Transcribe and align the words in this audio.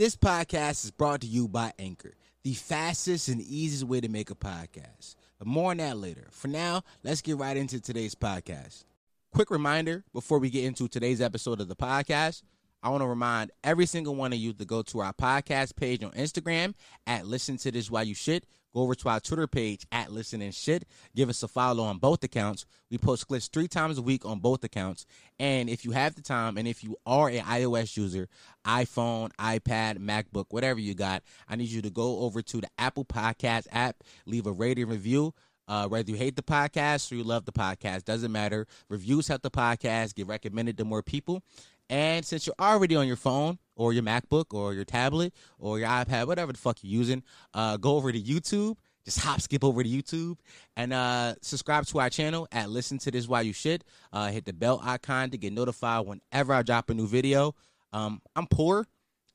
This 0.00 0.16
podcast 0.16 0.82
is 0.86 0.90
brought 0.90 1.20
to 1.20 1.26
you 1.26 1.46
by 1.46 1.74
Anchor, 1.78 2.14
the 2.42 2.54
fastest 2.54 3.28
and 3.28 3.38
easiest 3.38 3.84
way 3.84 4.00
to 4.00 4.08
make 4.08 4.30
a 4.30 4.34
podcast. 4.34 5.14
But 5.38 5.46
more 5.46 5.72
on 5.72 5.76
that 5.76 5.98
later. 5.98 6.26
For 6.30 6.48
now, 6.48 6.84
let's 7.04 7.20
get 7.20 7.36
right 7.36 7.54
into 7.54 7.80
today's 7.80 8.14
podcast. 8.14 8.84
Quick 9.30 9.50
reminder 9.50 10.02
before 10.14 10.38
we 10.38 10.48
get 10.48 10.64
into 10.64 10.88
today's 10.88 11.20
episode 11.20 11.60
of 11.60 11.68
the 11.68 11.76
podcast, 11.76 12.44
I 12.82 12.88
want 12.88 13.02
to 13.02 13.06
remind 13.06 13.50
every 13.62 13.84
single 13.84 14.14
one 14.14 14.32
of 14.32 14.38
you 14.38 14.54
to 14.54 14.64
go 14.64 14.80
to 14.80 15.00
our 15.00 15.12
podcast 15.12 15.76
page 15.76 16.02
on 16.02 16.12
Instagram 16.12 16.72
at 17.06 17.26
Listen 17.26 17.58
to 17.58 17.70
This 17.70 17.90
While 17.90 18.04
You 18.04 18.14
Shit. 18.14 18.46
Go 18.72 18.82
over 18.82 18.94
to 18.94 19.08
our 19.08 19.20
Twitter 19.20 19.46
page 19.46 19.86
at 19.90 20.12
Listen 20.12 20.42
and 20.42 20.54
Shit. 20.54 20.86
Give 21.14 21.28
us 21.28 21.42
a 21.42 21.48
follow 21.48 21.84
on 21.84 21.98
both 21.98 22.22
accounts. 22.22 22.66
We 22.90 22.98
post 22.98 23.26
clips 23.26 23.48
three 23.48 23.68
times 23.68 23.98
a 23.98 24.02
week 24.02 24.24
on 24.24 24.38
both 24.38 24.62
accounts. 24.62 25.06
And 25.38 25.68
if 25.68 25.84
you 25.84 25.90
have 25.90 26.14
the 26.14 26.22
time, 26.22 26.56
and 26.56 26.68
if 26.68 26.84
you 26.84 26.96
are 27.04 27.28
an 27.28 27.44
iOS 27.44 27.96
user, 27.96 28.28
iPhone, 28.66 29.30
iPad, 29.38 29.98
MacBook, 29.98 30.46
whatever 30.50 30.78
you 30.80 30.94
got, 30.94 31.22
I 31.48 31.56
need 31.56 31.68
you 31.68 31.82
to 31.82 31.90
go 31.90 32.20
over 32.20 32.42
to 32.42 32.60
the 32.60 32.68
Apple 32.78 33.04
Podcast 33.04 33.66
app, 33.72 34.04
leave 34.26 34.46
a 34.46 34.52
rating 34.52 34.88
review. 34.88 35.34
Uh, 35.68 35.86
whether 35.86 36.10
you 36.10 36.16
hate 36.16 36.34
the 36.34 36.42
podcast 36.42 37.12
or 37.12 37.14
you 37.14 37.22
love 37.22 37.44
the 37.44 37.52
podcast, 37.52 38.04
doesn't 38.04 38.32
matter. 38.32 38.66
Reviews 38.88 39.28
help 39.28 39.42
the 39.42 39.52
podcast 39.52 40.16
get 40.16 40.26
recommended 40.26 40.76
to 40.76 40.84
more 40.84 41.00
people. 41.00 41.44
And 41.90 42.24
since 42.24 42.46
you're 42.46 42.54
already 42.60 42.94
on 42.94 43.08
your 43.08 43.16
phone 43.16 43.58
or 43.74 43.92
your 43.92 44.04
MacBook 44.04 44.54
or 44.54 44.72
your 44.72 44.84
tablet 44.84 45.34
or 45.58 45.80
your 45.80 45.88
iPad, 45.88 46.28
whatever 46.28 46.52
the 46.52 46.58
fuck 46.58 46.78
you're 46.82 46.96
using, 46.96 47.24
uh, 47.52 47.76
go 47.76 47.96
over 47.96 48.12
to 48.12 48.20
YouTube. 48.20 48.76
Just 49.04 49.18
hop, 49.24 49.40
skip 49.40 49.64
over 49.64 49.82
to 49.82 49.88
YouTube 49.88 50.38
and 50.76 50.92
uh, 50.92 51.34
subscribe 51.42 51.86
to 51.86 51.98
our 51.98 52.08
channel 52.08 52.46
at 52.52 52.70
Listen 52.70 52.98
to 52.98 53.10
This 53.10 53.26
While 53.26 53.42
You 53.42 53.52
Shit. 53.52 53.82
Uh, 54.12 54.28
hit 54.28 54.44
the 54.44 54.52
bell 54.52 54.80
icon 54.84 55.30
to 55.30 55.38
get 55.38 55.52
notified 55.52 56.06
whenever 56.06 56.54
I 56.54 56.62
drop 56.62 56.90
a 56.90 56.94
new 56.94 57.08
video. 57.08 57.56
Um, 57.92 58.22
I'm 58.36 58.46
poor 58.46 58.86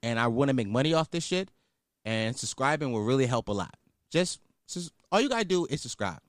and 0.01 0.17
I 0.17 0.27
want 0.27 0.47
to 0.47 0.53
make 0.53 0.67
money 0.67 0.93
off 0.93 1.09
this 1.09 1.25
shit, 1.25 1.49
and 2.05 2.37
subscribing 2.37 2.91
will 2.91 3.03
really 3.03 3.25
help 3.25 3.49
a 3.49 3.51
lot. 3.51 3.75
Just, 4.11 4.39
just 4.69 4.91
all 5.11 5.19
you 5.19 5.27
gotta 5.27 5.45
do 5.45 5.65
is 5.65 5.81
subscribe. 5.81 6.19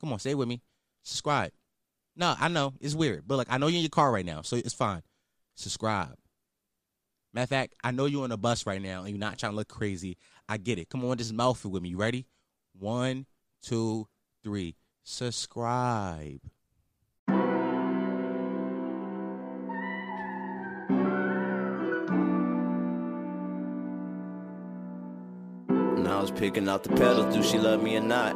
Come 0.00 0.12
on, 0.12 0.18
say 0.18 0.30
it 0.30 0.38
with 0.38 0.48
me. 0.48 0.62
Subscribe. 1.02 1.52
No, 2.16 2.34
I 2.40 2.48
know 2.48 2.72
it's 2.80 2.94
weird, 2.94 3.24
but 3.26 3.36
like 3.36 3.48
I 3.50 3.58
know 3.58 3.66
you're 3.66 3.76
in 3.76 3.82
your 3.82 3.90
car 3.90 4.10
right 4.10 4.24
now, 4.24 4.40
so 4.40 4.56
it's 4.56 4.72
fine 4.72 5.02
subscribe. 5.60 6.16
Matter 7.32 7.44
of 7.44 7.48
fact, 7.48 7.74
I 7.84 7.92
know 7.92 8.06
you're 8.06 8.24
on 8.24 8.32
a 8.32 8.36
bus 8.36 8.66
right 8.66 8.82
now 8.82 9.00
and 9.00 9.10
you're 9.10 9.18
not 9.18 9.38
trying 9.38 9.52
to 9.52 9.56
look 9.56 9.68
crazy. 9.68 10.16
I 10.48 10.56
get 10.56 10.78
it. 10.78 10.88
Come 10.88 11.04
on, 11.04 11.16
just 11.16 11.32
mouth 11.32 11.64
it 11.64 11.68
with 11.68 11.82
me. 11.82 11.90
You 11.90 11.96
ready? 11.96 12.26
One, 12.76 13.26
two, 13.62 14.08
three. 14.42 14.74
Subscribe. 15.04 16.40
And 25.68 26.08
I 26.08 26.20
was 26.20 26.32
picking 26.32 26.68
out 26.68 26.82
the 26.82 26.88
petals, 26.90 27.32
do 27.34 27.42
she 27.44 27.58
love 27.58 27.82
me 27.82 27.96
or 27.96 28.00
not? 28.00 28.34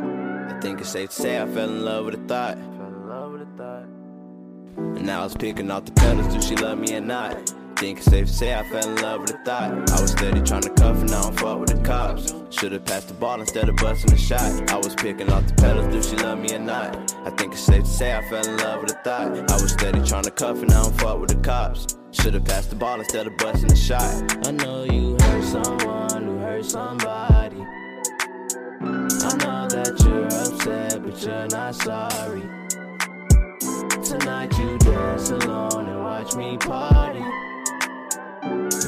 I 0.00 0.60
think 0.60 0.80
it's 0.80 0.90
safe 0.90 1.10
to 1.10 1.14
say 1.14 1.40
I 1.40 1.46
fell 1.46 1.68
in 1.68 1.84
love 1.84 2.04
with 2.04 2.14
the 2.14 2.26
thought. 2.28 2.77
Now 5.00 5.20
I 5.20 5.24
was 5.24 5.34
picking 5.34 5.70
out 5.70 5.86
the 5.86 5.92
petals, 5.92 6.34
do 6.34 6.42
she 6.42 6.56
love 6.56 6.78
me 6.78 6.94
or 6.94 7.00
not? 7.00 7.52
Think 7.76 7.98
it's 7.98 8.10
safe 8.10 8.26
to 8.26 8.32
say 8.32 8.54
I 8.54 8.68
fell 8.68 8.88
in 8.88 8.96
love 9.00 9.20
with 9.20 9.34
a 9.34 9.38
thought. 9.44 9.70
I 9.92 10.00
was 10.00 10.10
steady 10.10 10.42
trying 10.42 10.62
to 10.62 10.70
cuff 10.70 10.96
and 11.00 11.10
now 11.10 11.22
I'm 11.22 11.36
fuck 11.36 11.60
with 11.60 11.70
the 11.70 11.80
cops. 11.82 12.34
Should've 12.50 12.84
passed 12.84 13.08
the 13.08 13.14
ball 13.14 13.40
instead 13.40 13.68
of 13.68 13.76
busting 13.76 14.12
a 14.12 14.18
shot. 14.18 14.70
I 14.72 14.76
was 14.76 14.96
picking 14.96 15.30
off 15.30 15.46
the 15.46 15.54
petals, 15.54 15.86
do 15.94 16.02
she 16.02 16.16
love 16.22 16.38
me 16.40 16.54
or 16.54 16.58
not? 16.58 17.14
I 17.24 17.30
think 17.30 17.52
it's 17.52 17.62
safe 17.62 17.84
to 17.84 17.88
say 17.88 18.16
I 18.16 18.28
fell 18.28 18.44
in 18.44 18.56
love 18.56 18.82
with 18.82 18.90
a 18.90 18.98
thought. 19.04 19.50
I 19.50 19.62
was 19.62 19.72
steady 19.72 20.02
trying 20.02 20.24
to 20.24 20.30
cuff 20.32 20.58
and 20.58 20.70
now 20.70 20.82
I'm 20.82 20.92
fuck 20.94 21.20
with 21.20 21.30
the 21.30 21.36
cops. 21.36 21.96
Should've 22.10 22.44
passed 22.44 22.70
the 22.70 22.76
ball 22.76 22.98
instead 22.98 23.28
of 23.28 23.36
busting 23.36 23.70
a 23.70 23.76
shot. 23.76 24.46
I 24.46 24.50
know 24.50 24.82
you 24.82 25.16
hurt 25.20 25.44
someone 25.44 26.24
who 26.24 26.38
hurt 26.38 26.64
somebody. 26.64 27.60
I 28.80 29.36
know 29.38 29.68
that 29.68 29.94
you're 30.04 30.26
upset, 30.26 31.02
but 31.04 31.22
you're 31.22 31.46
not 31.46 31.74
sorry. 31.76 32.42
Tonight 34.08 34.58
you 34.58 34.78
dance 34.78 35.28
alone 35.28 35.86
and 35.86 36.02
watch 36.02 36.34
me 36.34 36.56
party. 36.56 37.22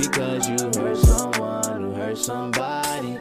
Because 0.00 0.48
you 0.48 0.56
hurt 0.80 0.96
someone 0.96 1.82
who 1.82 1.92
hurt 1.92 2.16
somebody. 2.16 3.18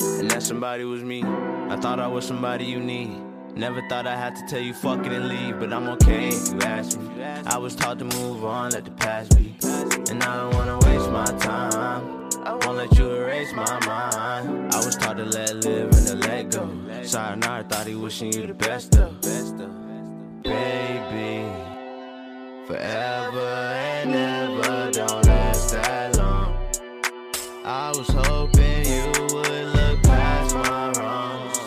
And 0.00 0.30
that 0.30 0.44
somebody 0.44 0.84
was 0.84 1.02
me. 1.02 1.24
I 1.24 1.76
thought 1.80 1.98
I 1.98 2.06
was 2.06 2.24
somebody 2.24 2.66
you 2.66 2.78
need. 2.78 3.20
Never 3.56 3.82
thought 3.88 4.06
I 4.06 4.14
had 4.14 4.36
to 4.36 4.46
tell 4.46 4.60
you 4.60 4.72
fuck 4.72 5.04
it 5.04 5.10
and 5.10 5.28
leave, 5.28 5.58
but 5.58 5.72
I'm 5.72 5.88
okay 5.88 6.28
if 6.28 6.52
you 6.52 6.60
ask 6.60 6.96
me. 7.00 7.20
I 7.46 7.58
was 7.58 7.74
taught 7.74 7.98
to 7.98 8.04
move 8.04 8.44
on, 8.44 8.70
let 8.70 8.84
the 8.84 8.92
past 8.92 9.36
be. 9.36 9.56
And 10.08 10.22
I 10.22 10.36
don't 10.36 10.54
wanna 10.54 10.78
waste 10.86 11.10
my 11.10 11.24
time. 11.40 12.30
I 12.44 12.52
won't 12.64 12.76
let 12.76 12.96
you 12.96 13.10
erase 13.10 13.52
my 13.54 13.86
mind. 13.86 14.72
I 14.72 14.76
was 14.76 14.94
taught 14.94 15.16
to 15.16 15.24
let 15.24 15.56
live 15.56 15.92
and 15.92 16.06
to 16.06 16.14
let 16.14 16.52
go. 16.52 16.70
I 16.88 17.64
thought 17.64 17.88
he 17.88 17.96
wishing 17.96 18.32
you 18.32 18.46
the 18.46 18.54
best 18.54 18.92
though. 18.92 19.85
Baby, 20.46 21.44
forever 22.68 23.40
and 23.40 24.14
ever 24.14 24.92
don't 24.92 25.26
last 25.26 25.72
that 25.72 26.16
long. 26.18 26.56
I 27.64 27.88
was 27.88 28.06
hoping 28.08 28.86
you 28.86 29.10
would 29.34 29.74
look 29.74 30.02
past 30.04 30.54
my 30.54 30.92
wrongs. 30.92 31.58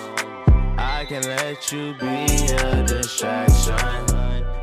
I 0.78 1.04
can 1.10 1.24
let 1.24 1.70
you 1.74 1.94
be 2.00 2.54
a 2.56 2.86
distraction. 2.88 3.76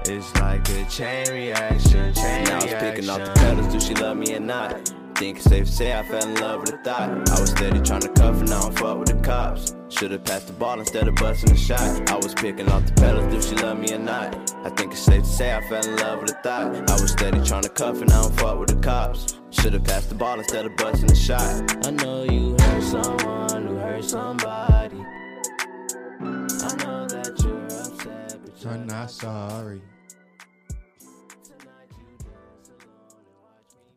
It's 0.06 0.34
like 0.37 0.66
a 0.71 0.84
chain 0.88 1.28
reaction. 1.31 2.15
Chain 2.15 2.44
now 2.44 2.60
I 2.60 2.65
was 2.65 2.75
picking 2.75 3.10
off 3.10 3.19
the 3.19 3.33
petals. 3.34 3.71
Do 3.71 3.81
she 3.81 3.94
love 3.94 4.16
me 4.16 4.34
or 4.34 4.41
not? 4.41 4.93
Think 5.16 5.38
it's 5.38 5.49
safe 5.49 5.65
to 5.65 5.72
say 5.72 5.99
I 5.99 6.03
fell 6.03 6.28
in 6.28 6.34
love 6.34 6.60
with 6.60 6.75
a 6.75 6.77
thought. 6.77 7.09
I 7.31 7.41
was 7.41 7.49
steady 7.49 7.81
trying 7.81 8.03
to 8.03 8.09
cuff 8.10 8.38
and 8.38 8.50
now 8.50 8.60
I'm 8.60 8.75
fuck 8.75 8.99
with 8.99 9.09
the 9.09 9.19
cops. 9.25 9.75
Should've 9.88 10.22
passed 10.25 10.49
the 10.49 10.53
ball 10.53 10.78
instead 10.78 11.09
of 11.09 11.15
busting 11.15 11.53
a 11.53 11.56
shot. 11.56 12.10
I 12.10 12.16
was 12.16 12.34
picking 12.34 12.69
off 12.69 12.84
the 12.84 12.93
petals, 12.93 13.32
do 13.32 13.41
she 13.41 13.54
love 13.62 13.78
me 13.78 13.94
or 13.94 13.99
not? 13.99 14.53
I 14.62 14.69
think 14.69 14.93
it's 14.93 15.00
safe 15.00 15.22
to 15.22 15.28
say 15.28 15.54
I 15.56 15.66
fell 15.71 15.82
in 15.82 15.97
love 15.97 16.21
with 16.21 16.32
a 16.32 16.34
thought. 16.43 16.91
I 16.91 17.00
was 17.00 17.12
steady 17.12 17.43
trying 17.43 17.62
to 17.62 17.71
cuff 17.71 17.99
and 18.03 18.10
now 18.10 18.25
I'm 18.25 18.32
fuck 18.32 18.59
with 18.59 18.69
the 18.69 18.77
cops. 18.77 19.41
Should've 19.49 19.84
passed 19.84 20.10
the 20.10 20.16
ball 20.16 20.38
instead 20.38 20.66
of 20.66 20.77
busting 20.77 21.10
a 21.10 21.16
shot. 21.16 21.87
I 21.87 21.91
know 21.93 22.25
you 22.25 22.54
hurt 22.60 22.83
someone 22.83 23.66
who 23.69 23.77
hurt 23.77 24.04
somebody. 24.04 25.00
I 26.21 26.77
know 26.84 27.06
that 27.09 27.33
you're 27.43 27.65
upset, 27.65 28.37
but 28.44 28.62
you're 28.62 28.71
I'm 28.71 28.87
not 28.87 29.10
sorry. 29.10 29.81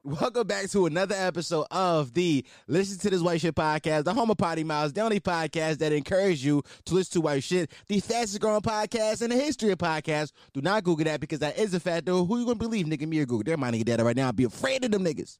Welcome 0.04 0.48
back 0.48 0.70
to 0.70 0.86
another 0.86 1.16
episode 1.16 1.66
of 1.72 2.14
the 2.14 2.46
Listen 2.68 2.98
to 3.00 3.10
This 3.10 3.22
White 3.22 3.42
Shit 3.42 3.54
podcast, 3.54 4.06
the 4.06 4.14
home 4.14 4.30
of 4.30 4.38
Potty 4.38 4.64
Miles, 4.64 4.94
the 4.94 5.02
only 5.02 5.20
podcast 5.20 5.80
that 5.80 5.92
encourages 5.92 6.44
you 6.44 6.64
to 6.86 6.94
listen 6.94 7.14
to 7.14 7.22
white 7.22 7.44
shit, 7.44 7.72
the 7.88 8.00
fastest 8.00 8.40
growing 8.40 8.62
podcast 8.62 9.22
in 9.22 9.30
the 9.30 9.36
history 9.36 9.72
of 9.72 9.78
podcasts. 9.78 10.32
Do 10.54 10.62
not 10.62 10.86
Google 10.86 11.04
that 11.04 11.20
because 11.20 11.40
that 11.40 11.58
is 11.58 11.74
a 11.74 11.82
fact, 11.82 12.06
though. 12.06 12.24
Who 12.24 12.40
you 12.40 12.46
gonna 12.46 12.56
believe, 12.56 12.86
nigga? 12.86 13.08
Me 13.08 13.20
or 13.20 13.26
Google? 13.26 13.44
They're 13.44 13.58
my 13.58 13.72
nigga 13.72 13.84
data 13.84 14.04
right 14.06 14.16
now. 14.16 14.32
Be 14.32 14.46
afraid 14.46 14.86
of 14.86 14.92
them 14.92 15.04
niggas. 15.04 15.38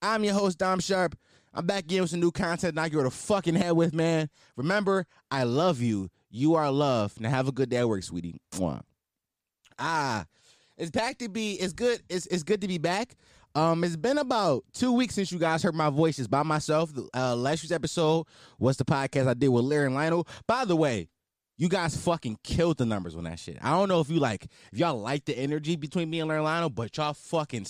I'm 0.00 0.22
your 0.22 0.34
host, 0.34 0.58
Dom 0.58 0.78
Sharp. 0.78 1.16
I'm 1.52 1.66
back 1.66 1.84
again 1.84 2.02
with 2.02 2.10
some 2.10 2.20
new 2.20 2.30
content. 2.30 2.76
Knock 2.76 2.92
you 2.92 2.98
over 2.98 3.08
the 3.08 3.14
fucking 3.14 3.56
head 3.56 3.72
with, 3.72 3.92
man. 3.92 4.28
Remember, 4.56 5.06
I 5.30 5.42
love 5.42 5.80
you. 5.80 6.08
You 6.30 6.54
are 6.54 6.70
loved. 6.70 7.20
Now 7.20 7.30
have 7.30 7.48
a 7.48 7.52
good 7.52 7.68
day 7.68 7.78
at 7.78 7.88
work, 7.88 8.04
sweetie. 8.04 8.40
Mwah. 8.52 8.82
Ah, 9.78 10.26
it's 10.82 10.90
back 10.90 11.16
to 11.18 11.28
be. 11.28 11.52
It's 11.54 11.72
good. 11.72 12.02
It's 12.08 12.26
it's 12.26 12.42
good 12.42 12.60
to 12.62 12.68
be 12.68 12.78
back. 12.78 13.14
Um, 13.54 13.84
it's 13.84 13.94
been 13.94 14.18
about 14.18 14.64
two 14.72 14.92
weeks 14.92 15.14
since 15.14 15.30
you 15.30 15.38
guys 15.38 15.62
heard 15.62 15.76
my 15.76 15.90
voices 15.90 16.26
by 16.26 16.42
myself. 16.42 16.92
Uh, 17.14 17.36
last 17.36 17.62
week's 17.62 17.70
episode 17.70 18.26
was 18.58 18.78
the 18.78 18.84
podcast 18.84 19.28
I 19.28 19.34
did 19.34 19.48
with 19.48 19.64
Larry 19.64 19.86
and 19.86 19.94
Lionel. 19.94 20.26
By 20.48 20.64
the 20.64 20.74
way, 20.74 21.08
you 21.56 21.68
guys 21.68 21.96
fucking 21.96 22.38
killed 22.42 22.78
the 22.78 22.86
numbers 22.86 23.14
on 23.14 23.24
that 23.24 23.38
shit. 23.38 23.58
I 23.62 23.70
don't 23.70 23.88
know 23.88 24.00
if 24.00 24.10
you 24.10 24.18
like 24.18 24.48
if 24.72 24.78
y'all 24.78 24.98
like 24.98 25.24
the 25.24 25.38
energy 25.38 25.76
between 25.76 26.10
me 26.10 26.18
and 26.18 26.28
Larry 26.28 26.40
and 26.40 26.46
Lionel, 26.46 26.70
but 26.70 26.96
y'all 26.96 27.14
fucking 27.14 27.66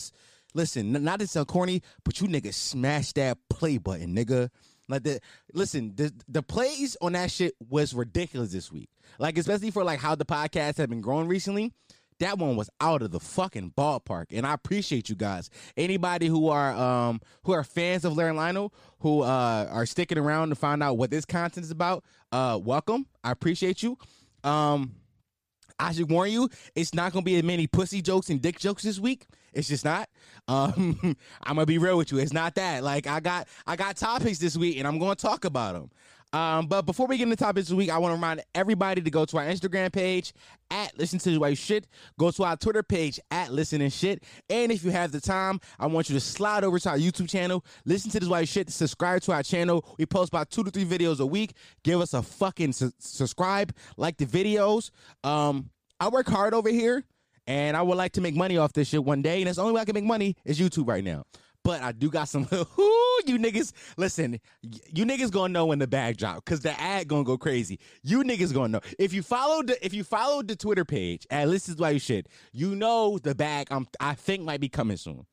listen. 0.54 0.92
Not 0.92 1.20
to 1.20 1.26
sound 1.26 1.48
corny, 1.48 1.82
but 2.06 2.19
you 2.19 2.28
niggas 2.28 2.54
smash 2.54 3.12
that 3.12 3.37
play 3.50 3.76
button, 3.76 4.16
nigga. 4.16 4.48
Like 4.88 5.02
the 5.02 5.20
listen, 5.52 5.92
the 5.96 6.12
the 6.28 6.42
plays 6.42 6.96
on 7.02 7.12
that 7.12 7.31
shit 7.31 7.52
was 7.69 7.92
ridiculous 7.92 8.52
this 8.52 8.72
week. 8.72 8.88
Like 9.19 9.37
especially 9.37 9.70
for 9.70 9.84
like 9.84 10.00
how 10.00 10.14
the 10.14 10.25
podcast 10.25 10.78
have 10.78 10.88
been 10.88 11.02
growing 11.02 11.28
recently. 11.28 11.75
That 12.19 12.38
one 12.38 12.56
was 12.56 12.70
out 12.81 13.03
of 13.03 13.11
the 13.11 13.20
fucking 13.20 13.73
ballpark, 13.76 14.26
and 14.31 14.47
I 14.47 14.55
appreciate 14.55 15.09
you 15.09 15.17
guys. 15.17 15.50
Anybody 15.76 16.26
who 16.26 16.49
are 16.49 16.73
um 16.75 17.20
who 17.44 17.53
are 17.53 17.64
fans 17.64 18.05
of 18.05 18.17
Larry 18.17 18.32
Lionel, 18.32 18.73
who 19.00 19.23
uh 19.23 19.69
are 19.70 19.87
sticking 19.87 20.19
around 20.19 20.50
to 20.50 20.55
find 20.55 20.82
out 20.82 20.97
what 20.99 21.11
this 21.11 21.25
content 21.25 21.64
is 21.64 21.70
about, 21.70 22.05
uh, 22.31 22.59
welcome. 22.62 23.06
I 23.25 23.31
appreciate 23.31 23.82
you. 23.82 23.99
Um, 24.44 24.97
I 25.79 25.93
should 25.93 26.11
warn 26.11 26.31
you, 26.31 26.49
it's 26.75 26.94
not 26.94 27.12
gonna 27.12 27.25
be 27.25 27.37
as 27.37 27.43
many 27.43 27.67
pussy 27.67 28.03
jokes 28.03 28.31
and 28.31 28.41
dick 28.41 28.59
jokes 28.59 28.85
this 28.85 28.99
week. 28.99 29.26
It's 29.53 29.69
just 29.69 29.85
not. 29.85 30.09
Um, 30.49 30.99
I'm 31.43 31.56
gonna 31.56 31.67
be 31.67 31.79
real 31.79 31.97
with 31.97 32.12
you. 32.12 32.19
It's 32.19 32.32
not 32.32 32.55
that. 32.55 32.82
Like 32.82 33.06
I 33.06 33.20
got 33.20 33.49
I 33.67 33.76
got 33.76 33.97
topics 33.97 34.38
this 34.38 34.56
week, 34.56 34.79
and 34.79 34.87
I'm 34.87 34.99
gonna 34.99 35.14
talk 35.14 35.44
about 35.44 35.75
them. 35.75 35.91
Um, 36.32 36.67
but 36.67 36.82
before 36.82 37.06
we 37.06 37.19
get 37.19 37.25
into 37.25 37.37
topics 37.37 37.69
this 37.69 37.76
week, 37.76 37.90
I 37.90 37.99
want 37.99 38.12
to 38.12 38.14
remind 38.14 38.43
everybody 38.55 39.02
to 39.02 39.11
go 39.11 39.26
to 39.26 39.37
our 39.37 39.44
Instagram 39.44 39.93
page 39.93 40.32
at 40.70 40.96
Listen 40.99 41.19
to 41.19 41.38
Why 41.38 41.52
Shit. 41.52 41.87
Go 42.19 42.31
to 42.31 42.44
our 42.44 42.56
Twitter 42.56 42.82
page 42.82 43.20
at 43.31 43.52
Listen 43.52 43.82
and 43.82 43.93
Shit. 43.93 44.25
And 44.49 44.73
if 44.73 44.82
you 44.82 44.90
have 44.90 45.12
the 45.12 45.20
time, 45.20 45.61
I 45.79 45.87
want 45.87 46.08
you 46.08 46.14
to 46.14 46.20
slide 46.20 46.64
over 46.64 46.79
to 46.79 46.90
our 46.90 46.96
YouTube 46.96 47.29
channel, 47.29 47.64
Listen 47.84 48.11
to 48.12 48.20
This 48.20 48.29
Why 48.29 48.44
Shit, 48.44 48.70
subscribe 48.70 49.20
to 49.23 49.32
our 49.32 49.43
channel. 49.43 49.84
We 49.99 50.06
post 50.06 50.31
about 50.31 50.50
two 50.50 50.64
to 50.64 50.70
three 50.70 50.87
videos 50.87 51.20
a 51.20 51.26
week. 51.26 51.52
Give 51.84 52.00
us 52.00 52.14
a 52.14 52.23
fucking 52.23 52.73
su- 52.73 52.93
subscribe, 52.99 53.75
like 53.99 54.17
the 54.17 54.26
videos. 54.26 54.90
Um, 55.23 55.69
I 56.00 56.08
work 56.08 56.28
hard 56.28 56.55
over 56.55 56.70
here, 56.70 57.05
and 57.46 57.76
I 57.76 57.82
would 57.82 57.99
like 57.99 58.12
to 58.12 58.23
make 58.23 58.35
money 58.35 58.56
off 58.56 58.73
this 58.73 58.88
shit 58.88 59.05
one 59.05 59.20
day. 59.20 59.38
And 59.43 59.49
that's 59.49 59.56
the 59.56 59.62
only 59.62 59.75
way 59.75 59.82
I 59.82 59.85
can 59.85 59.94
make 59.94 60.05
money 60.05 60.37
is 60.46 60.58
YouTube 60.58 60.88
right 60.88 61.05
now. 61.05 61.25
But 61.62 61.82
I 61.82 61.93
do 61.93 62.11
got 62.11 62.28
some. 62.28 62.49
You 63.26 63.38
niggas! 63.38 63.72
Listen, 63.96 64.40
you 64.62 65.04
niggas 65.04 65.30
gonna 65.30 65.52
know 65.52 65.66
when 65.66 65.78
the 65.78 65.86
bag 65.86 66.16
drop 66.16 66.44
because 66.44 66.60
the 66.60 66.78
ad 66.80 67.08
gonna 67.08 67.24
go 67.24 67.38
crazy. 67.38 67.78
You 68.02 68.22
niggas 68.22 68.52
gonna 68.52 68.69
know 68.69 68.80
if 68.98 69.12
you 69.12 69.22
followed 69.22 69.69
the 69.69 69.84
if 69.84 69.94
you 69.94 70.04
followed 70.04 70.48
the 70.48 70.56
Twitter 70.56 70.84
page 70.84 71.26
at 71.30 71.48
This 71.48 71.69
Is 71.69 71.76
Why 71.76 71.90
You 71.90 71.98
Should. 71.98 72.28
You 72.52 72.74
know 72.74 73.19
the 73.19 73.34
bag. 73.34 73.69
I'm 73.70 73.86
I 74.00 74.14
think 74.14 74.42
might 74.42 74.60
be 74.60 74.69
coming 74.69 74.96
soon. 74.96 75.26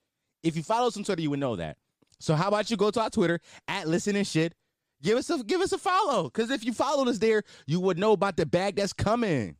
If 0.44 0.56
you 0.56 0.64
follow 0.64 0.90
some 0.90 1.04
Twitter, 1.04 1.22
you 1.22 1.30
would 1.32 1.40
know 1.40 1.56
that. 1.56 1.78
So 2.20 2.36
how 2.36 2.48
about 2.48 2.70
you 2.70 2.78
go 2.78 2.92
to 2.92 3.02
our 3.02 3.10
Twitter 3.10 3.40
at 3.68 3.88
Listen 3.88 4.16
and 4.16 4.28
Shit. 4.28 4.54
Give 5.02 5.18
us 5.18 5.30
a 5.30 5.44
give 5.44 5.62
us 5.62 5.72
a 5.72 5.78
follow 5.78 6.24
because 6.26 6.52
if 6.52 6.66
you 6.66 6.74
followed 6.74 7.08
us 7.08 7.20
there, 7.20 7.44
you 7.66 7.80
would 7.80 7.98
know 7.98 8.12
about 8.12 8.36
the 8.36 8.46
bag 8.46 8.76
that's 8.76 8.94
coming. 8.94 9.56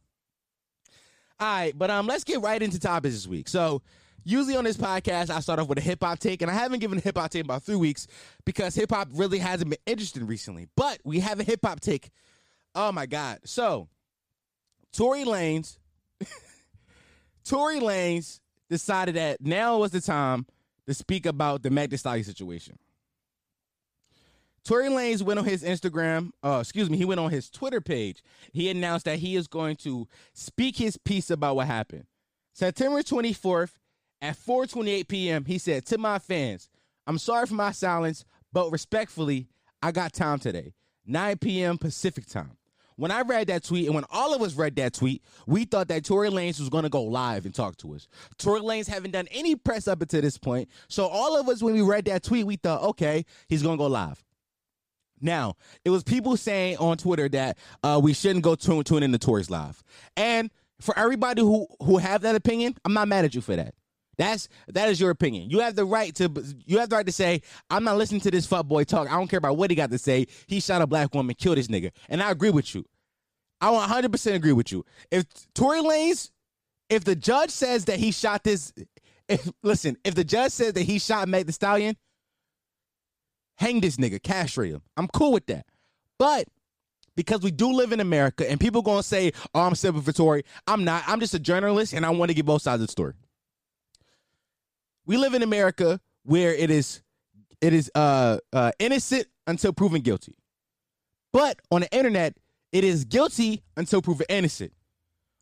All 1.40 1.48
right, 1.48 1.78
but 1.78 1.90
um, 1.90 2.06
let's 2.06 2.26
get 2.26 2.42
right 2.42 2.62
into 2.62 2.80
topics 2.80 3.16
this 3.16 3.28
week. 3.28 3.48
So 3.48 3.82
usually 4.24 4.56
on 4.56 4.64
this 4.64 4.78
podcast, 4.78 5.30
I 5.30 5.40
start 5.40 5.60
off 5.60 5.68
with 5.68 5.78
a 5.78 5.82
hip 5.82 6.04
hop 6.04 6.20
take, 6.20 6.42
and 6.42 6.50
I 6.50 6.54
haven't 6.54 6.80
given 6.80 6.98
a 6.98 7.02
hip 7.02 7.18
hop 7.18 7.32
take 7.32 7.44
about 7.44 7.64
three 7.64 7.76
weeks 7.76 8.08
because 8.46 8.76
hip 8.76 8.92
hop 8.92 9.10
really 9.14 9.40
hasn't 9.40 9.70
been 9.70 9.80
interesting 9.86 10.28
recently. 10.28 10.68
But 10.76 11.00
we 11.04 11.20
have 11.20 11.40
a 11.40 11.44
hip 11.44 11.60
hop 11.64 11.80
take. 11.80 12.10
Oh 12.76 12.92
my 12.92 13.06
god! 13.06 13.40
So 13.46 13.88
Tory 14.92 15.24
Lanez, 15.24 15.78
Tory 17.44 17.80
Lanez 17.80 18.40
decided 18.70 19.16
that 19.16 19.42
now 19.42 19.78
was 19.78 19.92
the 19.92 20.02
time 20.02 20.46
to 20.88 20.94
speak 20.94 21.26
about 21.26 21.64
the 21.64 21.70
Meg 21.70 21.90
Thee 21.90 21.98
Stallion 21.98 22.24
situation. 22.24 22.78
Tory 24.64 24.90
Lanez 24.90 25.22
went 25.22 25.40
on 25.40 25.46
his 25.46 25.64
Instagram, 25.64 26.32
uh, 26.44 26.60
excuse 26.62 26.90
me, 26.90 26.98
he 26.98 27.06
went 27.06 27.20
on 27.20 27.32
his 27.32 27.50
Twitter 27.50 27.82
page. 27.82 28.22
He 28.52 28.70
announced 28.70 29.06
that 29.06 29.20
he 29.20 29.36
is 29.36 29.48
going 29.48 29.78
to 29.78 30.08
speak 30.34 30.78
his 30.78 30.98
piece 30.98 31.30
about 31.30 31.56
what 31.56 31.68
happened. 31.68 32.06
September 32.54 33.02
24th 33.02 33.79
at 34.22 34.36
4:28 34.38 35.08
p.m., 35.08 35.46
he 35.46 35.58
said, 35.58 35.86
"To 35.88 35.98
my 35.98 36.20
fans, 36.20 36.70
I'm 37.08 37.18
sorry 37.18 37.46
for 37.46 37.56
my 37.56 37.72
silence, 37.72 38.26
but 38.52 38.72
respectfully, 38.72 39.48
I 39.82 39.92
got 39.92 40.14
time 40.14 40.40
today. 40.40 40.74
9 41.06 41.38
p.m. 41.38 41.78
Pacific 41.78 42.28
time." 42.28 42.58
When 42.96 43.12
I 43.12 43.22
read 43.22 43.48
that 43.48 43.64
tweet, 43.64 43.86
and 43.86 43.96
when 43.96 44.04
all 44.10 44.36
of 44.36 44.42
us 44.42 44.56
read 44.56 44.76
that 44.76 44.94
tweet, 44.94 45.24
we 45.48 45.64
thought 45.64 45.88
that 45.88 46.04
Tory 46.04 46.30
Lanez 46.30 46.60
was 46.60 46.68
going 46.68 46.84
to 46.84 46.90
go 46.90 47.02
live 47.02 47.46
and 47.46 47.56
talk 47.56 47.78
to 47.78 47.94
us. 47.96 48.10
Tory 48.38 48.60
Lanez 48.60 48.90
haven't 48.90 49.12
done 49.12 49.30
any 49.32 49.56
press 49.56 49.88
up 49.88 50.02
until 50.02 50.22
this 50.22 50.38
point, 50.38 50.68
so 50.90 51.08
all 51.08 51.40
of 51.40 51.48
us, 51.48 51.64
when 51.64 51.74
we 51.74 51.82
read 51.82 52.04
that 52.06 52.24
tweet, 52.24 52.46
we 52.46 52.58
thought, 52.58 52.84
okay, 52.84 53.26
he's 53.48 53.64
going 53.64 53.78
to 53.78 53.82
go 53.82 53.88
live. 53.88 54.22
Now, 55.22 55.56
it 55.86 55.90
was 55.92 56.04
people 56.04 56.36
saying 56.36 56.78
on 56.78 56.98
Twitter 56.98 57.30
that 57.30 57.58
uh, 57.84 58.00
we 58.04 58.14
shouldn't 58.14 58.44
go 58.44 58.56
tune, 58.56 58.84
tune 58.84 59.04
in 59.04 59.14
to 59.14 59.18
Tory's 59.18 59.50
live. 59.50 59.82
And 60.18 60.52
for 60.82 60.98
everybody 60.98 61.42
who 61.42 61.68
who 61.82 61.98
have 61.98 62.22
that 62.22 62.36
opinion, 62.36 62.76
I'm 62.86 62.94
not 62.94 63.08
mad 63.08 63.26
at 63.26 63.36
you 63.36 63.42
for 63.42 63.56
that. 63.56 63.76
That's 64.20 64.50
that 64.68 64.90
is 64.90 65.00
your 65.00 65.12
opinion. 65.12 65.50
You 65.50 65.60
have 65.60 65.76
the 65.76 65.86
right 65.86 66.14
to 66.16 66.30
you 66.66 66.78
have 66.80 66.90
the 66.90 66.98
right 66.98 67.06
to 67.06 67.12
say 67.12 67.42
I'm 67.70 67.86
not 67.86 67.98
listening 67.98 68.20
to 68.22 68.32
this 68.32 68.46
fuck 68.46 68.66
boy 68.68 68.84
talk. 68.84 69.10
I 69.10 69.16
don't 69.16 69.30
care 69.30 69.38
about 69.38 69.56
what 69.56 69.72
he 69.72 69.78
got 69.78 69.92
to 69.92 69.98
say. 69.98 70.28
He 70.46 70.60
shot 70.60 70.82
a 70.82 70.88
black 70.88 71.16
woman, 71.16 71.36
killed 71.36 71.58
this 71.58 71.70
nigga, 71.70 71.92
and 72.10 72.22
I 72.22 72.30
agree 72.30 72.50
with 72.50 72.76
you. 72.76 72.84
I 73.62 73.72
100 73.72 74.12
percent 74.12 74.36
agree 74.36 74.52
with 74.52 74.74
you. 74.74 74.86
If 75.10 75.26
Tory 75.56 75.80
Lanez, 75.80 76.32
if 76.90 77.06
the 77.06 77.16
judge 77.16 77.50
says 77.50 77.86
that 77.86 77.98
he 77.98 78.12
shot 78.12 78.44
this, 78.44 78.74
if 79.30 79.50
listen, 79.64 79.96
if 80.04 80.16
the 80.16 80.26
judge 80.26 80.52
says 80.52 80.74
that 80.74 80.84
he 80.84 81.00
shot 81.00 81.30
Meg 81.30 81.46
Thee 81.46 81.54
Stallion, 81.54 81.96
hang 83.58 83.80
this 83.80 83.96
nigga, 83.96 84.22
castrate 84.22 84.74
him. 84.74 84.82
I'm 84.98 85.08
cool 85.08 85.32
with 85.32 85.46
that. 85.46 85.66
But 86.18 86.46
because 87.16 87.40
we 87.40 87.52
do 87.52 87.72
live 87.72 87.94
in 87.94 88.02
America 88.02 88.50
and 88.52 88.60
people 88.60 88.82
gonna 88.82 89.02
say, 89.02 89.32
oh, 89.56 89.62
I'm 89.62 89.76
simple 89.76 90.02
for 90.02 90.12
Tory. 90.12 90.44
I'm 90.68 90.84
not. 90.84 91.06
I'm 91.08 91.22
just 91.22 91.34
a 91.34 91.40
journalist 91.40 91.94
and 91.94 92.06
I 92.06 92.10
want 92.10 92.32
to 92.32 92.36
get 92.36 92.46
both 92.46 92.64
sides 92.64 92.82
of 92.82 92.88
the 92.88 92.92
story. 92.92 93.14
We 95.10 95.18
live 95.18 95.34
in 95.34 95.42
America 95.42 96.00
where 96.22 96.54
it 96.54 96.70
is 96.70 97.02
it 97.62 97.74
is 97.74 97.90
uh, 97.96 98.38
uh 98.54 98.72
innocent 98.78 99.26
until 99.48 99.74
proven 99.74 100.02
guilty. 100.02 100.36
But 101.34 101.60
on 101.72 101.82
the 101.82 101.92
internet, 101.92 102.38
it 102.72 102.84
is 102.84 103.06
guilty 103.06 103.64
until 103.76 104.04
proven 104.04 104.28
innocent. 104.30 104.72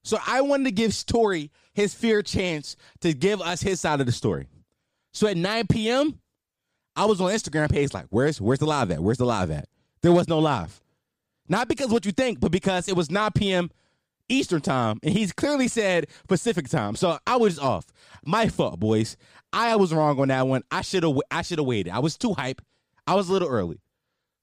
So 0.06 0.20
I 0.26 0.40
wanted 0.40 0.64
to 0.64 0.72
give 0.72 1.06
Tory 1.06 1.52
his 1.74 1.94
fair 1.94 2.22
chance 2.22 2.78
to 3.02 3.14
give 3.14 3.42
us 3.42 3.60
his 3.60 3.82
side 3.82 4.00
of 4.00 4.06
the 4.06 4.14
story. 4.14 4.48
So 5.12 5.28
at 5.28 5.36
9 5.36 5.68
p.m., 5.68 6.18
I 6.96 7.04
was 7.04 7.20
on 7.20 7.30
Instagram 7.30 7.70
page 7.70 7.94
like, 7.94 8.06
where's 8.10 8.40
where's 8.40 8.60
the 8.60 8.66
live 8.66 8.90
at? 8.92 9.02
Where's 9.02 9.18
the 9.18 9.26
live 9.26 9.52
at? 9.52 9.68
There 10.02 10.14
was 10.14 10.30
no 10.30 10.40
live. 10.40 10.82
Not 11.50 11.68
because 11.68 11.90
what 11.90 12.06
you 12.06 12.14
think, 12.14 12.40
but 12.40 12.54
because 12.54 12.88
it 12.88 12.96
was 12.96 13.12
9 13.12 13.32
p.m. 13.36 13.70
Eastern 14.30 14.62
time, 14.62 15.00
and 15.04 15.14
he's 15.14 15.32
clearly 15.32 15.68
said 15.68 16.08
Pacific 16.28 16.68
time. 16.70 16.96
So 16.96 17.18
I 17.26 17.38
was 17.38 17.60
off. 17.60 17.86
My 18.26 18.48
fault, 18.48 18.80
boys. 18.80 19.18
I 19.54 19.76
was 19.78 19.94
wrong 19.94 20.20
on 20.20 20.28
that 20.28 20.48
one. 20.48 20.64
I 20.72 20.82
should 20.82 21.04
have 21.04 21.18
I 21.32 21.42
should 21.42 21.60
have 21.60 21.68
waited. 21.68 21.92
I 21.92 22.00
was 22.00 22.18
too 22.18 22.34
hype. 22.34 22.62
I 23.06 23.16
was 23.16 23.30
a 23.30 23.34
little 23.34 23.48
early. 23.48 23.80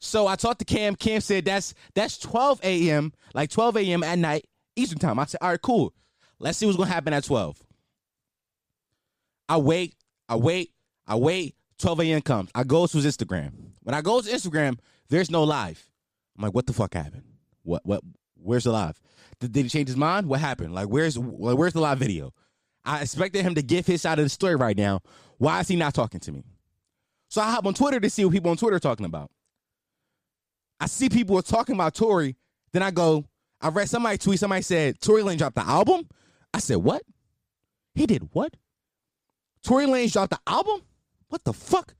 So 0.00 0.26
I 0.26 0.36
talked 0.36 0.58
to 0.60 0.64
Cam. 0.64 0.96
Cam 0.96 1.20
said 1.20 1.44
that's 1.44 1.74
that's 1.94 2.18
12 2.18 2.60
a.m. 2.62 3.12
like 3.34 3.50
12 3.50 3.76
a.m. 3.78 4.02
at 4.02 4.18
night 4.18 4.46
Eastern 4.76 4.98
time. 4.98 5.18
I 5.18 5.26
said, 5.26 5.38
all 5.40 5.50
right, 5.50 5.60
cool. 5.60 5.94
Let's 6.38 6.58
see 6.58 6.66
what's 6.66 6.78
gonna 6.78 6.90
happen 6.90 7.12
at 7.12 7.24
12. 7.24 7.62
I 9.48 9.56
wait. 9.58 9.94
I 10.28 10.36
wait. 10.36 10.72
I 11.06 11.16
wait. 11.16 11.54
12 11.78 12.00
a.m. 12.00 12.22
comes. 12.22 12.50
I 12.54 12.64
go 12.64 12.86
to 12.86 12.96
his 12.96 13.16
Instagram. 13.16 13.52
When 13.82 13.94
I 13.94 14.00
go 14.00 14.20
to 14.20 14.30
Instagram, 14.30 14.78
there's 15.08 15.30
no 15.30 15.44
live. 15.44 15.86
I'm 16.36 16.44
like, 16.44 16.54
what 16.54 16.66
the 16.66 16.72
fuck 16.72 16.94
happened? 16.94 17.24
What 17.62 17.84
what 17.84 18.02
where's 18.44 18.64
the 18.64 18.72
live? 18.72 19.00
Did, 19.40 19.52
did 19.52 19.64
he 19.64 19.68
change 19.68 19.88
his 19.88 19.96
mind? 19.96 20.26
What 20.26 20.40
happened? 20.40 20.74
Like 20.74 20.88
where's 20.88 21.16
like, 21.18 21.56
where's 21.56 21.72
the 21.72 21.80
live 21.80 21.98
video? 21.98 22.32
I 22.84 23.00
expected 23.02 23.42
him 23.42 23.54
to 23.54 23.62
give 23.62 23.86
his 23.86 24.02
side 24.02 24.18
of 24.18 24.24
the 24.24 24.28
story 24.28 24.56
right 24.56 24.76
now. 24.76 25.00
Why 25.38 25.60
is 25.60 25.68
he 25.68 25.76
not 25.76 25.94
talking 25.94 26.20
to 26.20 26.32
me? 26.32 26.44
So 27.28 27.40
I 27.40 27.50
hop 27.50 27.66
on 27.66 27.74
Twitter 27.74 27.98
to 27.98 28.10
see 28.10 28.24
what 28.24 28.32
people 28.32 28.50
on 28.50 28.56
Twitter 28.56 28.76
are 28.76 28.80
talking 28.80 29.06
about. 29.06 29.30
I 30.78 30.86
see 30.86 31.08
people 31.08 31.38
are 31.38 31.42
talking 31.42 31.74
about 31.74 31.94
Tory. 31.94 32.36
Then 32.72 32.82
I 32.82 32.90
go, 32.90 33.24
I 33.60 33.68
read 33.68 33.88
somebody 33.88 34.18
tweet, 34.18 34.38
somebody 34.38 34.62
said, 34.62 35.00
Tory 35.00 35.22
Lane 35.22 35.38
dropped 35.38 35.56
the 35.56 35.66
album. 35.66 36.06
I 36.52 36.58
said, 36.58 36.76
what? 36.76 37.02
He 37.94 38.06
did 38.06 38.28
what? 38.32 38.54
Tory 39.64 39.86
Lane 39.86 40.08
dropped 40.08 40.30
the 40.30 40.40
album? 40.46 40.82
What 41.28 41.44
the 41.44 41.52
fuck? 41.52 41.94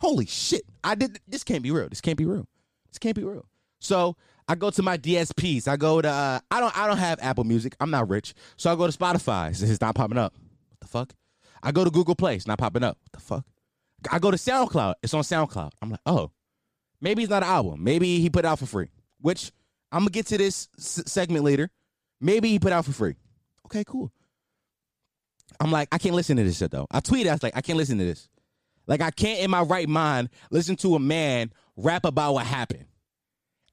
Holy 0.00 0.26
shit. 0.26 0.62
I 0.82 0.94
did 0.94 1.20
this 1.28 1.44
can't 1.44 1.62
be 1.62 1.70
real. 1.70 1.88
This 1.88 2.00
can't 2.00 2.18
be 2.18 2.24
real. 2.26 2.48
This 2.88 2.98
can't 2.98 3.14
be 3.14 3.22
real. 3.22 3.46
So 3.78 4.16
I 4.50 4.56
go 4.56 4.68
to 4.68 4.82
my 4.82 4.98
DSPs. 4.98 5.68
I 5.68 5.76
go 5.76 6.02
to 6.02 6.08
uh, 6.08 6.40
I 6.50 6.58
don't 6.58 6.76
I 6.76 6.88
don't 6.88 6.96
have 6.96 7.20
Apple 7.22 7.44
Music. 7.44 7.76
I'm 7.78 7.92
not 7.92 8.08
rich. 8.10 8.34
So 8.56 8.72
I 8.72 8.74
go 8.74 8.84
to 8.90 8.98
Spotify. 8.98 9.50
It's 9.50 9.80
not 9.80 9.94
popping 9.94 10.18
up. 10.18 10.34
What 10.70 10.80
the 10.80 10.88
fuck? 10.88 11.14
I 11.62 11.70
go 11.70 11.84
to 11.84 11.90
Google 11.90 12.16
Play. 12.16 12.34
It's 12.34 12.48
not 12.48 12.58
popping 12.58 12.82
up. 12.82 12.98
What 13.00 13.12
the 13.12 13.20
fuck? 13.20 13.44
I 14.10 14.18
go 14.18 14.32
to 14.32 14.36
SoundCloud. 14.36 14.94
It's 15.04 15.14
on 15.14 15.22
SoundCloud. 15.22 15.70
I'm 15.80 15.90
like, 15.90 16.00
oh, 16.04 16.32
maybe 17.00 17.22
it's 17.22 17.30
not 17.30 17.44
an 17.44 17.48
album. 17.48 17.84
Maybe 17.84 18.18
he 18.18 18.28
put 18.28 18.44
out 18.44 18.58
for 18.58 18.66
free. 18.66 18.88
Which 19.20 19.52
I'm 19.92 20.00
gonna 20.00 20.10
get 20.10 20.26
to 20.26 20.38
this 20.38 20.68
s- 20.76 21.04
segment 21.06 21.44
later. 21.44 21.70
Maybe 22.20 22.48
he 22.48 22.58
put 22.58 22.72
out 22.72 22.84
for 22.84 22.92
free. 22.92 23.14
Okay, 23.66 23.84
cool. 23.86 24.10
I'm 25.60 25.70
like, 25.70 25.86
I 25.92 25.98
can't 25.98 26.16
listen 26.16 26.36
to 26.38 26.42
this 26.42 26.58
shit 26.58 26.72
though. 26.72 26.88
I 26.90 26.98
tweeted, 26.98 27.28
I 27.28 27.34
was 27.34 27.44
like, 27.44 27.56
I 27.56 27.60
can't 27.60 27.78
listen 27.78 27.98
to 27.98 28.04
this. 28.04 28.28
Like, 28.88 29.00
I 29.00 29.12
can't 29.12 29.38
in 29.38 29.50
my 29.52 29.62
right 29.62 29.88
mind 29.88 30.28
listen 30.50 30.74
to 30.76 30.96
a 30.96 30.98
man 30.98 31.52
rap 31.76 32.04
about 32.04 32.34
what 32.34 32.46
happened. 32.46 32.86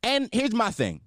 And 0.04 0.30
here's 0.32 0.54
my 0.54 0.72
thing. 0.72 1.02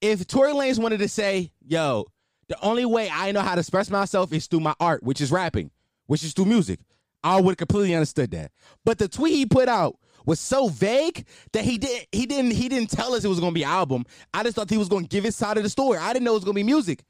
If 0.00 0.26
Tory 0.26 0.52
Lanez 0.52 0.78
wanted 0.78 0.98
to 0.98 1.08
say, 1.08 1.52
yo, 1.66 2.06
the 2.48 2.60
only 2.60 2.84
way 2.84 3.08
I 3.10 3.32
know 3.32 3.40
how 3.40 3.54
to 3.54 3.60
express 3.60 3.90
myself 3.90 4.32
is 4.32 4.46
through 4.46 4.60
my 4.60 4.74
art, 4.78 5.02
which 5.02 5.20
is 5.20 5.32
rapping, 5.32 5.70
which 6.06 6.22
is 6.22 6.32
through 6.32 6.44
music, 6.46 6.80
I 7.22 7.40
would 7.40 7.52
have 7.52 7.56
completely 7.56 7.94
understood 7.94 8.30
that. 8.32 8.52
But 8.84 8.98
the 8.98 9.08
tweet 9.08 9.34
he 9.34 9.46
put 9.46 9.68
out 9.68 9.96
was 10.26 10.40
so 10.40 10.68
vague 10.68 11.26
that 11.52 11.64
he 11.64 11.78
didn't 11.78 12.06
he 12.12 12.26
didn't 12.26 12.52
he 12.52 12.68
didn't 12.68 12.90
tell 12.90 13.14
us 13.14 13.24
it 13.24 13.28
was 13.28 13.40
gonna 13.40 13.52
be 13.52 13.64
album. 13.64 14.04
I 14.32 14.42
just 14.42 14.56
thought 14.56 14.70
he 14.70 14.78
was 14.78 14.88
gonna 14.88 15.06
give 15.06 15.24
his 15.24 15.36
side 15.36 15.56
of 15.56 15.62
the 15.62 15.70
story. 15.70 15.98
I 15.98 16.12
didn't 16.12 16.24
know 16.24 16.32
it 16.32 16.34
was 16.34 16.44
gonna 16.44 16.54
be 16.54 16.62
music. 16.62 17.02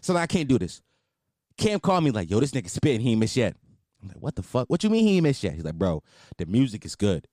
So 0.00 0.16
I 0.16 0.26
can't 0.26 0.48
do 0.48 0.58
this. 0.58 0.80
Cam 1.58 1.78
called 1.78 2.04
me 2.04 2.10
like, 2.10 2.30
yo, 2.30 2.40
this 2.40 2.52
nigga 2.52 2.70
spitting, 2.70 3.00
he 3.00 3.10
ain't 3.10 3.20
missed 3.20 3.36
yet. 3.36 3.54
I'm 4.00 4.08
like, 4.08 4.16
what 4.16 4.34
the 4.34 4.42
fuck? 4.42 4.70
What 4.70 4.82
you 4.82 4.88
mean 4.88 5.06
he 5.06 5.16
ain't 5.16 5.24
missed 5.24 5.44
yet? 5.44 5.52
He's 5.54 5.64
like, 5.64 5.74
bro, 5.74 6.02
the 6.38 6.46
music 6.46 6.86
is 6.86 6.96
good. 6.96 7.26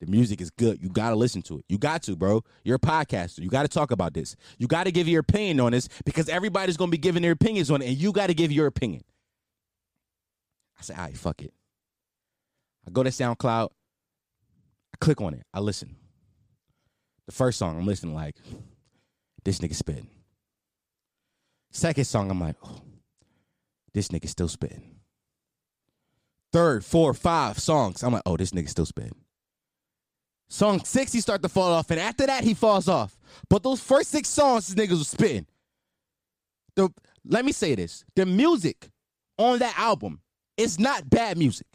The 0.00 0.06
music 0.06 0.40
is 0.40 0.50
good. 0.50 0.82
You 0.82 0.88
got 0.88 1.10
to 1.10 1.16
listen 1.16 1.40
to 1.42 1.58
it. 1.58 1.64
You 1.68 1.78
got 1.78 2.02
to, 2.04 2.16
bro. 2.16 2.42
You're 2.64 2.76
a 2.76 2.80
podcaster. 2.80 3.38
You 3.40 3.48
got 3.48 3.62
to 3.62 3.68
talk 3.68 3.90
about 3.90 4.12
this. 4.12 4.36
You 4.58 4.66
got 4.66 4.84
to 4.84 4.92
give 4.92 5.08
your 5.08 5.20
opinion 5.20 5.60
on 5.60 5.72
this 5.72 5.88
because 6.04 6.28
everybody's 6.28 6.76
going 6.76 6.90
to 6.90 6.92
be 6.92 6.98
giving 6.98 7.22
their 7.22 7.32
opinions 7.32 7.70
on 7.70 7.80
it, 7.80 7.88
and 7.88 7.96
you 7.96 8.12
got 8.12 8.26
to 8.26 8.34
give 8.34 8.50
your 8.50 8.66
opinion. 8.66 9.02
I 10.78 10.82
said, 10.82 10.96
all 10.98 11.04
right, 11.04 11.16
fuck 11.16 11.42
it. 11.42 11.54
I 12.86 12.90
go 12.90 13.02
to 13.02 13.10
SoundCloud. 13.10 13.70
I 14.92 14.96
click 15.00 15.20
on 15.20 15.34
it. 15.34 15.44
I 15.54 15.60
listen. 15.60 15.96
The 17.26 17.32
first 17.32 17.58
song, 17.58 17.78
I'm 17.78 17.86
listening 17.86 18.14
like, 18.14 18.36
this 19.44 19.58
nigga 19.60 19.74
spitting. 19.74 20.08
Second 21.70 22.04
song, 22.04 22.30
I'm 22.30 22.40
like, 22.40 22.56
oh, 22.64 22.82
this 23.94 24.08
nigga 24.08 24.28
still 24.28 24.48
spitting. 24.48 24.96
Third, 26.52 26.84
four, 26.84 27.14
five 27.14 27.58
songs, 27.58 28.02
I'm 28.02 28.12
like, 28.12 28.22
oh, 28.26 28.36
this 28.36 28.50
nigga 28.50 28.68
still 28.68 28.86
spitting. 28.86 29.16
Song 30.48 30.84
six, 30.84 31.12
he 31.12 31.20
start 31.20 31.42
to 31.42 31.48
fall 31.48 31.72
off, 31.72 31.90
and 31.90 31.98
after 31.98 32.26
that, 32.26 32.44
he 32.44 32.54
falls 32.54 32.88
off. 32.88 33.18
But 33.48 33.62
those 33.62 33.80
first 33.80 34.10
six 34.10 34.28
songs, 34.28 34.68
this 34.68 34.76
niggas 34.76 34.98
was 34.98 35.08
spitting. 35.08 35.46
The 36.76 36.90
let 37.26 37.44
me 37.44 37.52
say 37.52 37.74
this: 37.74 38.04
the 38.14 38.26
music 38.26 38.90
on 39.38 39.58
that 39.58 39.78
album 39.78 40.20
is 40.56 40.78
not 40.78 41.08
bad 41.10 41.38
music. 41.38 41.66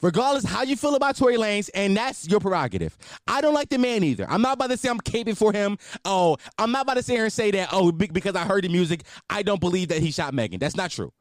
Regardless 0.00 0.44
how 0.44 0.64
you 0.64 0.74
feel 0.74 0.96
about 0.96 1.16
Tory 1.16 1.36
Lanez, 1.36 1.70
and 1.74 1.96
that's 1.96 2.26
your 2.26 2.40
prerogative. 2.40 2.98
I 3.28 3.40
don't 3.40 3.54
like 3.54 3.68
the 3.68 3.78
man 3.78 4.02
either. 4.02 4.26
I'm 4.28 4.42
not 4.42 4.54
about 4.54 4.70
to 4.70 4.76
say 4.76 4.88
I'm 4.88 4.98
caping 4.98 5.36
for 5.36 5.52
him. 5.52 5.78
Oh, 6.04 6.38
I'm 6.58 6.72
not 6.72 6.82
about 6.82 6.94
to 6.94 7.04
sit 7.04 7.12
here 7.12 7.22
and 7.22 7.32
say 7.32 7.52
that, 7.52 7.68
oh, 7.70 7.92
because 7.92 8.34
I 8.34 8.44
heard 8.44 8.64
the 8.64 8.68
music, 8.68 9.04
I 9.30 9.44
don't 9.44 9.60
believe 9.60 9.88
that 9.88 10.00
he 10.00 10.10
shot 10.10 10.34
Megan. 10.34 10.58
That's 10.58 10.74
not 10.74 10.90
true. 10.90 11.12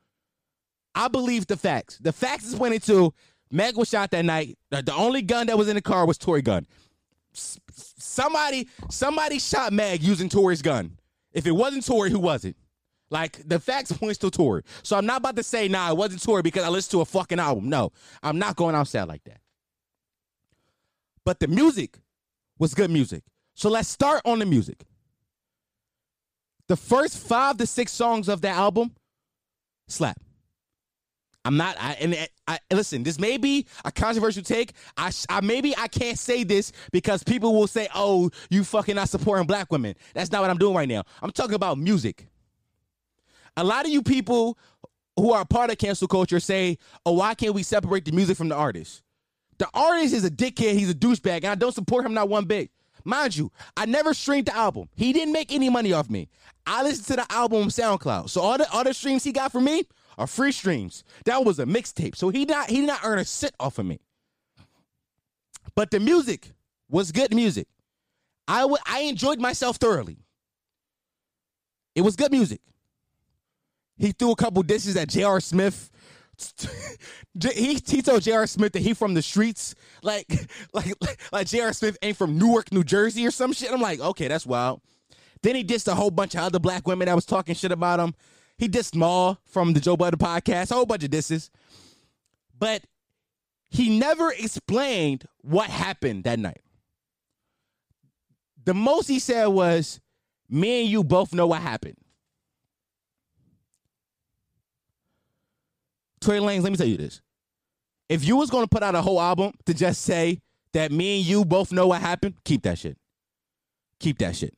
I 0.95 1.09
believe 1.09 1.45
the 1.45 1.57
facts. 1.57 1.99
The 1.99 2.11
facts 2.11 2.45
is 2.45 2.55
pointing 2.55 2.79
to 2.81 3.13
Meg 3.51 3.77
was 3.77 3.89
shot 3.89 4.11
that 4.11 4.25
night. 4.25 4.57
The 4.69 4.93
only 4.95 5.21
gun 5.21 5.47
that 5.47 5.57
was 5.57 5.67
in 5.67 5.75
the 5.75 5.81
car 5.81 6.05
was 6.05 6.17
Tory 6.17 6.41
gun. 6.41 6.65
Somebody, 7.33 8.67
somebody 8.89 9.39
shot 9.39 9.73
Meg 9.73 10.01
using 10.01 10.29
Tory's 10.29 10.61
gun. 10.61 10.97
If 11.33 11.45
it 11.45 11.51
wasn't 11.51 11.85
Tory, 11.85 12.09
who 12.09 12.19
was 12.19 12.45
it? 12.45 12.55
Like 13.09 13.47
the 13.47 13.59
facts 13.59 13.91
points 13.91 14.17
to 14.19 14.31
Tory. 14.31 14.63
So 14.83 14.97
I'm 14.97 15.05
not 15.05 15.17
about 15.17 15.35
to 15.35 15.43
say, 15.43 15.67
nah, 15.67 15.91
it 15.91 15.97
wasn't 15.97 16.23
Tory 16.23 16.41
because 16.41 16.63
I 16.63 16.69
listened 16.69 16.91
to 16.91 17.01
a 17.01 17.05
fucking 17.05 17.39
album. 17.39 17.69
No, 17.69 17.91
I'm 18.23 18.39
not 18.39 18.55
going 18.55 18.73
outside 18.73 19.03
like 19.03 19.23
that. 19.25 19.41
But 21.25 21.39
the 21.39 21.47
music 21.47 21.99
was 22.57 22.73
good 22.73 22.89
music. 22.89 23.23
So 23.53 23.69
let's 23.69 23.89
start 23.89 24.21
on 24.25 24.39
the 24.39 24.45
music. 24.45 24.85
The 26.67 26.77
first 26.77 27.17
five 27.17 27.57
to 27.57 27.67
six 27.67 27.91
songs 27.91 28.29
of 28.29 28.41
that 28.41 28.55
album 28.55 28.95
slap. 29.87 30.17
I'm 31.43 31.57
not. 31.57 31.75
I, 31.79 31.93
and 31.93 32.13
I, 32.47 32.59
I, 32.69 32.75
listen. 32.75 33.03
This 33.03 33.19
may 33.19 33.37
be 33.37 33.65
a 33.83 33.91
controversial 33.91 34.43
take. 34.43 34.73
I, 34.95 35.11
I 35.29 35.41
maybe 35.41 35.75
I 35.75 35.87
can't 35.87 36.17
say 36.17 36.43
this 36.43 36.71
because 36.91 37.23
people 37.23 37.55
will 37.55 37.67
say, 37.67 37.87
"Oh, 37.95 38.29
you 38.49 38.63
fucking 38.63 38.95
not 38.95 39.09
supporting 39.09 39.47
black 39.47 39.71
women." 39.71 39.95
That's 40.13 40.31
not 40.31 40.41
what 40.41 40.49
I'm 40.51 40.57
doing 40.57 40.75
right 40.75 40.89
now. 40.89 41.03
I'm 41.21 41.31
talking 41.31 41.55
about 41.55 41.77
music. 41.77 42.27
A 43.57 43.63
lot 43.63 43.85
of 43.85 43.91
you 43.91 44.03
people 44.03 44.57
who 45.17 45.33
are 45.33 45.43
part 45.43 45.71
of 45.71 45.77
cancel 45.77 46.07
culture 46.07 46.39
say, 46.39 46.77
"Oh, 47.05 47.13
why 47.13 47.33
can't 47.33 47.55
we 47.55 47.63
separate 47.63 48.05
the 48.05 48.11
music 48.11 48.37
from 48.37 48.49
the 48.49 48.55
artist?" 48.55 49.01
The 49.57 49.67
artist 49.73 50.13
is 50.13 50.25
a 50.25 50.31
dickhead. 50.31 50.73
He's 50.73 50.89
a 50.89 50.95
douchebag, 50.95 51.37
and 51.37 51.47
I 51.47 51.55
don't 51.55 51.73
support 51.73 52.05
him 52.05 52.13
not 52.13 52.29
one 52.29 52.45
bit. 52.45 52.71
Mind 53.03 53.35
you, 53.35 53.51
I 53.75 53.85
never 53.85 54.13
streamed 54.13 54.47
the 54.47 54.55
album. 54.55 54.89
He 54.95 55.11
didn't 55.13 55.33
make 55.33 55.51
any 55.51 55.69
money 55.69 55.93
off 55.93 56.09
me. 56.09 56.29
I 56.65 56.83
listened 56.83 57.07
to 57.07 57.15
the 57.15 57.31
album 57.31 57.69
SoundCloud. 57.69 58.29
So 58.29 58.41
all 58.41 58.57
the 58.57 58.71
other 58.73 58.93
streams 58.93 59.23
he 59.23 59.31
got 59.31 59.51
from 59.51 59.65
me 59.65 59.83
are 60.17 60.27
free 60.27 60.51
streams. 60.51 61.03
That 61.25 61.43
was 61.45 61.59
a 61.59 61.65
mixtape. 61.65 62.15
So 62.15 62.29
he 62.29 62.45
not 62.45 62.69
he 62.69 62.77
did 62.81 62.87
not 62.87 63.01
earn 63.03 63.19
a 63.19 63.25
cent 63.25 63.53
off 63.59 63.79
of 63.79 63.85
me. 63.85 63.99
But 65.75 65.91
the 65.91 65.99
music 65.99 66.51
was 66.89 67.11
good 67.11 67.33
music. 67.33 67.67
I, 68.47 68.61
w- 68.61 68.77
I 68.85 69.01
enjoyed 69.01 69.39
myself 69.39 69.77
thoroughly. 69.77 70.17
It 71.95 72.01
was 72.01 72.15
good 72.15 72.31
music. 72.31 72.61
He 73.97 74.11
threw 74.11 74.31
a 74.31 74.35
couple 74.35 74.63
dishes 74.63 74.97
at 74.97 75.09
J.R. 75.09 75.39
Smith. 75.39 75.89
he, 77.53 77.75
he 77.75 78.01
told 78.01 78.23
J.R. 78.23 78.47
Smith 78.47 78.73
that 78.73 78.81
he 78.81 78.93
from 78.93 79.13
the 79.13 79.21
streets, 79.21 79.75
like 80.01 80.25
like 80.73 80.93
like 81.31 81.47
J.R. 81.47 81.71
Smith 81.71 81.97
ain't 82.01 82.17
from 82.17 82.37
Newark, 82.37 82.71
New 82.71 82.83
Jersey 82.83 83.25
or 83.27 83.31
some 83.31 83.53
shit. 83.53 83.71
I'm 83.71 83.81
like, 83.81 83.99
okay, 83.99 84.27
that's 84.27 84.45
wild. 84.45 84.81
Then 85.43 85.55
he 85.55 85.63
dissed 85.63 85.87
a 85.87 85.95
whole 85.95 86.11
bunch 86.11 86.35
of 86.35 86.41
other 86.41 86.59
black 86.59 86.87
women 86.87 87.07
that 87.07 87.15
was 87.15 87.25
talking 87.25 87.55
shit 87.55 87.71
about 87.71 87.99
him. 87.99 88.15
He 88.61 88.69
dissed 88.69 88.93
Mal 88.93 89.39
from 89.43 89.73
the 89.73 89.79
Joe 89.79 89.97
Budden 89.97 90.19
podcast, 90.19 90.69
a 90.69 90.75
whole 90.75 90.85
bunch 90.85 91.03
of 91.03 91.09
disses. 91.09 91.49
But 92.59 92.83
he 93.71 93.97
never 93.97 94.31
explained 94.31 95.25
what 95.39 95.67
happened 95.67 96.25
that 96.25 96.37
night. 96.37 96.61
The 98.63 98.75
most 98.75 99.07
he 99.07 99.17
said 99.17 99.47
was, 99.47 99.99
me 100.47 100.81
and 100.81 100.89
you 100.91 101.03
both 101.03 101.33
know 101.33 101.47
what 101.47 101.59
happened. 101.59 101.97
Tory 106.19 106.37
Lanez, 106.37 106.61
let 106.61 106.71
me 106.71 106.77
tell 106.77 106.85
you 106.85 106.97
this. 106.97 107.19
If 108.09 108.23
you 108.23 108.35
was 108.35 108.51
gonna 108.51 108.67
put 108.67 108.83
out 108.83 108.93
a 108.93 109.01
whole 109.01 109.19
album 109.19 109.53
to 109.65 109.73
just 109.73 110.03
say 110.03 110.37
that 110.73 110.91
me 110.91 111.17
and 111.17 111.25
you 111.25 111.45
both 111.45 111.71
know 111.71 111.87
what 111.87 112.01
happened, 112.01 112.35
keep 112.45 112.61
that 112.61 112.77
shit. 112.77 112.99
Keep 113.99 114.19
that 114.19 114.35
shit. 114.35 114.53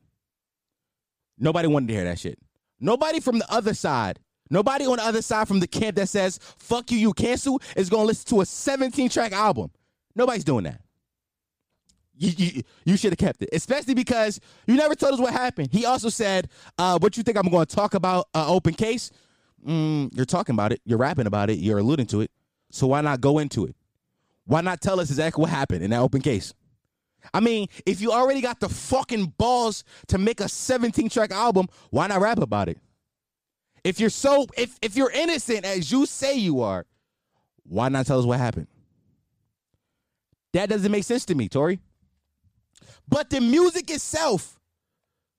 Nobody 1.38 1.68
wanted 1.68 1.86
to 1.86 1.94
hear 1.94 2.04
that 2.04 2.18
shit. 2.18 2.38
Nobody 2.84 3.18
from 3.20 3.38
the 3.38 3.50
other 3.50 3.74
side, 3.74 4.20
nobody 4.50 4.86
on 4.86 4.96
the 4.96 5.04
other 5.04 5.22
side 5.22 5.48
from 5.48 5.60
the 5.60 5.66
camp 5.66 5.96
that 5.96 6.08
says, 6.08 6.38
fuck 6.58 6.90
you, 6.90 6.98
you 6.98 7.12
cancel, 7.14 7.60
is 7.76 7.88
gonna 7.88 8.04
listen 8.04 8.28
to 8.28 8.42
a 8.42 8.46
17 8.46 9.08
track 9.08 9.32
album. 9.32 9.70
Nobody's 10.14 10.44
doing 10.44 10.64
that. 10.64 10.80
You, 12.16 12.30
you, 12.36 12.62
you 12.84 12.96
should 12.96 13.12
have 13.12 13.18
kept 13.18 13.42
it, 13.42 13.48
especially 13.52 13.94
because 13.94 14.38
you 14.66 14.76
never 14.76 14.94
told 14.94 15.14
us 15.14 15.20
what 15.20 15.32
happened. 15.32 15.70
He 15.72 15.84
also 15.84 16.08
said, 16.08 16.48
uh, 16.78 16.98
What 17.00 17.16
you 17.16 17.22
think 17.22 17.36
I'm 17.36 17.48
going 17.48 17.66
to 17.66 17.74
talk 17.74 17.94
about? 17.94 18.28
Uh, 18.34 18.46
open 18.52 18.74
case? 18.74 19.10
mm, 19.66 20.14
you're 20.14 20.26
talking 20.26 20.54
about 20.54 20.72
it, 20.72 20.80
you're 20.84 20.98
rapping 20.98 21.26
about 21.26 21.50
it, 21.50 21.58
you're 21.58 21.78
alluding 21.78 22.06
to 22.06 22.20
it. 22.20 22.30
So 22.70 22.86
why 22.88 23.00
not 23.00 23.20
go 23.20 23.38
into 23.38 23.64
it? 23.66 23.74
Why 24.44 24.60
not 24.60 24.80
tell 24.80 25.00
us 25.00 25.08
exactly 25.10 25.40
what 25.40 25.50
happened 25.50 25.82
in 25.82 25.90
that 25.90 26.00
open 26.00 26.20
case? 26.20 26.52
I 27.32 27.40
mean, 27.40 27.68
if 27.86 28.00
you 28.00 28.12
already 28.12 28.40
got 28.40 28.60
the 28.60 28.68
fucking 28.68 29.34
balls 29.38 29.84
to 30.08 30.18
make 30.18 30.40
a 30.40 30.48
17 30.48 31.08
track 31.08 31.30
album, 31.30 31.68
why 31.90 32.06
not 32.06 32.20
rap 32.20 32.38
about 32.38 32.68
it? 32.68 32.78
If 33.84 34.00
you're 34.00 34.10
so 34.10 34.46
if 34.56 34.78
if 34.82 34.96
you're 34.96 35.10
innocent 35.10 35.64
as 35.64 35.92
you 35.92 36.06
say 36.06 36.36
you 36.36 36.60
are, 36.62 36.86
why 37.64 37.88
not 37.88 38.06
tell 38.06 38.18
us 38.18 38.24
what 38.24 38.38
happened? 38.38 38.66
That 40.54 40.68
doesn't 40.68 40.90
make 40.90 41.04
sense 41.04 41.24
to 41.26 41.34
me, 41.34 41.48
Tory. 41.48 41.80
But 43.06 43.28
the 43.30 43.40
music 43.40 43.90
itself 43.90 44.58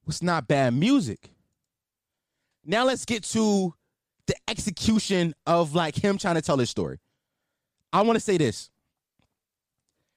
was 0.06 0.22
not 0.22 0.48
bad 0.48 0.74
music. 0.74 1.32
Now 2.64 2.86
let's 2.86 3.06
get 3.06 3.24
to 3.24 3.74
the 4.28 4.36
execution 4.48 5.34
of 5.46 5.74
like 5.74 5.96
him 5.96 6.18
trying 6.18 6.36
to 6.36 6.42
tell 6.42 6.58
his 6.58 6.70
story. 6.70 7.00
I 7.94 8.02
want 8.02 8.18
to 8.18 8.20
say 8.20 8.38
this. 8.38 8.70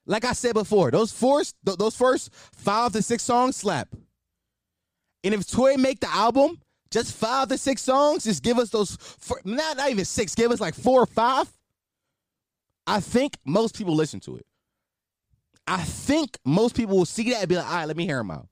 Like 0.08 0.24
I 0.24 0.32
said 0.32 0.54
before, 0.54 0.90
those 0.90 1.12
first 1.12 1.54
those 1.62 1.94
first 1.94 2.34
five 2.34 2.92
to 2.92 3.02
six 3.02 3.22
songs 3.22 3.56
slap. 3.56 3.88
And 5.22 5.34
if 5.34 5.46
Tory 5.46 5.76
make 5.76 6.00
the 6.00 6.10
album, 6.10 6.58
just 6.90 7.14
five 7.14 7.48
to 7.48 7.58
six 7.58 7.82
songs, 7.82 8.24
just 8.24 8.42
give 8.42 8.58
us 8.58 8.70
those 8.70 8.96
four, 8.96 9.40
not, 9.44 9.76
not 9.76 9.90
even 9.90 10.06
six, 10.06 10.34
give 10.34 10.50
us 10.50 10.60
like 10.60 10.74
four 10.74 11.02
or 11.02 11.06
five. 11.06 11.46
I 12.86 13.00
think 13.00 13.36
most 13.44 13.76
people 13.76 13.94
listen 13.94 14.18
to 14.20 14.36
it. 14.36 14.46
I 15.66 15.82
think 15.82 16.38
most 16.42 16.74
people 16.74 16.96
will 16.96 17.04
see 17.04 17.28
that 17.30 17.40
and 17.40 17.48
be 17.48 17.56
like, 17.56 17.66
all 17.66 17.74
right, 17.74 17.84
let 17.84 17.96
me 17.96 18.06
hear 18.06 18.20
him 18.20 18.30
out. 18.30 18.48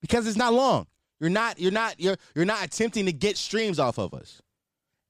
Because 0.00 0.28
it's 0.28 0.36
not 0.36 0.54
long. 0.54 0.86
You're 1.18 1.30
not 1.30 1.58
you're 1.58 1.72
not 1.72 1.98
you're 1.98 2.16
you're 2.36 2.44
not 2.44 2.64
attempting 2.64 3.06
to 3.06 3.12
get 3.12 3.36
streams 3.36 3.80
off 3.80 3.98
of 3.98 4.14
us. 4.14 4.40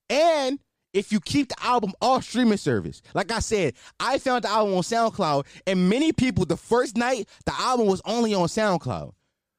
And 0.09 0.59
if 0.93 1.13
you 1.13 1.21
keep 1.21 1.49
the 1.49 1.63
album 1.63 1.93
off 2.01 2.25
streaming 2.25 2.59
service, 2.59 3.03
like 3.15 3.31
I 3.31 3.41
said, 3.41 3.75
I 3.99 4.19
found 4.19 4.45
the 4.45 4.51
album 4.51 4.75
on 4.75 4.83
SoundCloud, 4.83 5.47
and 5.67 5.89
many 5.89 6.13
people 6.13 6.45
the 6.45 6.57
first 6.57 6.97
night 6.97 7.29
the 7.47 7.53
album 7.59 7.87
was 7.87 8.03
only 8.05 8.35
on 8.35 8.49
SoundCloud. 8.49 9.13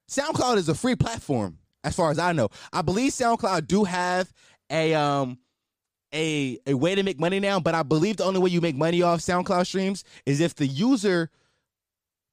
SoundCloud 0.09 0.57
is 0.57 0.69
a 0.69 0.75
free 0.75 0.95
platform, 0.95 1.57
as 1.83 1.95
far 1.95 2.11
as 2.11 2.19
I 2.19 2.33
know. 2.33 2.49
I 2.73 2.81
believe 2.81 3.13
SoundCloud 3.13 3.67
do 3.67 3.85
have 3.85 4.31
a 4.69 4.93
um 4.93 5.39
a 6.13 6.59
a 6.67 6.73
way 6.73 6.95
to 6.95 7.03
make 7.03 7.19
money 7.19 7.39
now, 7.39 7.59
but 7.59 7.75
I 7.75 7.83
believe 7.83 8.17
the 8.17 8.25
only 8.25 8.39
way 8.39 8.49
you 8.49 8.61
make 8.61 8.75
money 8.75 9.01
off 9.01 9.19
SoundCloud 9.19 9.67
streams 9.67 10.03
is 10.25 10.41
if 10.41 10.55
the 10.55 10.67
user 10.67 11.29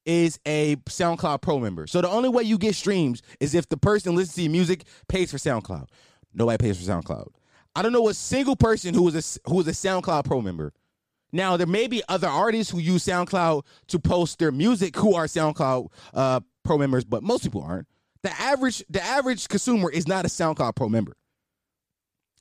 is 0.05 0.41
a 0.47 0.77
SoundCloud 0.87 1.43
Pro 1.43 1.61
member. 1.61 1.87
So 1.87 2.01
the 2.01 2.09
only 2.09 2.31
way 2.31 2.43
you 2.43 2.59
get 2.59 2.75
streams 2.75 3.23
is 3.41 3.55
if 3.55 3.69
the 3.69 3.77
person 3.77 4.17
listening 4.17 4.35
to 4.35 4.43
your 4.45 4.53
music 4.53 4.85
pays 5.07 5.31
for 5.31 5.37
SoundCloud. 5.37 5.87
Nobody 6.33 6.57
pays 6.59 6.79
for 6.85 6.91
SoundCloud. 6.91 7.29
I 7.79 7.83
don't 7.83 7.93
know 7.93 8.09
a 8.09 8.15
single 8.15 8.57
person 8.57 8.93
who 8.93 9.07
is 9.07 9.39
a 9.47 9.49
who 9.49 9.61
is 9.61 9.69
a 9.69 9.71
SoundCloud 9.71 10.25
Pro 10.25 10.43
member. 10.43 10.73
Now 11.31 11.57
there 11.57 11.65
may 11.69 11.87
be 11.87 12.03
other 12.09 12.27
artists 12.27 12.73
who 12.73 12.81
use 12.81 13.05
SoundCloud 13.05 13.63
to 13.87 14.01
post 14.01 14.41
their 14.41 14.51
music 14.51 14.97
who 14.97 15.15
are 15.15 15.27
SoundCloud 15.27 15.87
uh, 16.13 16.41
Pro 16.65 16.77
members, 16.77 17.05
but 17.05 17.23
most 17.23 17.45
people 17.45 17.63
aren't. 17.63 17.87
The 18.25 18.33
average 18.33 18.83
the 18.91 19.01
average 19.01 19.47
consumer 19.47 19.93
is 19.93 20.09
not 20.09 20.25
a 20.25 20.29
SoundCloud 20.29 20.75
Pro 20.75 20.89
member. 20.89 21.17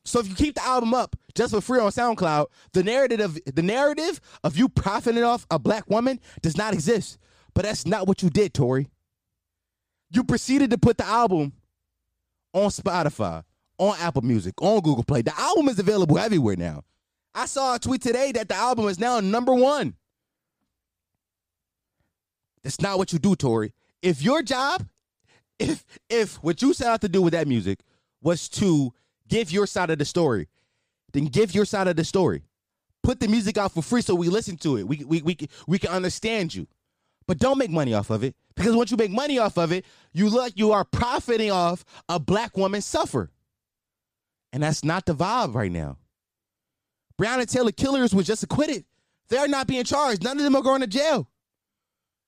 So 0.06 0.20
if 0.22 0.27
you 0.27 0.34
keep 0.34 0.56
the 0.56 0.65
album 0.65 0.96
up 0.96 1.15
just 1.36 1.53
for 1.53 1.62
free 1.62 1.82
on 1.82 1.91
SoundCloud, 1.91 2.48
the 2.74 2.84
narrative 2.84 3.20
of 3.20 3.38
the 3.46 3.62
narrative 3.62 4.20
of 4.44 4.58
you 4.58 4.67
profiting 4.67 5.24
off 5.24 5.46
a 5.51 5.60
black 5.60 5.88
woman 5.88 6.20
does 6.41 6.58
not 6.58 6.74
exist. 6.74 7.20
But 7.53 7.65
that's 7.65 7.86
not 7.86 8.08
what 8.08 8.24
you 8.24 8.32
did, 8.32 8.56
Tory. 8.56 8.89
You 10.10 10.24
proceeded 10.24 10.72
to 10.72 10.79
put 10.79 10.98
the 10.98 11.06
album 11.06 11.53
on 12.53 12.72
Spotify, 12.72 13.44
on 13.77 13.96
Apple 14.00 14.24
Music, 14.24 14.62
on 14.62 14.81
Google 14.81 15.03
Play. 15.03 15.22
The 15.22 15.38
album 15.39 15.69
is 15.69 15.79
available 15.79 16.17
everywhere 16.17 16.55
now. 16.55 16.84
I 17.34 17.46
saw 17.46 17.75
a 17.75 17.79
tweet 17.79 18.01
today 18.01 18.31
that 18.31 18.50
the 18.50 18.55
album 18.55 18.88
is 18.88 19.00
now 19.00 19.19
number 19.19 19.53
one. 19.53 19.96
That's 22.63 22.81
not 22.81 22.98
what 22.98 23.13
you 23.13 23.19
do, 23.19 23.36
Tory. 23.36 23.74
If 24.01 24.22
your 24.22 24.41
job, 24.41 24.88
if 25.60 25.86
if 26.10 26.36
what 26.43 26.62
you 26.62 26.74
set 26.74 26.88
out 26.88 27.01
to 27.01 27.10
do 27.10 27.22
with 27.22 27.34
that 27.34 27.48
music 27.48 27.79
was 28.22 28.50
to 28.50 28.91
give 29.27 29.51
your 29.51 29.67
side 29.67 29.89
of 29.89 30.00
the 30.00 30.05
story, 30.05 30.48
then 31.13 31.25
give 31.25 31.53
your 31.53 31.65
side 31.65 31.88
of 31.88 31.96
the 31.96 32.03
story. 32.03 32.43
Put 33.03 33.19
the 33.19 33.27
music 33.27 33.57
out 33.57 33.72
for 33.72 33.81
free 33.81 34.01
so 34.01 34.15
we 34.15 34.29
listen 34.29 34.57
to 34.57 34.77
it. 34.77 34.88
We 34.88 35.03
we 35.05 35.22
we 35.22 35.38
we 35.67 35.79
can 35.79 35.91
understand 35.91 36.53
you. 36.53 36.67
But 37.27 37.39
don't 37.39 37.57
make 37.57 37.72
money 37.72 37.93
off 37.93 38.10
of 38.10 38.24
it 38.24 38.36
because 38.55 38.75
once 38.75 38.89
you 38.89 38.98
make 38.98 39.12
money 39.12 39.38
off 39.38 39.57
of 39.57 39.72
it, 39.72 39.86
you 40.13 40.29
look 40.29 40.53
you 40.55 40.72
are 40.72 40.84
profiting 40.84 41.51
off 41.51 41.86
a 42.10 42.19
black 42.19 42.57
woman 42.57 42.81
suffer. 42.81 43.29
And 44.57 44.63
that's 44.63 44.83
not 44.83 45.05
the 45.05 45.13
vibe 45.13 45.53
right 45.53 45.71
now. 45.71 45.99
Breonna 47.21 47.47
Taylor 47.47 47.71
killers 47.71 48.15
was 48.15 48.25
just 48.25 48.41
acquitted. 48.41 48.85
They're 49.29 49.47
not 49.47 49.67
being 49.67 49.83
charged. 49.83 50.23
None 50.23 50.35
of 50.35 50.43
them 50.43 50.55
are 50.55 50.63
going 50.63 50.81
to 50.81 50.87
jail. 50.87 51.29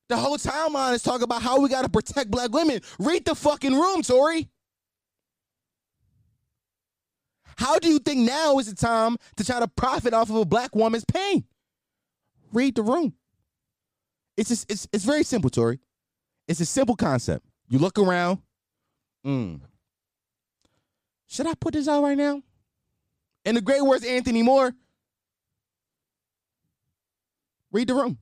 The 0.10 0.18
whole 0.18 0.38
timeline 0.38 0.94
is 0.94 1.02
talking 1.02 1.24
about 1.24 1.42
how 1.42 1.60
we 1.60 1.70
got 1.70 1.86
to 1.86 1.90
protect 1.90 2.30
black 2.30 2.52
women. 2.52 2.82
Read 3.00 3.26
the 3.26 3.34
fucking 3.34 3.74
room, 3.74 4.04
Tory. 4.04 4.48
How 7.58 7.80
do 7.80 7.88
you 7.90 7.98
think 7.98 8.20
now 8.20 8.60
is 8.60 8.68
the 8.72 8.76
time 8.76 9.18
to 9.38 9.44
try 9.44 9.60
to 9.60 9.68
profit 9.68 10.14
off 10.14 10.30
of 10.30 10.36
a 10.36 10.46
black 10.46 10.76
woman's 10.76 11.06
pain? 11.06 11.46
Read 12.54 12.76
the 12.76 12.84
room. 12.84 13.16
It's 14.38 14.50
just, 14.50 14.72
it's 14.72 14.88
it's 14.94 15.04
very 15.04 15.24
simple, 15.24 15.50
Tory. 15.50 15.80
It's 16.48 16.60
a 16.60 16.66
simple 16.68 16.96
concept. 16.96 17.44
You 17.70 17.80
look 17.80 17.98
around. 17.98 18.38
Mm. 19.26 19.62
Should 21.30 21.46
I 21.46 21.54
put 21.54 21.76
this 21.76 21.88
out 21.88 22.02
right 22.02 22.18
now? 22.18 22.42
In 23.46 23.54
the 23.56 23.62
great 23.62 23.84
words, 23.84 24.04
Anthony 24.04 24.42
Moore. 24.42 24.74
Read 27.72 27.88
the 27.88 27.94
room. 27.94 28.18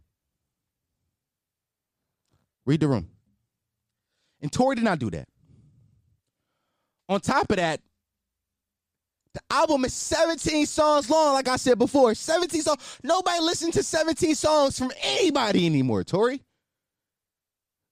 Read 2.66 2.82
the 2.82 2.88
room. 2.90 3.08
And 4.42 4.52
Tory 4.52 4.76
did 4.76 4.84
not 4.84 5.00
do 5.00 5.10
that. 5.12 5.28
On 7.08 7.22
top 7.22 7.50
of 7.50 7.56
that, 7.56 7.80
the 9.34 9.40
album 9.50 9.86
is 9.86 9.94
17 9.94 10.66
songs 10.66 11.10
long, 11.10 11.34
like 11.34 11.48
I 11.48 11.56
said 11.56 11.80
before. 11.80 12.14
17 12.14 12.62
songs. 12.62 13.00
Nobody 13.04 13.40
listens 13.40 13.76
to 13.76 13.84
17 13.84 14.36
songs 14.36 14.78
from 14.78 14.92
anybody 15.02 15.66
anymore, 15.66 16.04
Tory. 16.04 16.42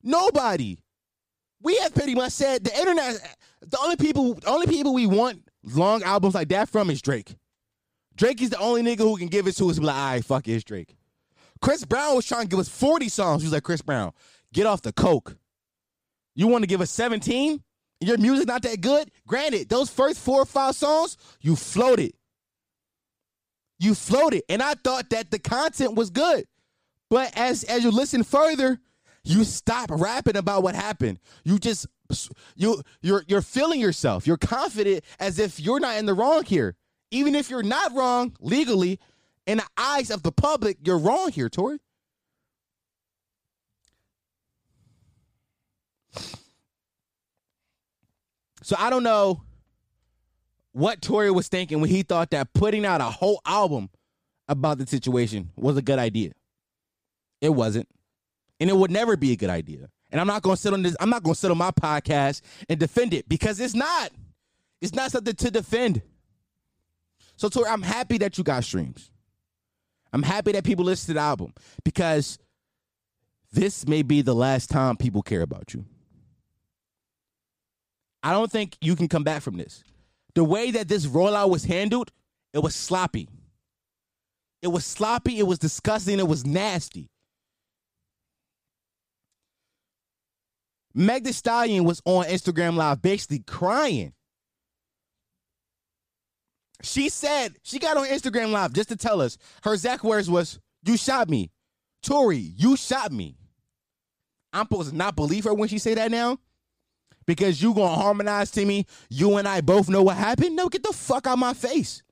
Nobody. 0.03 0.77
We 1.62 1.77
have 1.77 1.93
pretty 1.93 2.15
much 2.15 2.31
said 2.31 2.63
the 2.63 2.77
internet. 2.77 3.38
The 3.62 3.79
only 3.79 3.95
people, 3.95 4.35
the 4.35 4.50
only 4.50 4.67
people 4.67 4.93
we 4.93 5.07
want 5.07 5.43
long 5.63 6.03
albums 6.03 6.35
like 6.35 6.50
that 6.50 6.69
from 6.69 6.89
is 6.89 7.01
Drake. 7.01 7.35
Drake 8.15 8.41
is 8.41 8.50
the 8.50 8.59
only 8.59 8.81
nigga 8.81 9.00
who 9.00 9.17
can 9.17 9.27
give 9.27 9.47
it 9.47 9.53
to 9.57 9.69
us. 9.69 9.79
Be 9.79 9.85
like, 9.85 9.95
all 9.95 10.05
right, 10.05 10.25
fuck 10.25 10.47
it, 10.47 10.53
it's 10.53 10.63
Drake. 10.63 10.95
Chris 11.62 11.83
Brown 11.83 12.15
was 12.15 12.25
trying 12.25 12.43
to 12.43 12.47
give 12.47 12.59
us 12.59 12.69
40 12.69 13.09
songs. 13.09 13.41
He 13.41 13.47
was 13.47 13.53
like, 13.53 13.63
Chris 13.63 13.81
Brown, 13.81 14.12
get 14.53 14.65
off 14.65 14.81
the 14.81 14.93
coke. 14.93 15.35
You 16.35 16.47
want 16.47 16.63
to 16.63 16.67
give 16.67 16.81
us 16.81 16.91
17? 16.91 17.62
Your 18.01 18.17
music 18.17 18.47
not 18.47 18.62
that 18.63 18.81
good? 18.81 19.09
Granted, 19.25 19.69
those 19.69 19.89
first 19.89 20.19
four 20.19 20.41
or 20.41 20.45
five 20.45 20.75
songs, 20.75 21.17
you 21.41 21.55
floated. 21.55 22.13
You 23.79 23.95
floated. 23.95 24.43
And 24.50 24.62
I 24.62 24.75
thought 24.75 25.09
that 25.09 25.31
the 25.31 25.39
content 25.39 25.95
was 25.95 26.09
good. 26.09 26.45
But 27.09 27.31
as 27.38 27.63
as 27.63 27.83
you 27.83 27.91
listen 27.91 28.24
further, 28.24 28.79
you 29.25 29.44
stop 29.44 29.89
rapping 29.91 30.38
about 30.38 30.63
what 30.63 30.75
happened. 30.75 31.20
You 31.44 31.60
just 31.60 31.88
you 32.55 32.82
you're 33.01 33.24
you're 33.27 33.41
feeling 33.41 33.79
yourself. 33.79 34.27
You're 34.27 34.38
confident 34.38 35.03
as 35.20 35.39
if 35.39 35.60
you're 35.60 35.79
not 35.79 35.98
in 35.98 36.05
the 36.05 36.13
wrong 36.13 36.46
here. 36.46 36.75
Even 37.12 37.36
if 37.36 37.50
you're 37.50 37.63
not 37.63 37.94
wrong 37.94 38.36
legally, 38.39 39.00
in 39.46 39.58
the 39.58 39.65
eyes 39.77 40.10
of 40.10 40.24
the 40.24 40.32
public, 40.32 40.77
you're 40.84 40.98
wrong 40.98 41.32
here, 41.32 41.50
Tory. 41.50 41.79
So 48.63 48.75
I 48.79 48.89
don't 48.89 49.03
know 49.03 49.44
what 50.72 51.01
Tory 51.01 51.29
was 51.29 51.48
thinking 51.48 51.82
when 51.82 51.89
he 51.89 52.01
thought 52.01 52.32
that 52.32 52.53
putting 52.53 52.86
out 52.86 53.00
a 53.00 53.05
whole 53.05 53.39
album 53.46 53.89
about 54.48 54.79
the 54.79 54.88
situation 54.88 55.51
was 55.55 55.77
a 55.77 55.82
good 55.82 56.00
idea. 56.00 56.32
It 57.41 57.50
wasn't. 57.50 57.88
And 58.59 58.70
it 58.70 58.75
would 58.75 58.91
never 58.91 59.18
be 59.18 59.31
a 59.31 59.35
good 59.35 59.50
idea. 59.50 59.89
And 60.11 60.22
I'm 60.22 60.27
not 60.27 60.41
gonna 60.41 60.57
sit 60.57 60.74
on 60.74 60.81
this, 60.81 60.96
I'm 61.00 61.09
not 61.09 61.24
gonna 61.24 61.35
sit 61.35 61.51
on 61.51 61.57
my 61.57 61.72
podcast 61.72 62.41
and 62.70 62.79
defend 62.79 63.13
it 63.13 63.27
because 63.27 63.59
it's 63.59 63.75
not. 63.75 64.11
It's 64.81 64.94
not 64.94 65.11
something 65.11 65.35
to 65.35 65.51
defend. 65.51 66.01
So 67.37 67.50
Tory, 67.50 67.70
I'm 67.70 67.81
happy 67.81 68.18
that 68.20 68.37
you 68.37 68.44
got 68.44 68.63
streams. 68.63 69.11
I'm 70.13 70.24
happy 70.24 70.53
that 70.53 70.63
people 70.63 70.85
listen 70.85 71.07
to 71.07 71.13
the 71.15 71.20
album 71.20 71.53
because 71.83 72.39
this 73.51 73.87
may 73.87 74.03
be 74.03 74.22
the 74.22 74.35
last 74.35 74.70
time 74.70 74.96
people 74.96 75.22
care 75.22 75.41
about 75.41 75.74
you. 75.74 75.85
I 78.24 78.31
don't 78.31 78.51
think 78.51 78.77
you 78.81 78.96
can 78.96 79.07
come 79.07 79.24
back 79.24 79.41
from 79.41 79.57
this. 79.57 79.83
The 80.33 80.44
way 80.44 80.72
that 80.72 80.87
this 80.87 81.05
rollout 81.05 81.50
was 81.50 81.65
handled, 81.65 82.11
it 82.53 82.59
was 82.59 82.75
sloppy. 82.75 83.29
It 84.61 84.70
was 84.70 84.85
sloppy, 84.85 85.39
it 85.39 85.46
was 85.46 85.59
disgusting, 85.59 86.20
it 86.20 86.27
was 86.27 86.46
nasty. 86.46 87.09
Meg 90.96 91.25
Thee 91.25 91.34
Stallion 91.34 91.84
was 91.84 92.01
on 92.05 92.25
Instagram 92.25 92.77
Live 92.77 93.01
basically 93.01 93.40
crying. 93.40 94.14
She 96.81 97.10
said 97.10 97.58
she 97.64 97.79
got 97.79 97.98
on 97.98 98.08
Instagram 98.08 98.51
Live 98.51 98.72
just 98.72 98.90
to 98.90 98.96
tell 98.96 99.22
us 99.22 99.38
her 99.64 99.74
exact 99.74 100.03
words 100.03 100.29
was, 100.29 100.58
"You 100.84 100.96
shot 100.96 101.29
me, 101.29 101.51
Tory. 102.01 102.38
You 102.38 102.77
shot 102.77 103.12
me." 103.12 103.38
I'm 104.53 104.64
supposed 104.64 104.92
to 104.92 104.96
not 104.96 105.18
believe 105.18 105.44
her 105.44 105.53
when 105.53 105.68
she 105.68 105.79
say 105.79 105.96
that 105.96 106.12
now, 106.12 106.40
because 107.25 107.62
you 107.62 107.74
gonna 107.74 107.96
harmonize 107.96 108.51
to 108.51 108.64
me. 108.64 108.86
You 109.10 109.36
and 109.36 109.48
I 109.50 109.60
both 109.60 109.90
know 109.90 110.01
what 110.01 110.16
happened. 110.16 110.55
No, 110.55 110.70
get 110.70 110.84
the 110.84 110.94
fuck 110.94 111.27
out 111.27 111.38
my 111.38 111.53
face. 111.53 112.03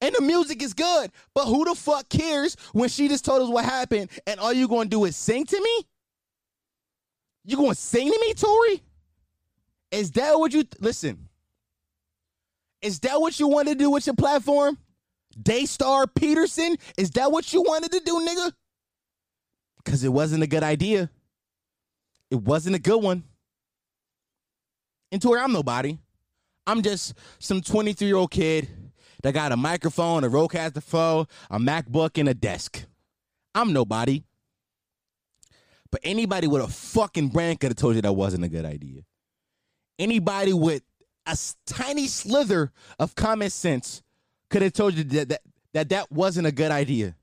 And 0.00 0.14
the 0.14 0.22
music 0.22 0.62
is 0.62 0.72
good, 0.72 1.10
but 1.34 1.46
who 1.46 1.64
the 1.66 1.74
fuck 1.74 2.08
cares 2.08 2.56
when 2.72 2.88
she 2.88 3.08
just 3.08 3.24
told 3.24 3.42
us 3.42 3.48
what 3.48 3.64
happened? 3.66 4.10
And 4.26 4.40
all 4.40 4.52
you 4.52 4.66
gonna 4.66 4.88
do 4.88 5.04
is 5.04 5.16
sing 5.16 5.44
to 5.44 5.60
me? 5.60 5.86
You 7.46 7.56
gonna 7.56 7.74
sing 7.76 8.10
to 8.10 8.18
me, 8.20 8.34
Tory? 8.34 8.82
Is 9.92 10.10
that 10.12 10.38
what 10.38 10.52
you 10.52 10.64
listen? 10.80 11.28
Is 12.82 12.98
that 13.00 13.20
what 13.20 13.38
you 13.38 13.46
wanted 13.46 13.78
to 13.78 13.84
do 13.84 13.90
with 13.90 14.06
your 14.06 14.16
platform? 14.16 14.76
Daystar 15.40 16.06
Peterson? 16.08 16.76
Is 16.98 17.10
that 17.12 17.30
what 17.30 17.52
you 17.52 17.62
wanted 17.62 17.92
to 17.92 18.00
do, 18.00 18.14
nigga? 18.26 18.52
Because 19.84 20.02
it 20.02 20.12
wasn't 20.12 20.42
a 20.42 20.46
good 20.46 20.64
idea. 20.64 21.08
It 22.30 22.42
wasn't 22.42 22.74
a 22.74 22.80
good 22.80 23.02
one. 23.02 23.22
And 25.12 25.22
Tory, 25.22 25.40
I'm 25.40 25.52
nobody. 25.52 25.98
I'm 26.66 26.82
just 26.82 27.14
some 27.38 27.60
23 27.60 28.08
year 28.08 28.16
old 28.16 28.32
kid 28.32 28.68
that 29.22 29.34
got 29.34 29.52
a 29.52 29.56
microphone, 29.56 30.24
a 30.24 30.28
Rodecaster 30.28 30.84
Pro, 30.88 31.26
a 31.48 31.58
MacBook, 31.60 32.18
and 32.18 32.28
a 32.28 32.34
desk. 32.34 32.84
I'm 33.54 33.72
nobody. 33.72 34.24
But 35.96 36.10
anybody 36.10 36.46
with 36.46 36.62
a 36.62 36.68
fucking 36.68 37.28
brain 37.28 37.56
could 37.56 37.70
have 37.70 37.76
told 37.76 37.94
you 37.96 38.02
that 38.02 38.12
wasn't 38.12 38.44
a 38.44 38.50
good 38.50 38.66
idea. 38.66 39.00
Anybody 39.98 40.52
with 40.52 40.82
a 41.24 41.38
tiny 41.64 42.06
slither 42.06 42.70
of 42.98 43.14
common 43.14 43.48
sense 43.48 44.02
could 44.50 44.60
have 44.60 44.74
told 44.74 44.92
you 44.92 45.04
that 45.04 45.30
that, 45.30 45.40
that, 45.72 45.88
that 45.88 46.12
wasn't 46.12 46.46
a 46.46 46.52
good 46.52 46.70
idea. 46.70 47.16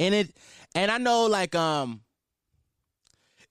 And 0.00 0.12
it 0.12 0.36
and 0.74 0.90
I 0.90 0.98
know 0.98 1.26
like 1.26 1.54
um 1.54 2.00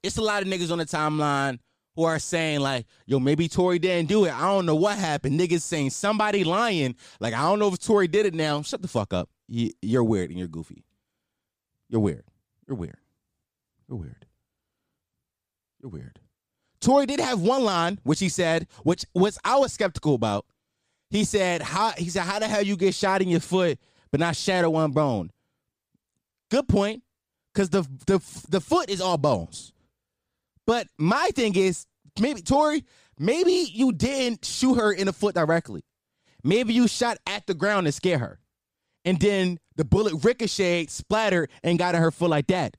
it's 0.03 0.17
a 0.17 0.21
lot 0.21 0.41
of 0.41 0.49
niggas 0.49 0.73
on 0.73 0.79
the 0.79 0.85
timeline 0.85 1.59
who 1.95 2.03
are 2.03 2.19
saying 2.19 2.61
like, 2.61 2.85
yo, 3.05 3.19
maybe 3.19 3.47
Tory 3.47 3.79
didn't 3.79 4.07
do 4.07 4.25
it. 4.25 4.33
I 4.33 4.41
don't 4.41 4.65
know 4.65 4.75
what 4.75 4.97
happened. 4.97 5.39
Niggas 5.39 5.61
saying 5.61 5.89
somebody 5.89 6.43
lying. 6.43 6.95
Like, 7.19 7.33
I 7.33 7.41
don't 7.41 7.59
know 7.59 7.67
if 7.67 7.79
Tory 7.79 8.07
did 8.07 8.25
it 8.25 8.33
now. 8.33 8.61
Shut 8.61 8.81
the 8.81 8.87
fuck 8.87 9.13
up. 9.13 9.29
You're 9.47 10.03
weird 10.03 10.29
and 10.29 10.39
you're 10.39 10.47
goofy. 10.47 10.85
You're 11.89 12.01
weird. 12.01 12.23
You're 12.67 12.77
weird. 12.77 12.97
You're 13.89 13.97
weird. 13.97 14.25
You're 15.81 15.91
weird. 15.91 16.19
Tory 16.79 17.05
did 17.05 17.19
have 17.19 17.41
one 17.41 17.63
line, 17.63 17.99
which 18.03 18.19
he 18.19 18.29
said, 18.29 18.67
which 18.83 19.05
was 19.13 19.37
I 19.43 19.57
was 19.57 19.73
skeptical 19.73 20.15
about. 20.15 20.45
He 21.09 21.25
said, 21.25 21.61
"How?" 21.61 21.91
He 21.91 22.09
said, 22.09 22.23
"How 22.23 22.39
the 22.39 22.47
hell 22.47 22.63
you 22.63 22.77
get 22.77 22.95
shot 22.95 23.21
in 23.21 23.27
your 23.27 23.41
foot, 23.41 23.77
but 24.11 24.19
not 24.19 24.35
shatter 24.35 24.69
one 24.69 24.91
bone?" 24.91 25.31
Good 26.49 26.67
point, 26.67 27.03
because 27.53 27.69
the 27.69 27.81
the 28.07 28.19
the 28.49 28.61
foot 28.61 28.89
is 28.89 29.01
all 29.01 29.17
bones. 29.17 29.73
But 30.71 30.87
my 30.97 31.31
thing 31.35 31.53
is, 31.57 31.85
maybe 32.17 32.41
Tory, 32.41 32.85
maybe 33.19 33.67
you 33.73 33.91
didn't 33.91 34.45
shoot 34.45 34.75
her 34.75 34.93
in 34.93 35.07
the 35.07 35.11
foot 35.11 35.35
directly. 35.35 35.83
Maybe 36.45 36.73
you 36.73 36.87
shot 36.87 37.17
at 37.27 37.45
the 37.45 37.53
ground 37.53 37.87
and 37.87 37.93
scare 37.93 38.19
her 38.19 38.39
and 39.03 39.19
then 39.19 39.59
the 39.75 39.83
bullet 39.83 40.23
ricocheted, 40.23 40.89
splattered, 40.89 41.49
and 41.61 41.77
got 41.77 41.93
in 41.93 42.01
her 42.01 42.09
foot 42.09 42.29
like 42.29 42.47
that. 42.47 42.77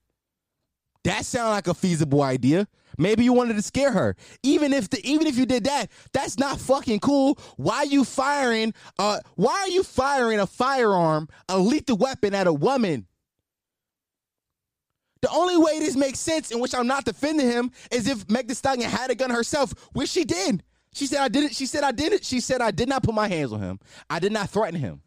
That 1.05 1.27
sounds 1.27 1.51
like 1.51 1.67
a 1.67 1.75
feasible 1.75 2.23
idea. 2.23 2.67
Maybe 2.97 3.25
you 3.25 3.35
wanted 3.35 3.57
to 3.57 3.63
scare 3.63 3.93
her. 3.93 4.17
Even 4.43 4.73
if 4.73 4.89
the 4.89 5.07
even 5.07 5.27
if 5.27 5.37
you 5.37 5.45
did 5.45 5.65
that, 5.65 5.91
that's 6.15 6.39
not 6.39 6.61
fucking 6.61 7.01
cool. 7.01 7.39
Why 7.59 7.77
are 7.81 7.85
you 7.85 8.05
firing 8.05 8.73
uh 8.99 9.19
why 9.35 9.53
are 9.53 9.69
you 9.69 9.83
firing 9.83 10.41
a 10.41 10.47
firearm, 10.47 11.29
a 11.47 11.59
lethal 11.59 11.99
weapon 11.99 12.35
at 12.35 12.47
a 12.47 12.55
woman? 12.55 13.07
The 15.23 15.31
only 15.31 15.57
way 15.57 15.79
this 15.79 15.97
makes 15.97 16.19
sense, 16.19 16.51
in 16.51 16.59
which 16.59 16.75
I'm 16.75 16.89
not 16.89 17.05
defending 17.05 17.49
him, 17.49 17.71
is 17.91 18.09
if 18.09 18.29
Meg 18.29 18.49
Thee 18.49 18.55
Stallion 18.55 18.91
had 18.91 19.11
a 19.11 19.15
gun 19.15 19.31
herself, 19.31 19.73
which 19.93 20.11
she 20.11 20.25
did. 20.25 20.65
She 20.93 21.07
said 21.07 21.21
I 21.21 21.29
didn't. 21.29 21.55
She 21.55 21.65
said 21.65 21.85
I 21.85 21.93
didn't. 21.93 22.25
She 22.25 22.41
said 22.41 22.61
I 22.61 22.73
did 22.73 22.89
not 22.89 23.03
put 23.03 23.15
my 23.15 23.29
hands 23.29 23.53
on 23.53 23.61
him. 23.61 23.81
I 24.11 24.19
did 24.19 24.33
not 24.33 24.51
threaten 24.51 24.79
him. 24.79 25.01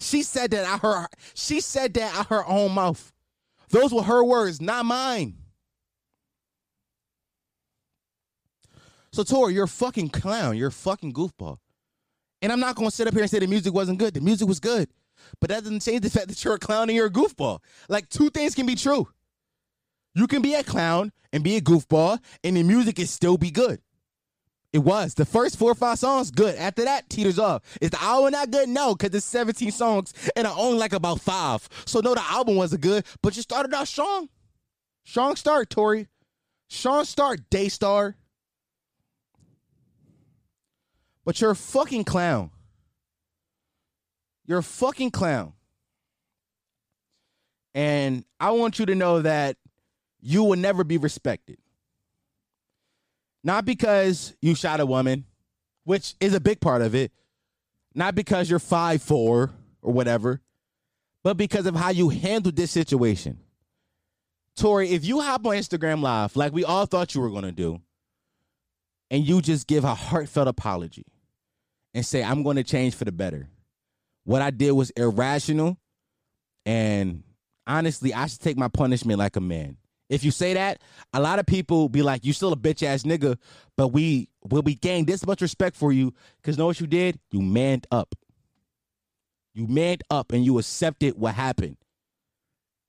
She 0.00 0.22
said 0.22 0.52
that 0.52 0.64
out 0.64 0.80
her. 0.82 1.08
She 1.34 1.60
said 1.60 1.94
that 1.94 2.14
out 2.14 2.26
her 2.28 2.46
own 2.46 2.72
mouth. 2.72 3.12
Those 3.70 3.92
were 3.92 4.02
her 4.02 4.22
words, 4.22 4.60
not 4.60 4.84
mine. 4.84 5.34
So 9.12 9.24
Tory, 9.24 9.54
you're 9.54 9.64
a 9.64 9.68
fucking 9.68 10.10
clown. 10.10 10.56
You're 10.56 10.68
a 10.68 10.72
fucking 10.72 11.14
goofball. 11.14 11.58
And 12.42 12.52
I'm 12.52 12.60
not 12.60 12.76
gonna 12.76 12.90
sit 12.90 13.08
up 13.08 13.14
here 13.14 13.22
and 13.22 13.30
say 13.30 13.40
the 13.40 13.46
music 13.46 13.74
wasn't 13.74 13.98
good. 13.98 14.14
The 14.14 14.20
music 14.20 14.46
was 14.46 14.60
good. 14.60 14.88
But 15.40 15.50
that 15.50 15.64
doesn't 15.64 15.80
change 15.80 16.02
the 16.02 16.10
fact 16.10 16.28
that 16.28 16.44
you're 16.44 16.54
a 16.54 16.58
clown 16.58 16.88
and 16.88 16.96
you're 16.96 17.06
a 17.06 17.10
goofball. 17.10 17.60
Like 17.88 18.08
two 18.08 18.30
things 18.30 18.54
can 18.54 18.66
be 18.66 18.76
true. 18.76 19.08
You 20.18 20.26
can 20.26 20.42
be 20.42 20.54
a 20.54 20.64
clown 20.64 21.12
and 21.32 21.44
be 21.44 21.56
a 21.56 21.60
goofball, 21.60 22.18
and 22.42 22.56
the 22.56 22.64
music 22.64 22.98
is 22.98 23.08
still 23.08 23.38
be 23.38 23.52
good. 23.52 23.80
It 24.72 24.80
was. 24.80 25.14
The 25.14 25.24
first 25.24 25.56
four 25.56 25.70
or 25.70 25.76
five 25.76 26.00
songs, 26.00 26.32
good. 26.32 26.56
After 26.56 26.82
that, 26.86 27.08
teeters 27.08 27.38
off. 27.38 27.62
Is 27.80 27.90
the 27.90 28.02
album 28.02 28.32
not 28.32 28.50
good? 28.50 28.68
No, 28.68 28.96
because 28.96 29.14
it's 29.14 29.26
17 29.26 29.70
songs 29.70 30.12
and 30.34 30.44
I 30.44 30.52
only 30.52 30.76
like 30.76 30.92
about 30.92 31.20
five. 31.20 31.68
So 31.86 32.00
no, 32.00 32.16
the 32.16 32.22
album 32.24 32.56
wasn't 32.56 32.82
good, 32.82 33.04
but 33.22 33.36
you 33.36 33.42
started 33.42 33.72
out 33.72 33.86
strong. 33.86 34.28
Strong 35.04 35.36
start, 35.36 35.70
Tory. 35.70 36.08
Strong 36.68 37.04
start, 37.04 37.48
Daystar. 37.48 38.16
But 41.24 41.40
you're 41.40 41.52
a 41.52 41.56
fucking 41.56 42.02
clown. 42.02 42.50
You're 44.46 44.58
a 44.58 44.64
fucking 44.64 45.12
clown. 45.12 45.52
And 47.72 48.24
I 48.40 48.50
want 48.50 48.80
you 48.80 48.86
to 48.86 48.96
know 48.96 49.22
that 49.22 49.56
you 50.28 50.44
will 50.44 50.58
never 50.58 50.84
be 50.84 50.98
respected. 50.98 51.56
Not 53.42 53.64
because 53.64 54.36
you 54.42 54.54
shot 54.54 54.78
a 54.78 54.84
woman, 54.84 55.24
which 55.84 56.16
is 56.20 56.34
a 56.34 56.40
big 56.40 56.60
part 56.60 56.82
of 56.82 56.94
it. 56.94 57.12
Not 57.94 58.14
because 58.14 58.50
you're 58.50 58.58
five 58.58 59.02
four 59.02 59.50
or 59.80 59.92
whatever, 59.94 60.42
but 61.24 61.38
because 61.38 61.64
of 61.64 61.74
how 61.74 61.88
you 61.88 62.10
handled 62.10 62.56
this 62.56 62.70
situation. 62.70 63.38
Tory, 64.54 64.90
if 64.90 65.02
you 65.06 65.20
hop 65.22 65.46
on 65.46 65.54
Instagram 65.54 66.02
Live 66.02 66.36
like 66.36 66.52
we 66.52 66.62
all 66.62 66.84
thought 66.84 67.14
you 67.14 67.22
were 67.22 67.30
gonna 67.30 67.50
do, 67.50 67.80
and 69.10 69.26
you 69.26 69.40
just 69.40 69.66
give 69.66 69.84
a 69.84 69.94
heartfelt 69.94 70.46
apology 70.46 71.06
and 71.94 72.04
say, 72.04 72.22
I'm 72.22 72.42
gonna 72.42 72.64
change 72.64 72.94
for 72.94 73.06
the 73.06 73.12
better. 73.12 73.48
What 74.24 74.42
I 74.42 74.50
did 74.50 74.72
was 74.72 74.90
irrational, 74.90 75.78
and 76.66 77.22
honestly, 77.66 78.12
I 78.12 78.26
should 78.26 78.40
take 78.40 78.58
my 78.58 78.68
punishment 78.68 79.18
like 79.18 79.36
a 79.36 79.40
man. 79.40 79.78
If 80.08 80.24
you 80.24 80.30
say 80.30 80.54
that, 80.54 80.80
a 81.12 81.20
lot 81.20 81.38
of 81.38 81.46
people 81.46 81.88
be 81.88 82.02
like, 82.02 82.24
"You 82.24 82.32
still 82.32 82.52
a 82.52 82.56
bitch 82.56 82.82
ass 82.82 83.02
nigga," 83.02 83.36
but 83.76 83.88
we 83.88 84.28
will 84.42 84.62
be 84.62 84.74
gain 84.74 85.04
this 85.04 85.26
much 85.26 85.42
respect 85.42 85.76
for 85.76 85.92
you 85.92 86.14
because 86.36 86.56
know 86.56 86.66
what 86.66 86.80
you 86.80 86.86
did? 86.86 87.18
You 87.30 87.42
manned 87.42 87.86
up. 87.90 88.14
You 89.54 89.66
manned 89.66 90.02
up 90.10 90.32
and 90.32 90.44
you 90.44 90.58
accepted 90.58 91.18
what 91.18 91.34
happened. 91.34 91.76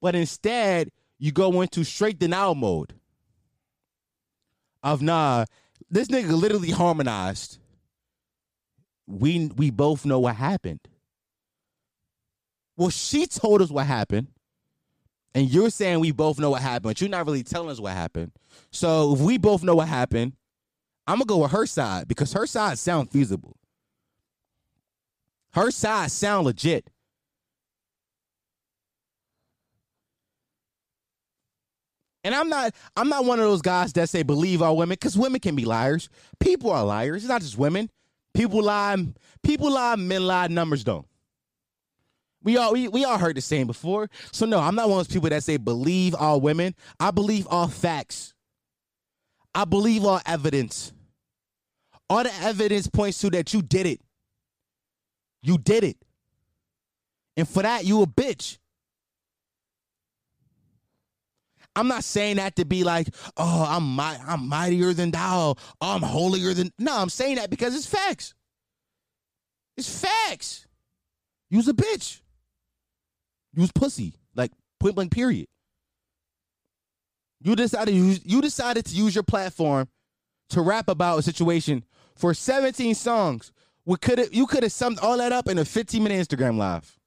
But 0.02 0.16
instead, 0.16 0.92
you 1.18 1.32
go 1.32 1.62
into 1.62 1.84
straight 1.84 2.20
denial 2.20 2.56
mode. 2.56 2.94
Of 4.82 5.02
nah, 5.02 5.46
this 5.90 6.08
nigga 6.08 6.40
literally 6.40 6.72
harmonized. 6.72 7.58
We 9.08 9.48
we 9.58 9.72
both 9.72 10.06
know 10.06 10.20
what 10.20 10.36
happened. 10.36 10.80
Well, 12.78 12.90
she 12.90 13.28
told 13.28 13.62
us 13.62 13.70
what 13.70 13.88
happened 13.88 14.28
and 15.36 15.50
you're 15.50 15.70
saying 15.70 16.00
we 16.00 16.12
both 16.12 16.40
know 16.40 16.50
what 16.50 16.62
happened, 16.62 16.84
but 16.84 17.02
you're 17.02 17.10
not 17.10 17.26
really 17.26 17.44
telling 17.44 17.70
us 17.70 17.80
what 17.80 17.94
happened. 17.94 18.32
So 18.72 19.14
if 19.14 19.20
we 19.20 19.38
both 19.38 19.64
know 19.64 19.76
what 19.76 19.88
happened, 19.88 20.34
I'm 21.08 21.16
gonna 21.16 21.26
go 21.26 21.38
with 21.40 21.52
her 21.52 21.66
side 21.66 22.08
because 22.08 22.34
her 22.34 22.46
side 22.46 22.78
sound 22.80 23.12
feasible. 23.12 23.58
Her 25.54 25.72
side 25.72 26.12
sound 26.12 26.46
legit. 26.46 26.90
And 32.24 32.36
I'm 32.36 32.50
not 32.50 32.76
I'm 32.96 33.10
not 33.10 33.26
one 33.26 33.40
of 33.40 33.46
those 33.46 33.62
guys 33.62 33.94
that 33.94 34.10
say 34.10 34.24
believe 34.24 34.62
all 34.62 34.78
women 34.78 34.94
because 34.94 35.18
women 35.18 35.40
can 35.40 35.56
be 35.56 35.66
liars. 35.66 36.10
People 36.40 36.72
are 36.72 36.84
liars. 36.84 37.24
It's 37.24 37.30
not 37.30 37.42
just 37.42 37.58
women. 37.58 37.90
People 38.34 38.62
lie. 38.62 38.98
People 39.42 39.72
lie. 39.72 39.96
Men 39.96 40.28
lie. 40.28 40.48
Numbers 40.48 40.84
don't. 40.84 41.08
We 42.44 42.58
all 42.58 42.74
we, 42.74 42.88
we 42.88 43.04
all 43.04 43.18
heard 43.18 43.36
the 43.36 43.42
saying 43.42 43.68
before. 43.68 44.10
So 44.32 44.46
no, 44.46 44.60
I'm 44.60 44.76
not 44.76 44.90
one 44.90 45.00
of 45.00 45.08
those 45.08 45.14
people 45.14 45.30
that 45.30 45.44
say 45.44 45.58
believe 45.58 46.16
all 46.16 46.40
women. 46.40 46.76
I 47.00 47.12
believe 47.12 47.48
all 47.50 47.68
facts. 47.68 48.34
I 49.54 49.66
believe 49.66 50.06
all 50.06 50.22
evidence. 50.26 50.94
All 52.10 52.24
the 52.24 52.34
evidence 52.42 52.88
points 52.88 53.20
to 53.20 53.30
that 53.32 53.54
you 53.54 53.62
did 53.62 53.86
it. 53.86 54.00
You 55.42 55.58
did 55.58 55.84
it. 55.84 55.98
And 57.38 57.48
for 57.48 57.62
that, 57.64 57.86
you 57.86 58.02
a 58.02 58.08
bitch. 58.08 58.58
I'm 61.76 61.88
not 61.88 62.04
saying 62.04 62.38
that 62.38 62.56
to 62.58 62.66
be 62.66 62.84
like, 62.84 63.08
oh, 63.38 63.66
I'm 63.68 64.00
I'm 64.00 64.50
mightier 64.50 64.94
than 64.94 65.12
thou. 65.12 65.56
Oh, 65.82 65.96
I'm 65.96 66.02
holier 66.02 66.54
than. 66.54 66.72
No, 66.78 66.98
I'm 66.98 67.10
saying 67.10 67.36
that 67.36 67.50
because 67.50 67.76
it's 67.76 67.86
facts. 67.86 68.34
It's 69.78 70.02
facts. 70.02 70.68
You's 71.50 71.68
a 71.68 71.74
bitch. 71.74 72.22
You 73.54 73.62
was 73.62 73.72
pussy, 73.72 74.14
like 74.36 74.52
point 74.80 74.96
blank. 74.96 75.12
Period. 75.12 75.48
You 77.42 77.56
decided 77.56 77.94
you 77.94 78.42
decided 78.42 78.86
to 78.86 78.96
use 78.96 79.16
your 79.16 79.24
platform 79.24 79.88
to 80.50 80.62
rap 80.62 80.90
about 80.90 81.20
a 81.20 81.22
situation 81.22 81.84
for 82.16 82.34
17 82.34 82.96
songs. 82.96 83.52
We 83.86 83.98
could 83.98 84.30
you 84.32 84.46
could 84.46 84.64
have 84.64 84.72
summed 84.72 85.00
all 85.00 85.18
that 85.18 85.32
up 85.32 85.48
in 85.48 85.58
a 85.58 85.66
15 85.66 86.04
minute 86.04 86.28
Instagram 86.28 86.58
live. 86.58 86.98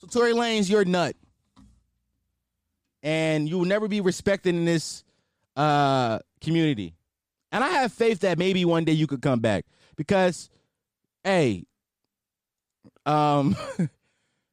So 0.00 0.06
Tory 0.08 0.32
Lanez, 0.32 0.68
you're 0.68 0.82
a 0.82 0.84
nut. 0.84 1.16
And 3.02 3.48
you 3.48 3.58
will 3.58 3.64
never 3.64 3.86
be 3.86 4.00
respected 4.00 4.54
in 4.54 4.64
this 4.64 5.04
uh, 5.56 6.18
community. 6.40 6.94
And 7.52 7.62
I 7.62 7.68
have 7.68 7.92
faith 7.92 8.20
that 8.20 8.38
maybe 8.38 8.64
one 8.64 8.84
day 8.84 8.92
you 8.92 9.06
could 9.06 9.22
come 9.22 9.38
back 9.40 9.64
because, 9.98 10.48
hey, 11.24 11.66
um, 13.04 13.54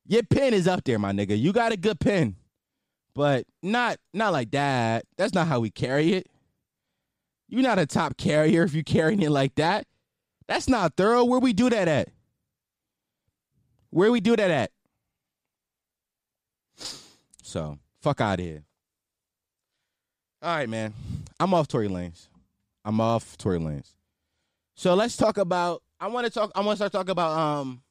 your 0.08 0.24
pen 0.24 0.54
is 0.54 0.68
up 0.68 0.84
there, 0.84 1.00
my 1.00 1.14
nigga. 1.14 1.40
You 1.40 1.54
got 1.54 1.72
a 1.72 1.78
good 1.78 2.00
pen, 2.02 2.36
but 3.14 3.46
not 3.64 3.98
not 4.14 4.34
like 4.34 4.52
that. 4.52 5.06
That's 5.16 5.34
not 5.34 5.48
how 5.48 5.62
we 5.62 5.70
carry 5.70 6.14
it. 6.14 6.28
You're 7.48 7.62
not 7.62 7.80
a 7.80 7.86
top 7.86 8.18
carrier 8.18 8.64
if 8.64 8.74
you're 8.74 8.84
carrying 8.84 9.22
it 9.22 9.30
like 9.30 9.56
that. 9.56 9.86
That's 10.48 10.68
not 10.68 10.98
thorough. 10.98 11.24
Where 11.24 11.40
we 11.40 11.54
do 11.54 11.70
that 11.70 11.88
at? 11.88 12.10
Where 13.92 14.12
we 14.12 14.20
do 14.20 14.36
that 14.36 14.52
at? 14.52 14.72
So 17.44 17.78
fuck 18.02 18.20
out 18.20 18.40
of 18.40 18.46
here. 18.46 18.64
All 20.42 20.56
right, 20.56 20.68
man. 20.68 20.94
I'm 21.40 21.54
off 21.54 21.68
Tory 21.68 21.88
Lanez. 21.88 22.28
I'm 22.84 23.00
off 23.00 23.38
Tory 23.38 23.60
Lanez. 23.60 23.95
So 24.76 24.94
let's 24.94 25.16
talk 25.18 25.38
about. 25.38 25.82
I 26.00 26.08
want 26.08 26.26
to 26.26 26.32
talk. 26.32 26.52
I 26.54 26.60
want 26.60 26.72
to 26.72 26.76
start 26.78 26.92
talking 26.92 27.12
about 27.12 27.38
um, 27.38 27.82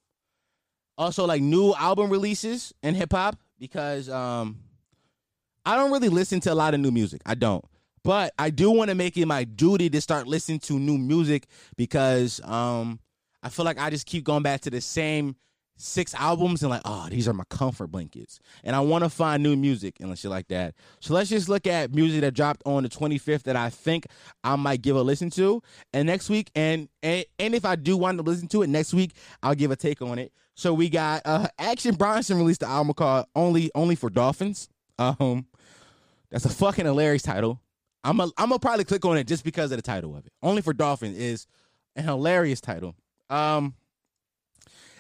also 0.99 1.27
like 1.27 1.41
new 1.41 1.75
album 1.75 2.11
releases 2.11 2.73
in 2.83 2.95
hip 2.95 3.13
hop 3.13 3.37
because 3.59 4.09
um, 4.11 4.59
I 5.65 5.77
don't 5.77 5.91
really 5.91 6.11
listen 6.11 6.41
to 6.41 6.53
a 6.53 6.55
lot 6.55 6.75
of 6.75 6.81
new 6.81 6.91
music. 6.91 7.23
I 7.25 7.35
don't, 7.35 7.65
but 8.03 8.35
I 8.39 8.51
do 8.51 8.71
want 8.71 8.91
to 8.91 8.95
make 8.95 9.17
it 9.17 9.27
my 9.27 9.45
duty 9.45 9.89
to 9.91 10.01
start 10.01 10.27
listening 10.27 10.59
to 10.61 10.79
new 10.79 10.99
music 10.99 11.47
because 11.77 12.41
um, 12.45 13.01
I 13.43 13.49
feel 13.49 13.65
like 13.65 13.79
I 13.79 13.89
just 13.89 14.07
keep 14.07 14.25
going 14.25 14.43
back 14.43 14.61
to 14.63 14.71
the 14.71 14.83
same 14.83 15.37
six 15.77 16.15
albums 16.15 16.63
and 16.63 16.71
like, 16.71 16.83
oh, 16.85 17.09
these 17.11 17.27
are 17.27 17.33
my 17.33 17.45
comfort 17.51 17.89
blankets. 17.89 18.39
And 18.63 18.77
I 18.77 18.81
want 18.81 19.05
to 19.05 19.11
find 19.11 19.43
new 19.43 19.57
music 19.57 19.97
and 20.01 20.17
shit 20.19 20.31
like 20.31 20.49
that. 20.49 20.75
So 21.01 21.15
let's 21.15 21.29
just 21.29 21.49
look 21.49 21.67
at 21.67 21.95
music 21.95 22.21
that 22.21 22.35
dropped 22.35 22.63
on 22.65 22.85
the 22.85 22.89
25th 22.89 23.43
that 23.45 23.57
I 23.57 23.71
think 23.71 24.07
I 24.43 24.57
might 24.57 24.83
give 24.83 24.97
a 24.97 25.03
listen 25.03 25.31
to. 25.31 25.63
And 25.93 26.07
next 26.07 26.31
week, 26.31 26.51
and 26.55 26.89
and, 27.03 27.25
and 27.39 27.55
if 27.55 27.65
I 27.65 27.77
do 27.77 27.97
want 27.97 28.19
to 28.19 28.23
listen 28.23 28.49
to 28.49 28.63
it 28.63 28.69
next 28.69 28.95
week, 28.95 29.13
I'll 29.43 29.55
give 29.55 29.71
a 29.71 29.77
take 29.77 30.01
on 30.01 30.19
it. 30.19 30.33
So 30.55 30.73
we 30.73 30.89
got 30.89 31.23
uh 31.25 31.49
Action 31.59 31.97
Bronson 31.97 32.39
released 32.39 32.61
the 32.61 32.69
album 32.69 32.95
called 32.95 33.27
Only 33.35 33.71
Only 33.75 33.97
for 33.97 34.11
Dolphins. 34.11 34.69
Um 34.99 35.47
that's 36.31 36.45
a 36.45 36.51
fucking 36.51 36.85
hilarious 36.85 37.23
title. 37.23 37.61
I'm 38.05 38.21
a, 38.21 38.25
I'm 38.37 38.49
gonna 38.49 38.59
probably 38.59 38.85
click 38.85 39.05
on 39.05 39.17
it 39.17 39.27
just 39.27 39.45
because 39.45 39.73
of 39.73 39.79
the 39.79 39.83
title 39.83 40.17
of 40.17 40.27
it. 40.27 40.33
Only 40.43 40.63
for 40.63 40.73
Dolphins 40.73 41.19
is 41.19 41.47
a 41.97 42.03
hilarious 42.03 42.61
title. 42.61 42.95
Um 43.31 43.75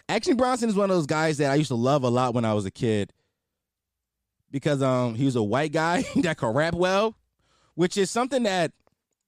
Action 0.09 0.37
Bronson 0.37 0.69
is 0.69 0.75
one 0.75 0.90
of 0.90 0.97
those 0.97 1.07
guys 1.07 1.38
that 1.38 1.51
I 1.51 1.55
used 1.55 1.69
to 1.69 1.75
love 1.75 2.03
a 2.05 2.09
lot 2.11 2.35
when 2.35 2.45
I 2.45 2.55
was 2.55 2.67
a 2.67 2.71
kid 2.71 3.12
because 4.51 4.83
um 4.83 5.14
he 5.14 5.25
was 5.25 5.37
a 5.37 5.43
white 5.43 5.73
guy 5.73 6.05
that 6.17 6.37
could 6.37 6.55
rap 6.55 6.75
well, 6.75 7.17
which 7.75 7.97
is 7.97 8.11
something 8.11 8.43
that 8.45 8.73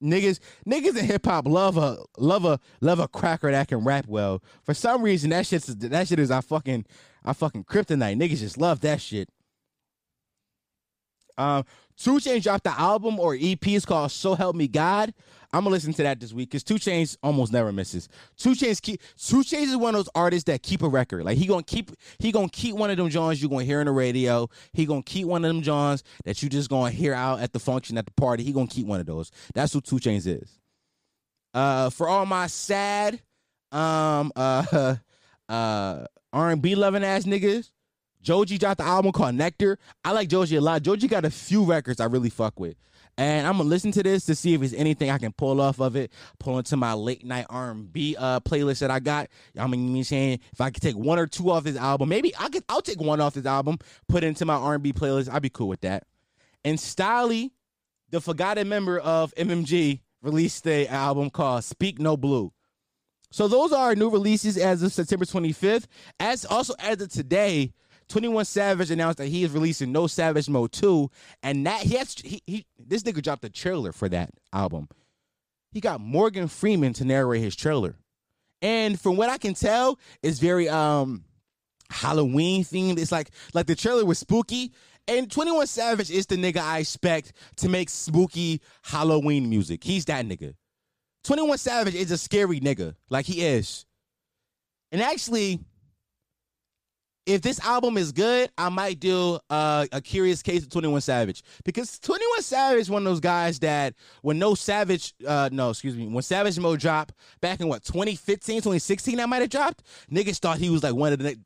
niggas 0.02 0.38
niggas 0.68 0.96
in 0.96 1.06
hip 1.06 1.24
hop 1.24 1.46
love 1.48 1.78
a 1.78 1.98
love 2.18 2.44
a 2.44 2.60
love 2.80 2.98
a 2.98 3.08
cracker 3.08 3.50
that 3.50 3.68
can 3.68 3.84
rap 3.84 4.06
well. 4.06 4.42
For 4.62 4.74
some 4.74 5.02
reason 5.02 5.30
that 5.30 5.46
shit's 5.46 5.66
that 5.66 6.08
shit 6.08 6.18
is 6.18 6.30
our 6.30 6.42
fucking 6.42 6.84
our 7.24 7.34
fucking 7.34 7.64
kryptonite. 7.64 8.20
Niggas 8.20 8.38
just 8.38 8.58
love 8.58 8.80
that 8.80 9.00
shit. 9.00 9.28
Um, 11.38 11.64
2 11.98 12.16
Chainz 12.16 12.42
dropped 12.42 12.64
the 12.64 12.78
album 12.78 13.18
or 13.18 13.34
EP. 13.34 13.66
It's 13.66 13.84
called 13.84 14.10
So 14.12 14.34
Help 14.34 14.56
Me 14.56 14.68
God. 14.68 15.14
I'm 15.52 15.62
gonna 15.62 15.70
listen 15.72 15.92
to 15.94 16.02
that 16.02 16.20
this 16.20 16.32
week 16.32 16.50
because 16.50 16.64
2 16.64 16.74
Chainz 16.74 17.16
almost 17.22 17.52
never 17.52 17.72
misses. 17.72 18.08
2 18.38 18.50
Chainz 18.50 18.82
keep 18.82 19.00
2 19.16 19.36
Chainz 19.38 19.68
is 19.68 19.76
one 19.76 19.94
of 19.94 20.00
those 20.00 20.10
artists 20.14 20.44
that 20.44 20.62
keep 20.62 20.82
a 20.82 20.88
record. 20.88 21.24
Like 21.24 21.38
he 21.38 21.46
gonna 21.46 21.62
keep 21.62 21.92
he 22.18 22.32
gonna 22.32 22.48
keep 22.48 22.74
one 22.74 22.90
of 22.90 22.96
them 22.96 23.08
Johns 23.08 23.40
you 23.40 23.48
gonna 23.48 23.64
hear 23.64 23.80
on 23.80 23.86
the 23.86 23.92
radio. 23.92 24.48
He 24.72 24.84
gonna 24.84 25.02
keep 25.02 25.26
one 25.26 25.44
of 25.44 25.48
them 25.48 25.62
Johns 25.62 26.02
that 26.24 26.42
you 26.42 26.48
just 26.48 26.68
gonna 26.68 26.90
hear 26.90 27.14
out 27.14 27.40
at 27.40 27.52
the 27.52 27.58
function 27.58 27.96
at 27.96 28.04
the 28.06 28.12
party. 28.12 28.44
He 28.44 28.52
gonna 28.52 28.66
keep 28.66 28.86
one 28.86 29.00
of 29.00 29.06
those. 29.06 29.30
That's 29.54 29.72
who 29.72 29.80
2 29.80 29.96
Chainz 29.96 30.26
is. 30.26 30.58
Uh, 31.54 31.88
for 31.88 32.06
all 32.06 32.26
my 32.26 32.48
sad, 32.48 33.22
um, 33.72 34.30
uh, 34.36 34.96
uh, 35.48 36.06
R&B 36.32 36.74
loving 36.74 37.02
ass 37.02 37.24
niggas. 37.24 37.70
Joji 38.26 38.58
dropped 38.58 38.78
the 38.78 38.84
album 38.84 39.12
called 39.12 39.36
Nectar. 39.36 39.78
I 40.04 40.10
like 40.10 40.28
Joji 40.28 40.56
a 40.56 40.60
lot. 40.60 40.82
Joji 40.82 41.06
got 41.06 41.24
a 41.24 41.30
few 41.30 41.62
records 41.62 42.00
I 42.00 42.06
really 42.06 42.28
fuck 42.28 42.58
with. 42.58 42.74
And 43.16 43.46
I'm 43.46 43.56
gonna 43.56 43.68
listen 43.68 43.92
to 43.92 44.02
this 44.02 44.26
to 44.26 44.34
see 44.34 44.54
if 44.54 44.60
there's 44.60 44.74
anything 44.74 45.10
I 45.10 45.18
can 45.18 45.30
pull 45.30 45.60
off 45.60 45.80
of 45.80 45.94
it, 45.94 46.10
pull 46.40 46.58
into 46.58 46.76
my 46.76 46.92
late 46.92 47.24
night 47.24 47.46
R&B 47.48 48.16
uh, 48.18 48.40
playlist 48.40 48.80
that 48.80 48.90
I 48.90 48.98
got. 48.98 49.28
I 49.56 49.68
mean, 49.68 49.92
me 49.92 50.02
saying 50.02 50.40
if 50.52 50.60
I 50.60 50.70
could 50.70 50.82
take 50.82 50.96
one 50.96 51.20
or 51.20 51.28
two 51.28 51.52
off 51.52 51.62
this 51.62 51.76
album, 51.76 52.08
maybe 52.08 52.34
I 52.36 52.48
could. 52.48 52.64
I'll 52.68 52.82
take 52.82 53.00
one 53.00 53.20
off 53.20 53.34
this 53.34 53.46
album, 53.46 53.78
put 54.08 54.24
into 54.24 54.44
my 54.44 54.56
R&B 54.56 54.92
playlist. 54.92 55.32
I'd 55.32 55.40
be 55.40 55.48
cool 55.48 55.68
with 55.68 55.82
that. 55.82 56.02
And 56.64 56.78
Stalley, 56.78 57.52
the 58.10 58.20
forgotten 58.20 58.68
member 58.68 58.98
of 58.98 59.32
MMG, 59.36 60.00
released 60.20 60.66
a 60.66 60.88
album 60.88 61.30
called 61.30 61.62
Speak 61.62 62.00
No 62.00 62.16
Blue. 62.16 62.52
So 63.30 63.46
those 63.46 63.72
are 63.72 63.94
new 63.94 64.10
releases 64.10 64.58
as 64.58 64.82
of 64.82 64.92
September 64.92 65.24
25th. 65.24 65.86
As 66.18 66.44
also 66.44 66.74
as 66.80 67.00
of 67.00 67.08
today, 67.08 67.72
21 68.08 68.44
Savage 68.44 68.90
announced 68.90 69.18
that 69.18 69.26
he 69.26 69.42
is 69.42 69.50
releasing 69.50 69.92
No 69.92 70.06
Savage 70.06 70.48
Mode 70.48 70.72
2, 70.72 71.10
and 71.42 71.66
that 71.66 71.82
he 71.82 71.96
has 71.96 72.14
he, 72.14 72.42
he 72.46 72.66
this 72.78 73.02
nigga 73.02 73.22
dropped 73.22 73.44
a 73.44 73.50
trailer 73.50 73.92
for 73.92 74.08
that 74.08 74.30
album. 74.52 74.88
He 75.72 75.80
got 75.80 76.00
Morgan 76.00 76.48
Freeman 76.48 76.92
to 76.94 77.04
narrate 77.04 77.42
his 77.42 77.56
trailer. 77.56 77.96
And 78.62 78.98
from 78.98 79.16
what 79.16 79.28
I 79.28 79.38
can 79.38 79.54
tell, 79.54 79.98
it's 80.22 80.38
very 80.38 80.68
um 80.68 81.24
Halloween 81.90 82.64
themed. 82.64 82.98
It's 82.98 83.12
like 83.12 83.30
like 83.54 83.66
the 83.66 83.74
trailer 83.74 84.04
was 84.04 84.18
spooky. 84.18 84.72
And 85.08 85.30
21 85.30 85.68
Savage 85.68 86.10
is 86.10 86.26
the 86.26 86.36
nigga 86.36 86.58
I 86.58 86.78
expect 86.78 87.32
to 87.56 87.68
make 87.68 87.90
spooky 87.90 88.60
Halloween 88.82 89.48
music. 89.48 89.84
He's 89.84 90.04
that 90.06 90.26
nigga. 90.26 90.54
21 91.24 91.58
Savage 91.58 91.94
is 91.94 92.10
a 92.10 92.18
scary 92.18 92.60
nigga. 92.60 92.96
Like 93.08 93.26
he 93.26 93.44
is. 93.44 93.86
And 94.90 95.02
actually, 95.02 95.60
if 97.26 97.42
this 97.42 97.60
album 97.60 97.98
is 97.98 98.12
good, 98.12 98.50
I 98.56 98.68
might 98.68 99.00
do 99.00 99.38
uh, 99.50 99.86
a 99.90 100.00
curious 100.00 100.42
case 100.42 100.62
of 100.62 100.70
21 100.70 101.00
Savage 101.00 101.42
because 101.64 101.98
21 101.98 102.42
Savage 102.42 102.82
is 102.82 102.90
one 102.90 103.02
of 103.02 103.12
those 103.12 103.20
guys 103.20 103.58
that 103.58 103.94
when 104.22 104.38
no 104.38 104.54
Savage, 104.54 105.12
uh, 105.26 105.48
no, 105.52 105.70
excuse 105.70 105.96
me, 105.96 106.06
when 106.06 106.22
Savage 106.22 106.58
Mode 106.58 106.78
dropped 106.78 107.14
back 107.40 107.60
in 107.60 107.68
what 107.68 107.84
2015, 107.84 108.58
2016, 108.58 109.16
that 109.16 109.28
might 109.28 109.42
have 109.42 109.50
dropped. 109.50 109.82
Niggas 110.10 110.38
thought 110.38 110.58
he 110.58 110.70
was 110.70 110.84
like 110.84 110.94
one 110.94 111.12
of 111.12 111.18
the 111.18 111.36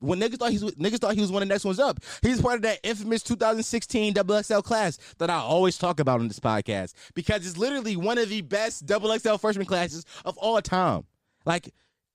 when 0.00 0.20
niggas 0.20 0.38
thought 0.38 0.52
he 0.52 0.58
was 0.58 0.74
niggas 0.74 0.98
thought 0.98 1.14
he 1.14 1.20
was 1.20 1.32
one 1.32 1.42
of 1.42 1.48
the 1.48 1.54
next 1.54 1.64
ones 1.64 1.78
up. 1.78 1.98
He's 2.22 2.40
part 2.40 2.56
of 2.56 2.62
that 2.62 2.80
infamous 2.82 3.22
2016 3.22 4.14
double 4.14 4.42
XL 4.42 4.60
class 4.60 4.98
that 5.18 5.30
I 5.30 5.38
always 5.38 5.78
talk 5.78 6.00
about 6.00 6.20
on 6.20 6.28
this 6.28 6.40
podcast 6.40 6.94
because 7.14 7.46
it's 7.46 7.56
literally 7.56 7.96
one 7.96 8.18
of 8.18 8.28
the 8.28 8.42
best 8.42 8.86
double 8.86 9.16
XL 9.16 9.36
freshman 9.36 9.66
classes 9.66 10.04
of 10.24 10.36
all 10.38 10.60
time. 10.60 11.04
Like 11.44 11.72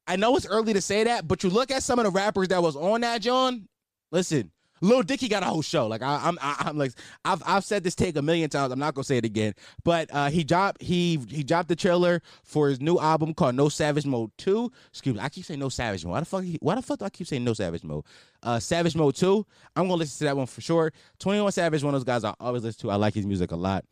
I 0.07 0.15
know 0.15 0.35
it's 0.35 0.45
early 0.45 0.73
to 0.73 0.81
say 0.81 1.03
that, 1.05 1.27
but 1.27 1.43
you 1.43 1.49
look 1.49 1.71
at 1.71 1.83
some 1.83 1.99
of 1.99 2.05
the 2.05 2.11
rappers 2.11 2.49
that 2.49 2.61
was 2.61 2.75
on 2.75 3.01
that 3.01 3.21
John. 3.21 3.67
Listen, 4.11 4.51
Lil 4.83 5.01
Dicky 5.01 5.29
got 5.29 5.43
a 5.43 5.45
whole 5.45 5.61
show. 5.61 5.87
Like 5.87 6.01
I, 6.01 6.19
I'm, 6.23 6.37
I, 6.41 6.69
am 6.69 6.77
like 6.77 6.91
I've 7.23 7.41
I've 7.45 7.63
said 7.63 7.85
this 7.85 7.95
take 7.95 8.17
a 8.17 8.21
million 8.21 8.49
times. 8.49 8.71
I'm 8.73 8.79
not 8.79 8.93
gonna 8.93 9.05
say 9.05 9.17
it 9.17 9.23
again. 9.23 9.53
But 9.85 10.09
uh, 10.13 10.29
he 10.29 10.43
dropped 10.43 10.81
he 10.81 11.19
he 11.29 11.41
dropped 11.41 11.69
the 11.69 11.75
trailer 11.75 12.21
for 12.43 12.67
his 12.67 12.81
new 12.81 12.99
album 12.99 13.33
called 13.33 13.55
No 13.55 13.69
Savage 13.69 14.05
Mode 14.05 14.31
Two. 14.37 14.71
Excuse 14.89 15.15
me, 15.15 15.21
I 15.21 15.29
keep 15.29 15.45
saying 15.45 15.61
No 15.61 15.69
Savage 15.69 16.03
Mode. 16.03 16.11
Why 16.11 16.19
the 16.19 16.25
fuck? 16.25 16.43
Why 16.59 16.75
the 16.75 16.81
fuck 16.81 16.99
do 16.99 17.05
I 17.05 17.09
keep 17.09 17.27
saying 17.27 17.45
No 17.45 17.53
Savage 17.53 17.83
Mode? 17.83 18.03
Uh, 18.43 18.59
Savage 18.59 18.95
Mode 18.95 19.15
Two. 19.15 19.45
I'm 19.75 19.83
gonna 19.83 19.95
listen 19.95 20.17
to 20.19 20.23
that 20.25 20.37
one 20.37 20.47
for 20.47 20.59
sure. 20.59 20.91
Twenty 21.17 21.39
One 21.39 21.51
Savage, 21.53 21.81
one 21.81 21.95
of 21.95 22.01
those 22.01 22.05
guys 22.05 22.25
I 22.25 22.33
always 22.41 22.63
listen 22.63 22.81
to. 22.81 22.91
I 22.91 22.95
like 22.95 23.13
his 23.13 23.25
music 23.25 23.51
a 23.51 23.55
lot. 23.55 23.85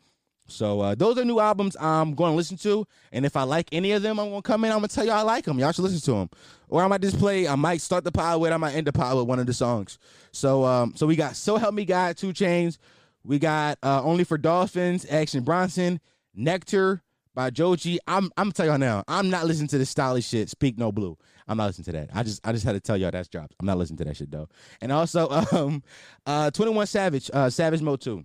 So 0.48 0.80
uh, 0.80 0.94
those 0.94 1.18
are 1.18 1.24
new 1.24 1.38
albums 1.38 1.76
I'm 1.80 2.14
going 2.14 2.32
to 2.32 2.36
listen 2.36 2.56
to, 2.58 2.86
and 3.12 3.24
if 3.24 3.36
I 3.36 3.44
like 3.44 3.68
any 3.72 3.92
of 3.92 4.02
them, 4.02 4.18
I'm 4.18 4.28
going 4.28 4.42
to 4.42 4.46
come 4.46 4.64
in. 4.64 4.72
I'm 4.72 4.78
going 4.78 4.88
to 4.88 4.94
tell 4.94 5.04
y'all 5.04 5.14
I 5.14 5.22
like 5.22 5.44
them. 5.44 5.58
Y'all 5.58 5.72
should 5.72 5.82
listen 5.82 6.00
to 6.00 6.12
them, 6.12 6.30
or 6.68 6.82
I 6.82 6.88
might 6.88 7.00
just 7.00 7.18
play. 7.18 7.48
I 7.48 7.54
might 7.54 7.80
start 7.80 8.04
the 8.04 8.12
pod 8.12 8.40
with. 8.40 8.52
I 8.52 8.56
might 8.56 8.74
end 8.74 8.86
the 8.86 8.92
pod 8.92 9.16
with 9.16 9.26
one 9.26 9.38
of 9.38 9.46
the 9.46 9.54
songs. 9.54 9.98
So 10.32 10.64
um, 10.64 10.94
so 10.96 11.06
we 11.06 11.16
got 11.16 11.36
So 11.36 11.56
Help 11.56 11.74
Me 11.74 11.84
God, 11.84 12.16
2 12.16 12.32
Chainz. 12.32 12.78
We 13.24 13.38
got 13.38 13.78
uh, 13.82 14.02
Only 14.02 14.24
for 14.24 14.36
Dolphins, 14.36 15.06
Action 15.08 15.44
Bronson, 15.44 16.00
Nectar 16.34 17.02
by 17.34 17.50
Joji. 17.50 17.98
I'm 18.06 18.30
I'm 18.36 18.52
tell 18.52 18.66
y'all 18.66 18.78
now. 18.78 19.04
I'm 19.08 19.30
not 19.30 19.46
listening 19.46 19.68
to 19.68 19.78
this 19.78 19.90
stylish 19.90 20.26
shit. 20.28 20.48
Speak 20.48 20.78
No 20.78 20.92
Blue. 20.92 21.16
I'm 21.48 21.56
not 21.56 21.66
listening 21.66 21.86
to 21.86 21.92
that. 21.92 22.10
I 22.14 22.22
just 22.22 22.46
I 22.46 22.52
just 22.52 22.64
had 22.64 22.72
to 22.72 22.80
tell 22.80 22.96
y'all 22.96 23.10
that's 23.10 23.28
dropped. 23.28 23.54
I'm 23.60 23.66
not 23.66 23.78
listening 23.78 23.98
to 23.98 24.04
that 24.04 24.16
shit 24.16 24.30
though. 24.30 24.48
And 24.80 24.92
also 24.92 25.28
um 25.52 25.82
uh 26.26 26.50
21 26.50 26.86
Savage, 26.86 27.30
uh 27.32 27.50
Savage 27.50 27.82
Mode 27.82 28.00
2. 28.00 28.24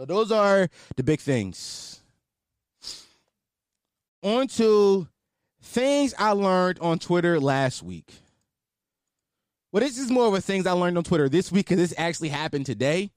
So 0.00 0.06
those 0.06 0.32
are 0.32 0.66
the 0.96 1.02
big 1.02 1.20
things. 1.20 2.00
On 4.22 4.48
to 4.48 5.06
things 5.60 6.14
I 6.18 6.30
learned 6.30 6.78
on 6.78 6.98
Twitter 6.98 7.38
last 7.38 7.82
week. 7.82 8.10
Well, 9.70 9.82
this 9.82 9.98
is 9.98 10.10
more 10.10 10.26
of 10.26 10.32
a 10.32 10.40
things 10.40 10.66
I 10.66 10.72
learned 10.72 10.96
on 10.96 11.04
Twitter 11.04 11.28
this 11.28 11.52
week 11.52 11.66
because 11.66 11.76
this 11.76 11.98
actually 11.98 12.30
happened 12.30 12.64
today. 12.64 13.10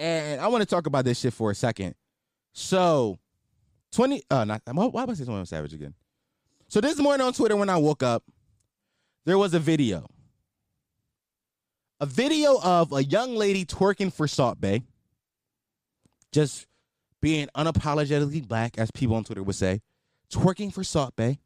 And 0.00 0.40
I 0.40 0.48
want 0.48 0.62
to 0.62 0.66
talk 0.66 0.88
about 0.88 1.04
this 1.04 1.20
shit 1.20 1.32
for 1.32 1.52
a 1.52 1.54
second. 1.54 1.94
So, 2.52 3.20
20, 3.92 4.24
uh, 4.28 4.44
not, 4.46 4.62
why, 4.66 5.04
am 5.04 5.10
I 5.10 5.14
saying 5.14 5.26
21 5.26 5.46
Savage 5.46 5.74
again? 5.74 5.94
So, 6.66 6.80
this 6.80 6.98
morning 6.98 7.24
on 7.24 7.34
Twitter 7.34 7.54
when 7.54 7.70
I 7.70 7.76
woke 7.76 8.02
up, 8.02 8.24
there 9.26 9.38
was 9.38 9.54
a 9.54 9.60
video. 9.60 10.08
A 12.00 12.06
video 12.06 12.60
of 12.64 12.92
a 12.92 13.04
young 13.04 13.36
lady 13.36 13.64
twerking 13.64 14.12
for 14.12 14.26
Salt 14.26 14.60
Bae 14.60 14.82
just 16.32 16.66
being 17.20 17.48
unapologetically 17.56 18.46
black, 18.46 18.78
as 18.78 18.90
people 18.90 19.16
on 19.16 19.24
Twitter 19.24 19.42
would 19.42 19.56
say, 19.56 19.80
twerking 20.30 20.72
for 20.72 20.84
Salt 20.84 21.14
Bae. 21.16 21.38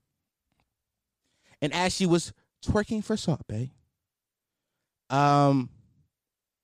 And 1.62 1.72
as 1.72 1.94
she 1.94 2.06
was 2.06 2.32
twerking 2.64 3.04
for 3.04 3.16
Salt 3.16 3.42
Bae, 3.48 3.70
um, 5.10 5.70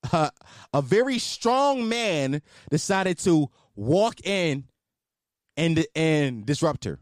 uh, 0.11 0.29
a 0.73 0.81
very 0.81 1.19
strong 1.19 1.87
man 1.89 2.41
decided 2.69 3.17
to 3.19 3.49
walk 3.75 4.25
in 4.25 4.65
and 5.55 5.85
and 5.95 6.45
disrupt 6.45 6.85
her. 6.85 6.99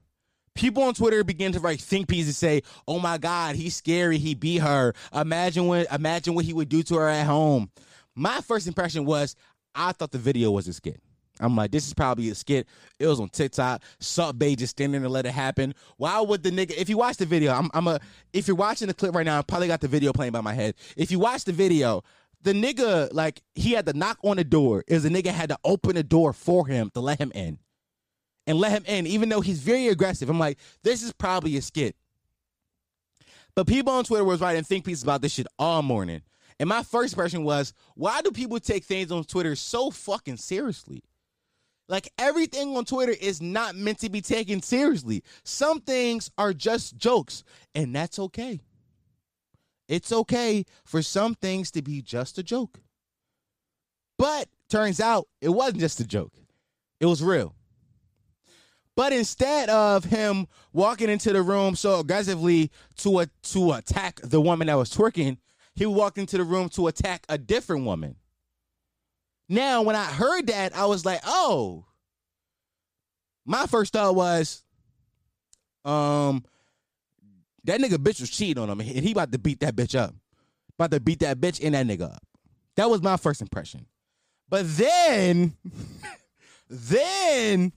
People 0.55 0.83
on 0.83 0.93
Twitter 0.93 1.23
began 1.23 1.51
to 1.51 1.59
write 1.59 1.81
think 1.81 2.07
pieces 2.07 2.27
and 2.27 2.35
say, 2.35 2.61
"Oh 2.87 2.99
my 2.99 3.17
God, 3.17 3.55
he's 3.55 3.75
scary. 3.75 4.17
He 4.17 4.33
beat 4.35 4.59
her. 4.59 4.93
Imagine 5.13 5.67
what 5.67 5.91
imagine 5.91 6.33
what 6.33 6.45
he 6.45 6.53
would 6.53 6.69
do 6.69 6.81
to 6.83 6.95
her 6.95 7.09
at 7.09 7.25
home." 7.25 7.69
My 8.15 8.39
first 8.41 8.65
impression 8.67 9.05
was 9.05 9.35
I 9.73 9.91
thought 9.91 10.11
the 10.11 10.17
video 10.17 10.51
was 10.51 10.67
a 10.67 10.73
skit. 10.73 11.01
I'm 11.39 11.55
like, 11.55 11.71
this 11.71 11.85
is 11.85 11.93
probably 11.93 12.29
a 12.29 12.35
skit. 12.35 12.67
It 12.99 13.07
was 13.07 13.19
on 13.19 13.29
TikTok. 13.29 13.83
Salt 13.99 14.39
Bae 14.39 14.55
just 14.55 14.71
standing 14.71 15.01
to 15.01 15.09
let 15.09 15.25
it 15.25 15.31
happen. 15.31 15.75
Why 15.97 16.21
would 16.21 16.43
the 16.43 16.51
nigga? 16.51 16.71
If 16.77 16.89
you 16.89 16.97
watch 16.97 17.17
the 17.17 17.25
video, 17.25 17.51
I'm, 17.51 17.69
I'm 17.73 17.87
a. 17.87 17.99
If 18.33 18.47
you're 18.47 18.55
watching 18.55 18.87
the 18.87 18.93
clip 18.93 19.13
right 19.13 19.25
now, 19.25 19.39
I 19.39 19.41
probably 19.41 19.67
got 19.67 19.81
the 19.81 19.87
video 19.87 20.13
playing 20.13 20.31
by 20.31 20.41
my 20.41 20.53
head. 20.53 20.75
If 20.95 21.11
you 21.11 21.19
watch 21.19 21.43
the 21.43 21.51
video, 21.51 22.03
the 22.41 22.53
nigga 22.53 23.09
like 23.11 23.41
he 23.53 23.71
had 23.71 23.85
to 23.87 23.93
knock 23.93 24.17
on 24.23 24.37
the 24.37 24.43
door. 24.43 24.83
Is 24.87 25.03
the 25.03 25.09
nigga 25.09 25.27
had 25.27 25.49
to 25.49 25.57
open 25.63 25.95
the 25.95 26.03
door 26.03 26.31
for 26.31 26.67
him 26.67 26.89
to 26.93 27.01
let 27.01 27.19
him 27.19 27.31
in, 27.35 27.59
and 28.47 28.57
let 28.57 28.71
him 28.71 28.85
in, 28.85 29.05
even 29.07 29.29
though 29.29 29.41
he's 29.41 29.59
very 29.59 29.89
aggressive. 29.89 30.29
I'm 30.29 30.39
like, 30.39 30.57
this 30.83 31.03
is 31.03 31.11
probably 31.11 31.57
a 31.57 31.61
skit. 31.61 31.95
But 33.55 33.67
people 33.67 33.93
on 33.93 34.03
Twitter 34.03 34.25
was 34.25 34.41
writing 34.41 34.63
think 34.63 34.85
pieces 34.85 35.03
about 35.03 35.21
this 35.21 35.33
shit 35.33 35.47
all 35.57 35.81
morning. 35.81 36.21
And 36.59 36.69
my 36.69 36.83
first 36.83 37.15
question 37.15 37.43
was, 37.43 37.73
why 37.95 38.21
do 38.21 38.31
people 38.31 38.59
take 38.59 38.85
things 38.85 39.11
on 39.11 39.23
Twitter 39.25 39.55
so 39.55 39.91
fucking 39.91 40.37
seriously? 40.37 41.03
Like 41.87 42.11
everything 42.17 42.75
on 42.75 42.85
Twitter 42.85 43.15
is 43.19 43.41
not 43.41 43.75
meant 43.75 43.99
to 43.99 44.09
be 44.09 44.21
taken 44.21 44.61
seriously. 44.61 45.23
Some 45.43 45.81
things 45.81 46.31
are 46.37 46.53
just 46.53 46.97
jokes, 46.97 47.43
and 47.75 47.95
that's 47.95 48.17
okay. 48.17 48.61
It's 49.87 50.11
okay 50.11 50.65
for 50.83 51.01
some 51.03 51.35
things 51.35 51.69
to 51.71 51.81
be 51.81 52.01
just 52.01 52.39
a 52.39 52.43
joke. 52.43 52.79
But 54.17 54.49
turns 54.69 54.99
out 54.99 55.27
it 55.41 55.49
wasn't 55.49 55.79
just 55.79 55.99
a 55.99 56.07
joke, 56.07 56.33
it 56.99 57.05
was 57.05 57.21
real. 57.21 57.55
But 58.95 59.11
instead 59.11 59.69
of 59.69 60.05
him 60.05 60.47
walking 60.71 61.09
into 61.09 61.33
the 61.33 61.41
room 61.41 61.75
so 61.75 61.99
aggressively 61.99 62.71
to 62.97 63.19
a, 63.19 63.27
to 63.43 63.73
attack 63.73 64.21
the 64.23 64.39
woman 64.39 64.67
that 64.67 64.75
was 64.75 64.89
twerking, 64.89 65.37
he 65.75 65.85
walked 65.85 66.17
into 66.17 66.37
the 66.37 66.45
room 66.45 66.69
to 66.69 66.87
attack 66.87 67.25
a 67.27 67.37
different 67.37 67.83
woman. 67.83 68.15
Now, 69.47 69.83
when 69.83 69.95
I 69.95 70.05
heard 70.05 70.47
that, 70.47 70.75
I 70.75 70.85
was 70.85 71.05
like, 71.05 71.21
"Oh." 71.25 71.85
My 73.47 73.67
first 73.67 73.93
thought 73.93 74.15
was, 74.15 74.63
um, 75.83 76.43
that 77.65 77.79
nigga 77.79 77.97
bitch 77.97 78.19
was 78.19 78.29
cheating 78.29 78.61
on 78.61 78.69
him, 78.69 78.79
and 78.79 78.89
he 78.89 79.11
about 79.11 79.31
to 79.31 79.37
beat 79.37 79.59
that 79.59 79.75
bitch 79.75 79.97
up, 79.97 80.15
about 80.79 80.89
to 80.91 80.99
beat 80.99 81.19
that 81.19 81.39
bitch 81.39 81.63
and 81.63 81.75
that 81.75 81.85
nigga 81.85 82.11
up. 82.13 82.23
That 82.75 82.89
was 82.89 83.03
my 83.03 83.17
first 83.17 83.41
impression. 83.41 83.85
But 84.49 84.65
then, 84.77 85.53
then 86.69 87.71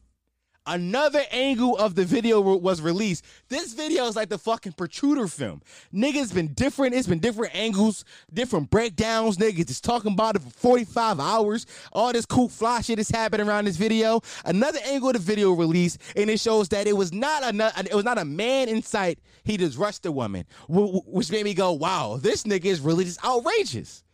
another 0.69 1.23
angle 1.33 1.77
of 1.79 1.95
the 1.95 2.05
video 2.05 2.41
was 2.41 2.81
released. 2.81 3.25
This 3.49 3.73
video 3.73 4.07
is 4.07 4.15
like 4.15 4.29
the 4.29 4.39
fucking 4.39 4.73
Zapruder 4.73 5.31
film. 5.33 5.63
Niggas 5.93 6.33
been 6.33 6.53
different. 6.55 6.95
It's 6.95 7.09
been 7.09 7.19
different 7.19 7.55
angles, 7.55 8.05
different 8.33 8.71
breakdowns. 8.71 9.39
Niggas 9.39 9.67
just 9.67 9.83
talking 9.83 10.13
about 10.13 10.37
it 10.37 10.43
for 10.43 10.51
45 10.51 11.19
hours. 11.19 11.67
All 11.93 12.13
this 12.13 12.27
cool 12.27 12.49
fly 12.49 12.83
shit 12.83 12.99
is 12.99 13.09
happening 13.09 13.49
around 13.49 13.65
this 13.65 13.77
video. 13.77 14.21
Another 14.45 14.79
angle 14.85 15.09
of 15.09 15.15
the 15.15 15.21
video 15.21 15.53
released, 15.53 15.99
and 16.15 16.31
it 16.31 16.39
shows 16.39 16.69
that 16.69 16.87
it 16.87 16.97
was 16.97 17.13
not 17.13 17.43
a 17.43 17.73
it 17.87 17.95
was 17.95 18.05
not 18.05 18.19
a 18.19 18.25
man 18.25 18.69
in 18.69 18.83
sight. 18.83 19.19
He 19.45 19.57
just 19.57 19.79
rushed 19.79 20.03
the 20.03 20.13
woman, 20.13 20.45
which 20.69 21.31
made 21.31 21.45
me 21.45 21.55
go, 21.55 21.73
"Wow, 21.73 22.19
this 22.21 22.43
nigga 22.45 22.67
is 22.67 22.81
really 22.81 23.05
just 23.05 23.25
outrageous." 23.25 24.05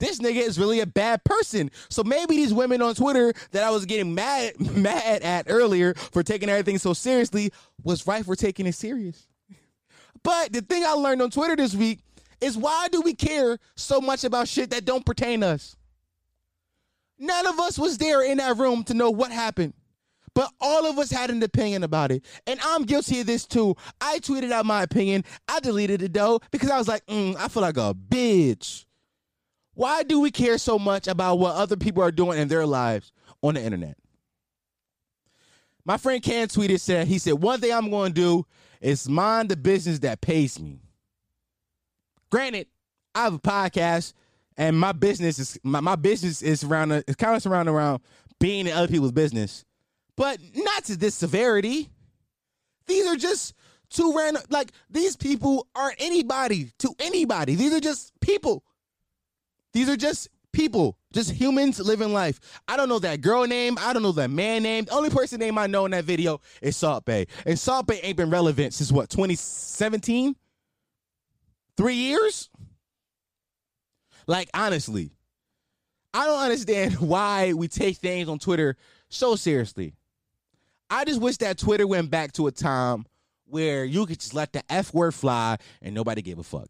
This 0.00 0.18
nigga 0.18 0.40
is 0.40 0.58
really 0.58 0.80
a 0.80 0.86
bad 0.86 1.22
person. 1.24 1.70
So 1.88 2.02
maybe 2.02 2.36
these 2.36 2.52
women 2.52 2.82
on 2.82 2.94
Twitter 2.94 3.32
that 3.52 3.62
I 3.62 3.70
was 3.70 3.86
getting 3.86 4.14
mad 4.14 4.58
mad 4.76 5.22
at 5.22 5.46
earlier 5.48 5.94
for 5.94 6.22
taking 6.22 6.48
everything 6.48 6.78
so 6.78 6.92
seriously 6.92 7.52
was 7.84 8.06
right 8.06 8.24
for 8.24 8.34
taking 8.34 8.66
it 8.66 8.74
serious. 8.74 9.28
But 10.22 10.52
the 10.52 10.60
thing 10.62 10.84
I 10.84 10.92
learned 10.92 11.22
on 11.22 11.30
Twitter 11.30 11.56
this 11.56 11.74
week 11.74 12.00
is 12.40 12.56
why 12.56 12.88
do 12.90 13.00
we 13.00 13.14
care 13.14 13.58
so 13.76 14.00
much 14.00 14.24
about 14.24 14.48
shit 14.48 14.70
that 14.70 14.84
don't 14.84 15.06
pertain 15.06 15.40
to 15.40 15.48
us? 15.48 15.76
None 17.18 17.46
of 17.46 17.60
us 17.60 17.78
was 17.78 17.98
there 17.98 18.22
in 18.22 18.38
that 18.38 18.56
room 18.56 18.82
to 18.84 18.94
know 18.94 19.10
what 19.10 19.30
happened. 19.30 19.74
But 20.34 20.50
all 20.60 20.86
of 20.86 20.98
us 20.98 21.10
had 21.10 21.30
an 21.30 21.42
opinion 21.42 21.82
about 21.82 22.12
it. 22.12 22.24
And 22.46 22.58
I'm 22.62 22.84
guilty 22.84 23.20
of 23.20 23.26
this 23.26 23.46
too. 23.46 23.76
I 24.00 24.20
tweeted 24.20 24.52
out 24.52 24.64
my 24.64 24.82
opinion. 24.82 25.24
I 25.48 25.60
deleted 25.60 26.02
it 26.02 26.14
though 26.14 26.40
because 26.50 26.70
I 26.70 26.78
was 26.78 26.88
like, 26.88 27.04
mm, 27.06 27.36
I 27.36 27.48
feel 27.48 27.62
like 27.62 27.76
a 27.76 27.94
bitch. 27.94 28.86
Why 29.80 30.02
do 30.02 30.20
we 30.20 30.30
care 30.30 30.58
so 30.58 30.78
much 30.78 31.08
about 31.08 31.38
what 31.38 31.54
other 31.54 31.74
people 31.74 32.02
are 32.02 32.12
doing 32.12 32.38
in 32.38 32.48
their 32.48 32.66
lives 32.66 33.12
on 33.42 33.54
the 33.54 33.62
internet? 33.62 33.96
My 35.86 35.96
friend 35.96 36.22
Ken 36.22 36.48
tweeted 36.48 36.80
said 36.80 37.06
he 37.06 37.16
said 37.16 37.32
one 37.32 37.62
thing 37.62 37.72
I'm 37.72 37.88
going 37.88 38.12
to 38.12 38.14
do 38.14 38.46
is 38.82 39.08
mind 39.08 39.48
the 39.48 39.56
business 39.56 40.00
that 40.00 40.20
pays 40.20 40.60
me. 40.60 40.82
Granted, 42.28 42.66
I 43.14 43.24
have 43.24 43.36
a 43.36 43.38
podcast 43.38 44.12
and 44.58 44.78
my 44.78 44.92
business 44.92 45.38
is 45.38 45.58
my, 45.62 45.80
my 45.80 45.96
business 45.96 46.42
is 46.42 46.62
around 46.62 46.92
it's 46.92 47.14
kind 47.14 47.34
of 47.34 47.42
surrounded 47.42 47.72
around 47.72 48.02
being 48.38 48.66
in 48.66 48.74
other 48.74 48.86
people's 48.86 49.12
business, 49.12 49.64
but 50.14 50.38
not 50.56 50.84
to 50.84 50.96
this 50.98 51.14
severity. 51.14 51.88
These 52.86 53.06
are 53.06 53.16
just 53.16 53.54
two 53.88 54.12
random 54.14 54.42
like 54.50 54.72
these 54.90 55.16
people 55.16 55.68
aren't 55.74 55.96
anybody 56.00 56.70
to 56.80 56.94
anybody. 56.98 57.54
These 57.54 57.72
are 57.72 57.80
just 57.80 58.12
people 58.20 58.62
these 59.72 59.88
are 59.88 59.96
just 59.96 60.28
people, 60.52 60.96
just 61.12 61.30
humans 61.30 61.78
living 61.78 62.12
life. 62.12 62.40
I 62.66 62.76
don't 62.76 62.88
know 62.88 62.98
that 63.00 63.20
girl 63.20 63.46
name. 63.46 63.76
I 63.80 63.92
don't 63.92 64.02
know 64.02 64.12
that 64.12 64.30
man 64.30 64.62
name. 64.62 64.84
The 64.84 64.92
only 64.92 65.10
person 65.10 65.38
name 65.40 65.58
I 65.58 65.66
know 65.66 65.84
in 65.84 65.92
that 65.92 66.04
video 66.04 66.40
is 66.60 66.76
Salt 66.76 67.04
Bae. 67.04 67.26
And 67.46 67.58
Salt 67.58 67.86
Bae 67.86 68.00
ain't 68.02 68.16
been 68.16 68.30
relevant 68.30 68.74
since 68.74 68.90
what, 68.90 69.10
2017? 69.10 70.34
Three 71.76 71.94
years? 71.94 72.50
Like, 74.26 74.50
honestly, 74.54 75.12
I 76.12 76.26
don't 76.26 76.42
understand 76.42 76.94
why 77.00 77.52
we 77.52 77.68
take 77.68 77.96
things 77.96 78.28
on 78.28 78.38
Twitter 78.38 78.76
so 79.08 79.36
seriously. 79.36 79.94
I 80.88 81.04
just 81.04 81.20
wish 81.20 81.36
that 81.38 81.56
Twitter 81.56 81.86
went 81.86 82.10
back 82.10 82.32
to 82.32 82.48
a 82.48 82.50
time 82.50 83.06
where 83.44 83.84
you 83.84 84.06
could 84.06 84.18
just 84.18 84.34
let 84.34 84.52
the 84.52 84.62
F 84.70 84.92
word 84.92 85.14
fly 85.14 85.56
and 85.82 85.94
nobody 85.94 86.22
gave 86.22 86.38
a 86.38 86.42
fuck. 86.42 86.68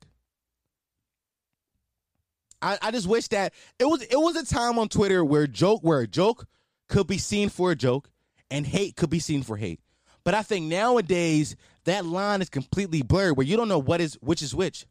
I, 2.63 2.79
I 2.83 2.91
just 2.91 3.07
wish 3.07 3.29
that 3.29 3.55
it 3.79 3.85
was 3.85 4.03
it 4.03 4.19
was 4.19 4.37
a 4.37 4.45
time 4.45 4.79
on 4.79 4.89
Twitter 4.89 5.25
where 5.25 5.47
joke 5.47 5.81
where 5.83 6.01
a 6.01 6.07
joke 6.07 6.47
could 6.89 7.07
be 7.07 7.19
seen 7.19 7.49
for 7.49 7.71
a 7.71 7.77
joke 7.77 8.11
and 8.51 8.67
hate 8.67 8.97
could 8.97 9.11
be 9.11 9.21
seen 9.21 9.43
for 9.43 9.57
hate. 9.57 9.81
But 10.25 10.35
I 10.35 10.43
think 10.43 10.67
nowadays 10.67 11.57
that 11.85 12.05
line 12.05 12.43
is 12.43 12.51
completely 12.51 13.03
blurred 13.03 13.37
where 13.37 13.47
you 13.47 13.57
don't 13.57 13.69
know 13.69 13.79
what 13.79 14.01
is 14.01 14.15
which 14.21 14.43
is 14.43 14.55
which. 14.55 14.87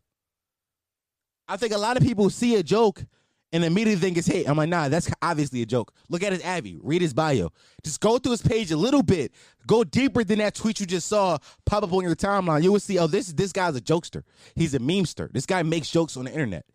I 1.47 1.57
think 1.57 1.73
a 1.73 1.77
lot 1.77 1.97
of 1.97 2.03
people 2.03 2.29
see 2.29 2.55
a 2.55 2.63
joke 2.63 3.03
and 3.51 3.63
immediately 3.63 3.99
think 3.99 4.17
it's 4.17 4.27
hate. 4.27 4.47
I'm 4.47 4.57
like, 4.57 4.69
nah, 4.69 4.89
that's 4.89 5.09
obviously 5.21 5.61
a 5.63 5.65
joke. 5.65 5.93
Look 6.09 6.21
at 6.21 6.31
his 6.31 6.43
Abby. 6.43 6.77
Read 6.81 7.01
his 7.01 7.13
bio. 7.13 7.49
Just 7.83 7.99
go 7.99 8.19
through 8.19 8.33
his 8.33 8.41
page 8.41 8.71
a 8.71 8.77
little 8.77 9.01
bit. 9.01 9.31
Go 9.65 9.83
deeper 9.83 10.23
than 10.23 10.39
that 10.39 10.53
tweet 10.55 10.79
you 10.79 10.85
just 10.85 11.07
saw 11.07 11.39
pop 11.65 11.83
up 11.83 11.91
on 11.91 12.03
your 12.03 12.15
timeline. 12.15 12.61
You 12.63 12.71
will 12.71 12.79
see, 12.79 12.99
oh, 12.99 13.07
this 13.07 13.33
this 13.33 13.51
guy's 13.51 13.75
a 13.75 13.81
jokester. 13.81 14.23
He's 14.55 14.73
a 14.73 14.79
memester. 14.79 15.31
This 15.31 15.45
guy 15.45 15.63
makes 15.63 15.89
jokes 15.89 16.17
on 16.17 16.25
the 16.25 16.31
internet. 16.31 16.65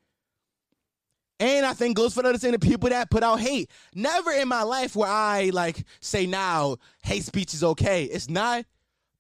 And 1.41 1.67
I 1.67 1.73
think 1.73 1.97
goes 1.97 2.15
for 2.15 2.23
the 2.23 2.39
saying 2.39 2.53
the 2.53 2.59
people 2.59 2.91
that 2.91 3.11
put 3.11 3.23
out 3.23 3.41
hate. 3.41 3.71
Never 3.95 4.31
in 4.33 4.49
my 4.49 4.63
life 4.63 4.95
where 4.95 5.11
I 5.11 5.51
like 5.53 5.85
say 6.01 6.27
now 6.27 6.77
hate 7.03 7.25
speech 7.25 7.55
is 7.55 7.65
okay. 7.65 8.05
It's 8.05 8.31
not, 8.31 8.65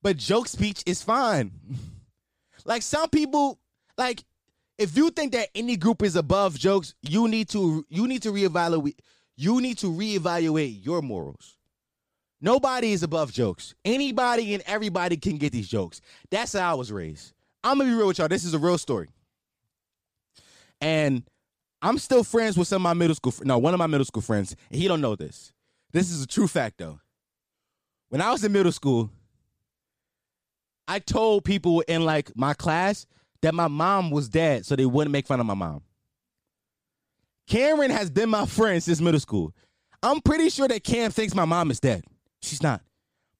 but 0.02 0.16
joke 0.16 0.48
speech 0.48 0.82
is 0.86 1.02
fine. 1.02 1.50
like 2.64 2.82
some 2.82 3.10
people, 3.10 3.58
like 3.98 4.24
if 4.78 4.96
you 4.96 5.10
think 5.10 5.32
that 5.32 5.48
any 5.54 5.76
group 5.76 6.02
is 6.02 6.16
above 6.16 6.58
jokes, 6.58 6.94
you 7.02 7.26
need 7.28 7.48
to 7.50 7.84
you 7.88 8.06
need 8.06 8.22
to 8.22 8.32
reevaluate 8.32 8.94
you 9.36 9.60
need 9.60 9.78
to 9.78 9.86
reevaluate 9.86 10.84
your 10.84 11.02
morals. 11.02 11.56
Nobody 12.40 12.92
is 12.92 13.02
above 13.02 13.32
jokes. 13.32 13.74
Anybody 13.84 14.54
and 14.54 14.62
everybody 14.66 15.16
can 15.16 15.38
get 15.38 15.52
these 15.52 15.68
jokes. 15.68 16.00
That's 16.30 16.52
how 16.52 16.72
I 16.72 16.74
was 16.74 16.92
raised. 16.92 17.32
I'm 17.64 17.78
gonna 17.78 17.90
be 17.90 17.96
real 17.96 18.06
with 18.06 18.18
y'all. 18.18 18.28
This 18.28 18.44
is 18.44 18.54
a 18.54 18.58
real 18.58 18.78
story. 18.78 19.08
And 20.80 21.22
I'm 21.84 21.98
still 21.98 22.24
friends 22.24 22.56
with 22.56 22.66
some 22.66 22.76
of 22.76 22.82
my 22.82 22.94
middle 22.94 23.14
school. 23.14 23.34
No, 23.42 23.58
one 23.58 23.74
of 23.74 23.78
my 23.78 23.86
middle 23.86 24.06
school 24.06 24.22
friends, 24.22 24.56
and 24.70 24.80
he 24.80 24.88
don't 24.88 25.02
know 25.02 25.16
this. 25.16 25.52
This 25.92 26.10
is 26.10 26.22
a 26.22 26.26
true 26.26 26.48
fact 26.48 26.78
though. 26.78 26.98
When 28.08 28.22
I 28.22 28.32
was 28.32 28.42
in 28.42 28.52
middle 28.52 28.72
school, 28.72 29.10
I 30.88 30.98
told 30.98 31.44
people 31.44 31.82
in 31.82 32.06
like 32.06 32.34
my 32.36 32.54
class 32.54 33.06
that 33.42 33.54
my 33.54 33.68
mom 33.68 34.10
was 34.10 34.30
dead, 34.30 34.64
so 34.64 34.76
they 34.76 34.86
wouldn't 34.86 35.12
make 35.12 35.26
fun 35.26 35.40
of 35.40 35.46
my 35.46 35.52
mom. 35.52 35.82
Cameron 37.46 37.90
has 37.90 38.08
been 38.08 38.30
my 38.30 38.46
friend 38.46 38.82
since 38.82 39.02
middle 39.02 39.20
school. 39.20 39.54
I'm 40.02 40.22
pretty 40.22 40.48
sure 40.48 40.66
that 40.66 40.84
Cam 40.84 41.10
thinks 41.10 41.34
my 41.34 41.44
mom 41.44 41.70
is 41.70 41.80
dead. 41.80 42.04
She's 42.40 42.62
not. 42.62 42.80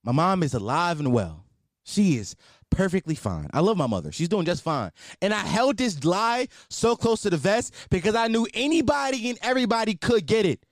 My 0.03 0.13
mom 0.13 0.43
is 0.43 0.53
alive 0.53 1.01
and 1.01 1.15
well. 1.15 1.47
She 1.85 2.19
is 2.19 2.37
perfectly 2.75 3.15
fine. 3.15 3.49
I 3.53 3.61
love 3.61 3.77
my 3.77 3.87
mother. 3.87 4.13
She's 4.13 4.29
doing 4.29 4.45
just 4.45 4.63
fine. 4.63 4.91
And 5.23 5.33
I 5.33 5.41
held 5.41 5.77
this 5.77 6.05
lie 6.05 6.49
so 6.69 6.97
close 6.97 7.23
to 7.23 7.31
the 7.31 7.37
vest 7.37 7.75
because 7.91 8.15
I 8.15 8.27
knew 8.27 8.47
anybody 8.53 9.31
and 9.31 9.39
everybody 9.43 9.95
could 9.95 10.27
get 10.27 10.45
it. 10.45 10.65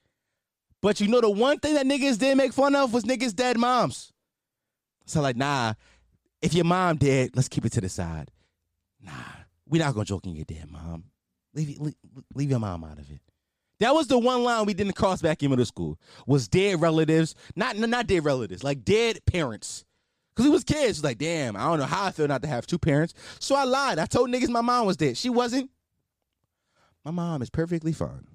But 0.81 0.99
you 0.99 1.07
know, 1.07 1.21
the 1.21 1.29
one 1.29 1.59
thing 1.59 1.75
that 1.75 1.85
niggas 1.85 2.19
did 2.19 2.35
make 2.35 2.51
fun 2.51 2.75
of 2.75 2.93
was 2.93 3.05
niggas' 3.05 3.33
dead 3.33 3.57
moms. 3.57 4.11
So, 5.05 5.21
like, 5.21 5.37
nah, 5.37 5.73
if 6.41 6.53
your 6.53 6.65
mom 6.65 6.97
dead, 6.97 7.31
let's 7.35 7.47
keep 7.47 7.65
it 7.65 7.71
to 7.73 7.81
the 7.81 7.89
side. 7.89 8.31
Nah, 9.01 9.11
we 9.67 9.79
not 9.79 9.93
gonna 9.93 10.05
joke 10.05 10.25
in 10.25 10.35
your 10.35 10.45
dead 10.45 10.69
mom. 10.69 11.05
Leave, 11.53 11.79
leave, 11.79 11.95
leave 12.33 12.49
your 12.49 12.59
mom 12.59 12.83
out 12.83 12.99
of 12.99 13.09
it. 13.09 13.21
That 13.79 13.93
was 13.93 14.07
the 14.07 14.17
one 14.17 14.43
line 14.43 14.65
we 14.65 14.73
didn't 14.73 14.93
cross 14.93 15.21
back 15.21 15.41
in 15.41 15.49
middle 15.49 15.65
school. 15.65 15.99
Was 16.27 16.47
dead 16.47 16.81
relatives, 16.81 17.35
not 17.55 17.77
not 17.77 18.07
dead 18.07 18.23
relatives, 18.25 18.63
like 18.63 18.83
dead 18.83 19.19
parents. 19.25 19.85
Cause 20.35 20.45
we 20.45 20.49
was 20.49 20.63
kids. 20.63 21.03
Like, 21.03 21.17
damn, 21.17 21.55
I 21.55 21.65
don't 21.65 21.79
know 21.79 21.85
how 21.85 22.05
I 22.05 22.11
feel 22.11 22.27
not 22.27 22.41
to 22.41 22.47
have 22.47 22.65
two 22.65 22.79
parents. 22.79 23.13
So 23.39 23.55
I 23.55 23.65
lied. 23.65 23.99
I 23.99 24.05
told 24.05 24.29
niggas 24.29 24.49
my 24.49 24.61
mom 24.61 24.85
was 24.85 24.97
dead. 24.97 25.17
She 25.17 25.29
wasn't. 25.29 25.69
My 27.05 27.11
mom 27.11 27.41
is 27.41 27.49
perfectly 27.49 27.93
fine. 27.93 28.27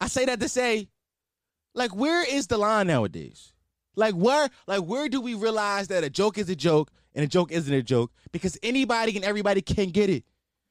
I 0.00 0.08
say 0.08 0.26
that 0.26 0.40
to 0.40 0.48
say, 0.48 0.88
like, 1.74 1.94
where 1.94 2.24
is 2.28 2.48
the 2.48 2.58
line 2.58 2.86
nowadays? 2.86 3.52
Like 3.98 4.14
where, 4.14 4.48
like 4.66 4.82
where 4.82 5.08
do 5.08 5.20
we 5.20 5.34
realize 5.34 5.88
that 5.88 6.04
a 6.04 6.10
joke 6.10 6.38
is 6.38 6.48
a 6.48 6.54
joke 6.54 6.90
and 7.14 7.24
a 7.24 7.28
joke 7.28 7.50
isn't 7.50 7.72
a 7.72 7.82
joke? 7.82 8.12
Because 8.30 8.56
anybody 8.62 9.16
and 9.16 9.24
everybody 9.24 9.60
can 9.60 9.90
get 9.90 10.08
it. 10.08 10.24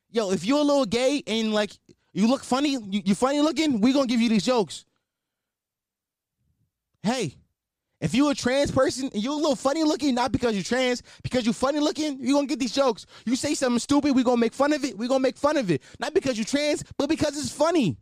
Yo, 0.10 0.32
if 0.32 0.46
you're 0.46 0.60
a 0.60 0.64
little 0.64 0.86
gay 0.86 1.22
and 1.28 1.54
like 1.54 1.72
you 2.14 2.28
look 2.28 2.44
funny, 2.44 2.72
you, 2.72 3.02
you 3.04 3.16
funny 3.16 3.42
looking, 3.42 3.82
we 3.82 3.92
gonna 3.92 4.08
give 4.08 4.22
you 4.22 4.30
these 4.30 4.46
jokes. 4.46 4.86
Hey, 7.04 7.36
if 8.00 8.14
you 8.14 8.30
a 8.30 8.36
trans 8.36 8.72
person 8.72 9.10
and 9.14 9.24
you 9.24 9.34
a 9.34 9.36
little 9.36 9.56
funny 9.56 9.84
looking, 9.84 10.14
not 10.14 10.32
because 10.32 10.54
you're 10.54 10.64
trans, 10.64 11.02
because 11.24 11.46
you 11.46 11.54
funny 11.54 11.80
looking, 11.80 12.20
you 12.20 12.34
gonna 12.34 12.48
get 12.48 12.60
these 12.60 12.74
jokes. 12.74 13.06
You 13.26 13.36
say 13.36 13.54
something 13.54 13.80
stupid, 13.80 14.16
we 14.16 14.24
gonna 14.24 14.38
make 14.38 14.54
fun 14.54 14.74
of 14.74 14.84
it. 14.84 14.98
We 14.98 15.08
gonna 15.08 15.20
make 15.20 15.38
fun 15.38 15.58
of 15.58 15.72
it, 15.72 15.82
not 16.00 16.14
because 16.14 16.38
you're 16.38 16.46
trans, 16.46 16.84
but 16.98 17.10
because 17.10 17.38
it's 17.38 17.52
funny. 17.52 17.98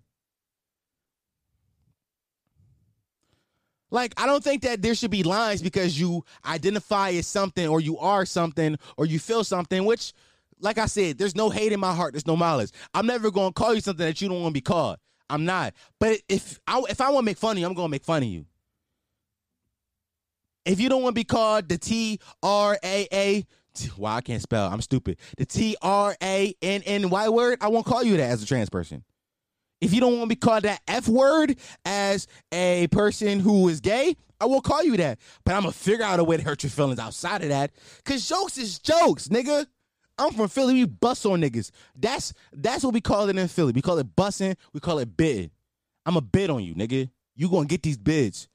Like, 3.91 4.13
I 4.17 4.25
don't 4.25 4.43
think 4.43 4.63
that 4.63 4.81
there 4.81 4.93
should 4.93 5.11
be 5.11 5.23
lines 5.23 5.61
because 5.61 5.97
you 5.97 6.25
identify 6.45 7.11
as 7.11 7.27
something 7.27 7.65
or 7.65 7.79
you 7.79 7.97
are 7.97 8.25
something 8.25 8.77
or 8.97 9.05
you 9.05 9.19
feel 9.19 9.45
something, 9.45 9.85
which, 9.85 10.11
like 10.59 10.77
I 10.77 10.87
said, 10.87 11.17
there's 11.17 11.35
no 11.35 11.49
hate 11.49 11.71
in 11.71 11.79
my 11.79 11.93
heart. 11.93 12.13
There's 12.13 12.27
no 12.27 12.35
malice. 12.35 12.73
I'm 12.93 13.05
never 13.05 13.31
going 13.31 13.49
to 13.49 13.53
call 13.53 13.73
you 13.73 13.79
something 13.79 14.05
that 14.05 14.19
you 14.21 14.27
don't 14.27 14.41
want 14.41 14.53
to 14.53 14.57
be 14.57 14.61
called. 14.61 14.97
I'm 15.29 15.45
not. 15.45 15.75
But 15.99 16.19
if 16.27 16.59
I, 16.67 16.81
if 16.89 16.99
I 16.99 17.09
want 17.09 17.23
to 17.23 17.25
make 17.25 17.37
fun 17.37 17.55
of 17.55 17.59
you, 17.59 17.65
I'm 17.65 17.73
going 17.73 17.87
to 17.87 17.91
make 17.91 18.03
fun 18.03 18.23
of 18.23 18.27
you. 18.27 18.45
If 20.65 20.79
you 20.79 20.89
don't 20.89 21.03
want 21.03 21.15
to 21.15 21.19
be 21.19 21.23
called 21.23 21.69
the 21.69 21.77
T 21.77 22.19
R 22.41 22.77
A 22.83 23.07
A, 23.13 23.45
wow, 23.97 24.15
I 24.15 24.21
can't 24.21 24.41
spell. 24.41 24.67
I'm 24.67 24.81
stupid. 24.81 25.17
The 25.37 25.45
T 25.45 25.77
R 25.81 26.15
A 26.21 26.55
N 26.61 26.81
N 26.85 27.09
Y 27.09 27.29
word, 27.29 27.59
I 27.61 27.67
won't 27.67 27.85
call 27.85 28.03
you 28.03 28.17
that 28.17 28.29
as 28.29 28.43
a 28.43 28.45
trans 28.45 28.69
person. 28.69 29.03
If 29.81 29.93
you 29.93 29.99
don't 29.99 30.13
want 30.13 30.23
to 30.23 30.35
be 30.35 30.35
called 30.35 30.63
that 30.63 30.81
F 30.87 31.07
word 31.07 31.57
as 31.83 32.27
a 32.51 32.87
person 32.87 33.39
who 33.39 33.67
is 33.67 33.81
gay, 33.81 34.15
I 34.39 34.45
will 34.45 34.61
call 34.61 34.83
you 34.83 34.97
that. 34.97 35.19
But 35.43 35.53
I'm 35.53 35.61
gonna 35.61 35.73
figure 35.73 36.05
out 36.05 36.19
a 36.19 36.23
way 36.23 36.37
to 36.37 36.43
hurt 36.43 36.63
your 36.63 36.69
feelings 36.71 36.99
outside 36.99 37.43
of 37.43 37.49
that. 37.49 37.71
Cause 38.03 38.27
jokes 38.27 38.57
is 38.57 38.79
jokes, 38.79 39.27
nigga. 39.27 39.67
I'm 40.17 40.31
from 40.33 40.47
Philly. 40.47 40.73
We 40.75 40.85
bust 40.85 41.25
on 41.25 41.41
niggas. 41.41 41.71
That's 41.95 42.33
that's 42.53 42.83
what 42.83 42.93
we 42.93 43.01
call 43.01 43.29
it 43.29 43.37
in 43.37 43.47
Philly. 43.47 43.73
We 43.73 43.81
call 43.81 43.99
it 43.99 44.15
bussing. 44.15 44.55
We 44.73 44.79
call 44.79 44.99
it 44.99 45.15
bid. 45.15 45.51
I'm 46.05 46.17
a 46.17 46.21
bid 46.21 46.49
on 46.49 46.63
you, 46.63 46.73
nigga. 46.73 47.09
You 47.35 47.49
gonna 47.49 47.67
get 47.67 47.83
these 47.83 47.97
bids. 47.97 48.47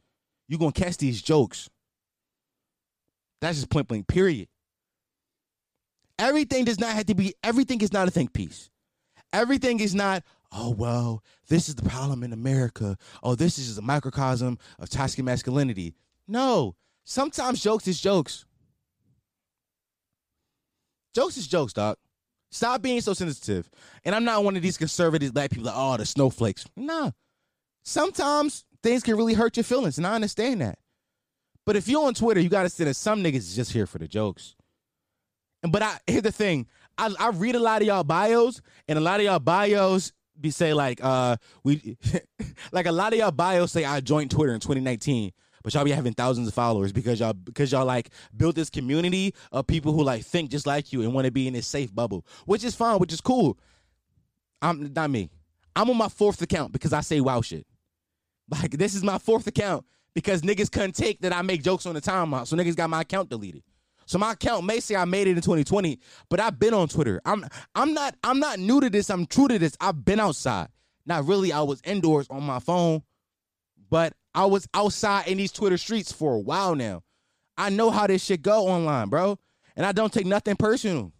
You 0.48 0.58
gonna 0.58 0.72
catch 0.72 0.96
these 0.96 1.20
jokes. 1.22 1.68
That's 3.40 3.58
just 3.58 3.70
point 3.70 3.88
blank. 3.88 4.06
Period. 4.06 4.48
Everything 6.18 6.64
does 6.64 6.78
not 6.78 6.92
have 6.92 7.06
to 7.06 7.14
be. 7.14 7.34
Everything 7.42 7.80
is 7.80 7.92
not 7.92 8.08
a 8.08 8.10
think 8.10 8.32
piece. 8.32 8.70
Everything 9.32 9.80
is 9.80 9.94
not 9.94 10.22
oh 10.52 10.70
well, 10.70 11.22
this 11.48 11.68
is 11.68 11.74
the 11.74 11.88
problem 11.88 12.22
in 12.22 12.32
America. 12.32 12.96
Oh, 13.22 13.34
this 13.34 13.58
is 13.58 13.78
a 13.78 13.82
microcosm 13.82 14.58
of 14.78 14.90
toxic 14.90 15.24
masculinity. 15.24 15.94
No, 16.26 16.76
sometimes 17.04 17.62
jokes 17.62 17.86
is 17.88 18.00
jokes. 18.00 18.44
Jokes 21.14 21.36
is 21.36 21.48
jokes, 21.48 21.72
doc. 21.72 21.98
Stop 22.52 22.82
being 22.82 23.00
so 23.00 23.14
sensitive. 23.14 23.70
And 24.04 24.14
I'm 24.14 24.24
not 24.24 24.44
one 24.44 24.56
of 24.56 24.62
these 24.62 24.78
conservative 24.78 25.32
black 25.34 25.50
people 25.50 25.66
like, 25.66 25.74
oh, 25.76 25.96
the 25.96 26.06
snowflakes. 26.06 26.66
Nah. 26.76 27.12
Sometimes 27.82 28.64
things 28.82 29.02
can 29.02 29.16
really 29.16 29.34
hurt 29.34 29.56
your 29.56 29.64
feelings, 29.64 29.98
and 29.98 30.06
I 30.06 30.14
understand 30.14 30.60
that. 30.60 30.78
But 31.70 31.76
if 31.76 31.86
you're 31.86 32.04
on 32.04 32.14
Twitter, 32.14 32.40
you 32.40 32.48
gotta 32.48 32.68
see 32.68 32.82
that 32.82 32.94
some 32.94 33.22
niggas 33.22 33.36
is 33.36 33.54
just 33.54 33.72
here 33.72 33.86
for 33.86 33.98
the 33.98 34.08
jokes. 34.08 34.56
And 35.62 35.70
but 35.70 35.82
I 35.82 35.98
here's 36.04 36.24
the 36.24 36.32
thing. 36.32 36.66
I, 36.98 37.14
I 37.16 37.28
read 37.28 37.54
a 37.54 37.60
lot 37.60 37.80
of 37.80 37.86
y'all 37.86 38.02
bios, 38.02 38.60
and 38.88 38.98
a 38.98 39.00
lot 39.00 39.20
of 39.20 39.26
y'all 39.26 39.38
bios 39.38 40.12
be 40.40 40.50
say 40.50 40.74
like 40.74 40.98
uh 41.00 41.36
we 41.62 41.96
like 42.72 42.86
a 42.86 42.90
lot 42.90 43.12
of 43.12 43.20
y'all 43.20 43.30
bios 43.30 43.70
say 43.70 43.84
I 43.84 44.00
joined 44.00 44.32
Twitter 44.32 44.52
in 44.52 44.58
2019, 44.58 45.30
but 45.62 45.72
y'all 45.72 45.84
be 45.84 45.92
having 45.92 46.12
thousands 46.12 46.48
of 46.48 46.54
followers 46.54 46.92
because 46.92 47.20
y'all 47.20 47.34
because 47.34 47.70
y'all 47.70 47.86
like 47.86 48.10
built 48.36 48.56
this 48.56 48.68
community 48.68 49.32
of 49.52 49.64
people 49.68 49.92
who 49.92 50.02
like 50.02 50.24
think 50.24 50.50
just 50.50 50.66
like 50.66 50.92
you 50.92 51.02
and 51.02 51.14
want 51.14 51.26
to 51.26 51.30
be 51.30 51.46
in 51.46 51.52
this 51.52 51.68
safe 51.68 51.94
bubble, 51.94 52.26
which 52.46 52.64
is 52.64 52.74
fine, 52.74 52.98
which 52.98 53.12
is 53.12 53.20
cool. 53.20 53.56
I'm 54.60 54.92
not 54.92 55.08
me. 55.08 55.30
I'm 55.76 55.88
on 55.88 55.96
my 55.96 56.08
fourth 56.08 56.42
account 56.42 56.72
because 56.72 56.92
I 56.92 57.02
say 57.02 57.20
wow 57.20 57.42
shit. 57.42 57.64
Like 58.48 58.72
this 58.72 58.96
is 58.96 59.04
my 59.04 59.18
fourth 59.18 59.46
account 59.46 59.84
because 60.14 60.42
niggas 60.42 60.70
couldn't 60.70 60.94
take 60.94 61.20
that 61.20 61.32
I 61.32 61.42
make 61.42 61.62
jokes 61.62 61.86
on 61.86 61.94
the 61.94 62.00
timeout, 62.00 62.46
so 62.46 62.56
niggas 62.56 62.76
got 62.76 62.90
my 62.90 63.02
account 63.02 63.30
deleted. 63.30 63.62
So 64.06 64.18
my 64.18 64.32
account 64.32 64.64
may 64.64 64.80
say 64.80 64.96
I 64.96 65.04
made 65.04 65.28
it 65.28 65.36
in 65.36 65.42
2020, 65.42 66.00
but 66.28 66.40
I've 66.40 66.58
been 66.58 66.74
on 66.74 66.88
Twitter. 66.88 67.20
I'm 67.24 67.46
I'm 67.76 67.94
not 67.94 68.16
I'm 68.24 68.40
not 68.40 68.58
new 68.58 68.80
to 68.80 68.90
this. 68.90 69.08
I'm 69.08 69.26
true 69.26 69.46
to 69.46 69.58
this. 69.58 69.76
I've 69.80 70.04
been 70.04 70.18
outside. 70.18 70.68
Not 71.06 71.26
really. 71.26 71.52
I 71.52 71.60
was 71.60 71.80
indoors 71.84 72.26
on 72.28 72.42
my 72.42 72.58
phone, 72.58 73.02
but 73.88 74.12
I 74.34 74.46
was 74.46 74.66
outside 74.74 75.28
in 75.28 75.38
these 75.38 75.52
Twitter 75.52 75.78
streets 75.78 76.10
for 76.12 76.34
a 76.34 76.38
while 76.40 76.74
now. 76.74 77.02
I 77.56 77.70
know 77.70 77.90
how 77.90 78.06
this 78.06 78.24
shit 78.24 78.42
go 78.42 78.66
online, 78.66 79.10
bro, 79.10 79.38
and 79.76 79.86
I 79.86 79.92
don't 79.92 80.12
take 80.12 80.26
nothing 80.26 80.56
personal. 80.56 81.12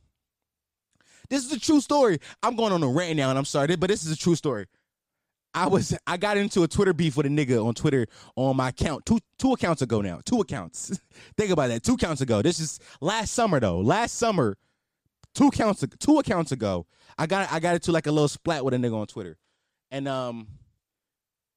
This 1.29 1.45
is 1.45 1.53
a 1.53 1.61
true 1.61 1.81
story. 1.81 2.19
I'm 2.43 2.57
going 2.57 2.73
on 2.73 2.83
a 2.83 2.89
rant 2.89 3.17
now, 3.17 3.31
and 3.31 3.39
I'm 3.39 3.45
sorry, 3.45 3.77
but 3.77 3.89
this 3.89 4.05
is 4.05 4.11
a 4.11 4.17
true 4.17 4.35
story. 4.35 4.67
I 5.53 5.67
was 5.67 5.97
I 6.07 6.17
got 6.17 6.37
into 6.37 6.63
a 6.63 6.69
Twitter 6.69 6.93
beef 6.93 7.17
with 7.17 7.27
a 7.27 7.29
nigga 7.29 7.65
on 7.65 7.75
Twitter 7.75 8.07
on 8.37 8.57
my 8.57 8.69
account 8.69 9.05
two 9.05 9.19
two 9.39 9.53
accounts 9.53 9.83
ago 9.83 10.01
now. 10.01 10.21
Two 10.25 10.41
accounts. 10.41 10.99
Think 11.37 11.51
about 11.51 11.69
that. 11.69 11.83
Two 11.83 11.95
accounts 11.95 12.21
ago. 12.21 12.41
This 12.43 12.61
is 12.61 12.79
last 13.01 13.33
summer 13.33 13.59
though. 13.59 13.81
Last 13.81 14.17
summer, 14.17 14.57
two 15.35 15.49
accounts 15.49 15.85
two 15.99 16.19
accounts 16.19 16.53
ago. 16.53 16.87
I 17.19 17.27
got 17.27 17.51
I 17.53 17.59
got 17.59 17.75
into 17.75 17.91
like 17.91 18.07
a 18.07 18.13
little 18.13 18.29
splat 18.29 18.65
with 18.65 18.75
a 18.75 18.77
nigga 18.77 18.95
on 18.95 19.07
Twitter. 19.07 19.39
And 19.91 20.07
um 20.07 20.47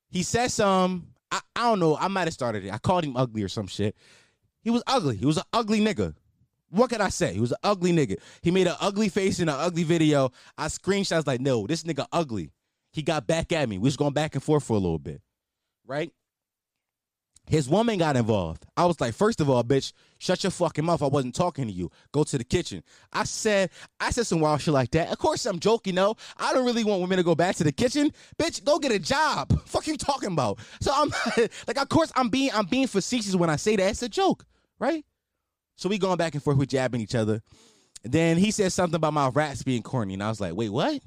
he 0.10 0.24
said 0.24 0.50
some 0.52 1.10
I, 1.32 1.42
I 1.56 1.62
don't 1.64 1.80
know, 1.80 1.96
I 1.96 2.08
might 2.08 2.26
have 2.26 2.34
started 2.34 2.66
it. 2.66 2.74
I 2.74 2.80
called 2.80 3.04
him 3.04 3.16
ugly 3.16 3.44
or 3.44 3.50
some 3.50 3.68
shit. 3.68 3.96
He 4.62 4.70
was 4.70 4.84
ugly. 4.88 5.18
He 5.18 5.26
was 5.26 5.38
an 5.38 5.44
ugly 5.54 5.82
nigga. 5.82 6.16
What 6.70 6.90
could 6.90 7.02
I 7.02 7.10
say? 7.10 7.34
He 7.34 7.40
was 7.40 7.52
an 7.52 7.58
ugly 7.64 7.92
nigga. 7.92 8.18
He 8.42 8.50
made 8.50 8.66
an 8.66 8.76
ugly 8.80 9.10
face 9.10 9.40
in 9.40 9.50
an 9.50 9.56
ugly 9.56 9.84
video. 9.84 10.32
I 10.58 10.68
screenshots 10.68 11.28
like, 11.28 11.42
no, 11.42 11.68
this 11.68 11.84
nigga 11.84 12.08
ugly 12.12 12.50
he 12.94 13.02
got 13.02 13.28
back 13.28 13.52
at 13.52 13.68
me. 13.68 13.78
We 13.78 13.88
was 13.88 13.98
going 13.98 14.14
back 14.14 14.36
and 14.36 14.44
forth 14.44 14.64
for 14.64 14.74
a 14.74 14.80
little 14.80 15.00
bit, 15.00 15.22
right? 15.86 16.12
His 17.46 17.68
woman 17.68 17.98
got 17.98 18.16
involved. 18.16 18.66
I 18.78 18.86
was 18.86 19.02
like, 19.02 19.14
first 19.14 19.42
of 19.42 19.50
all, 19.50 19.64
bitch, 19.66 19.92
shut 20.18 20.44
your 20.44 20.52
fucking 20.52 20.86
mouth. 20.86 21.04
I 21.04 21.08
wasn't 21.08 21.36
talking 21.36 21.68
to 21.68 21.74
you. 21.74 21.92
Go 22.14 22.24
to 22.24 22.38
the 22.38 22.44
kitchen. 22.44 22.84
I 23.12 23.26
said, 23.26 23.70
I 24.00 24.12
said 24.12 24.28
some 24.28 24.40
wild 24.40 24.62
shit 24.62 24.74
like 24.74 24.92
that. 24.92 25.12
Of 25.12 25.18
course, 25.18 25.46
I'm 25.46 25.60
joking, 25.60 25.96
though. 25.96 26.16
I 26.38 26.54
don't 26.54 26.66
really 26.66 26.86
want 26.86 27.02
women 27.02 27.18
to 27.18 27.24
go 27.24 27.36
back 27.36 27.58
to 27.58 27.66
the 27.66 27.74
kitchen. 27.74 28.14
Bitch, 28.40 28.64
go 28.64 28.80
get 28.80 28.94
a 28.94 29.00
job. 29.00 29.62
Fuck 29.66 29.88
you 29.88 29.98
talking 29.98 30.32
about? 30.32 30.60
So 30.80 30.94
I'm 30.96 31.12
like, 31.68 31.78
of 31.78 31.90
course, 31.90 32.14
I'm 32.16 32.30
being 32.30 32.52
I'm 32.54 32.66
being 32.66 32.88
facetious 32.88 33.36
when 33.36 33.50
I 33.50 33.58
say 33.58 33.76
that. 33.76 33.90
It's 33.90 34.04
a 34.04 34.10
joke, 34.10 34.46
right? 34.80 35.04
So 35.76 35.90
we 35.90 35.98
going 35.98 36.18
back 36.18 36.36
and 36.36 36.44
forth 36.44 36.58
with 36.58 36.70
jabbing 36.70 37.02
each 37.02 37.16
other. 37.16 37.42
then 38.04 38.38
he 38.38 38.52
said 38.52 38.72
something 38.72 38.96
about 38.96 39.14
my 39.14 39.28
raps 39.28 39.64
being 39.64 39.82
corny, 39.84 40.14
and 40.14 40.24
I 40.24 40.30
was 40.30 40.40
like, 40.40 40.56
wait, 40.56 40.70
what? 40.70 41.02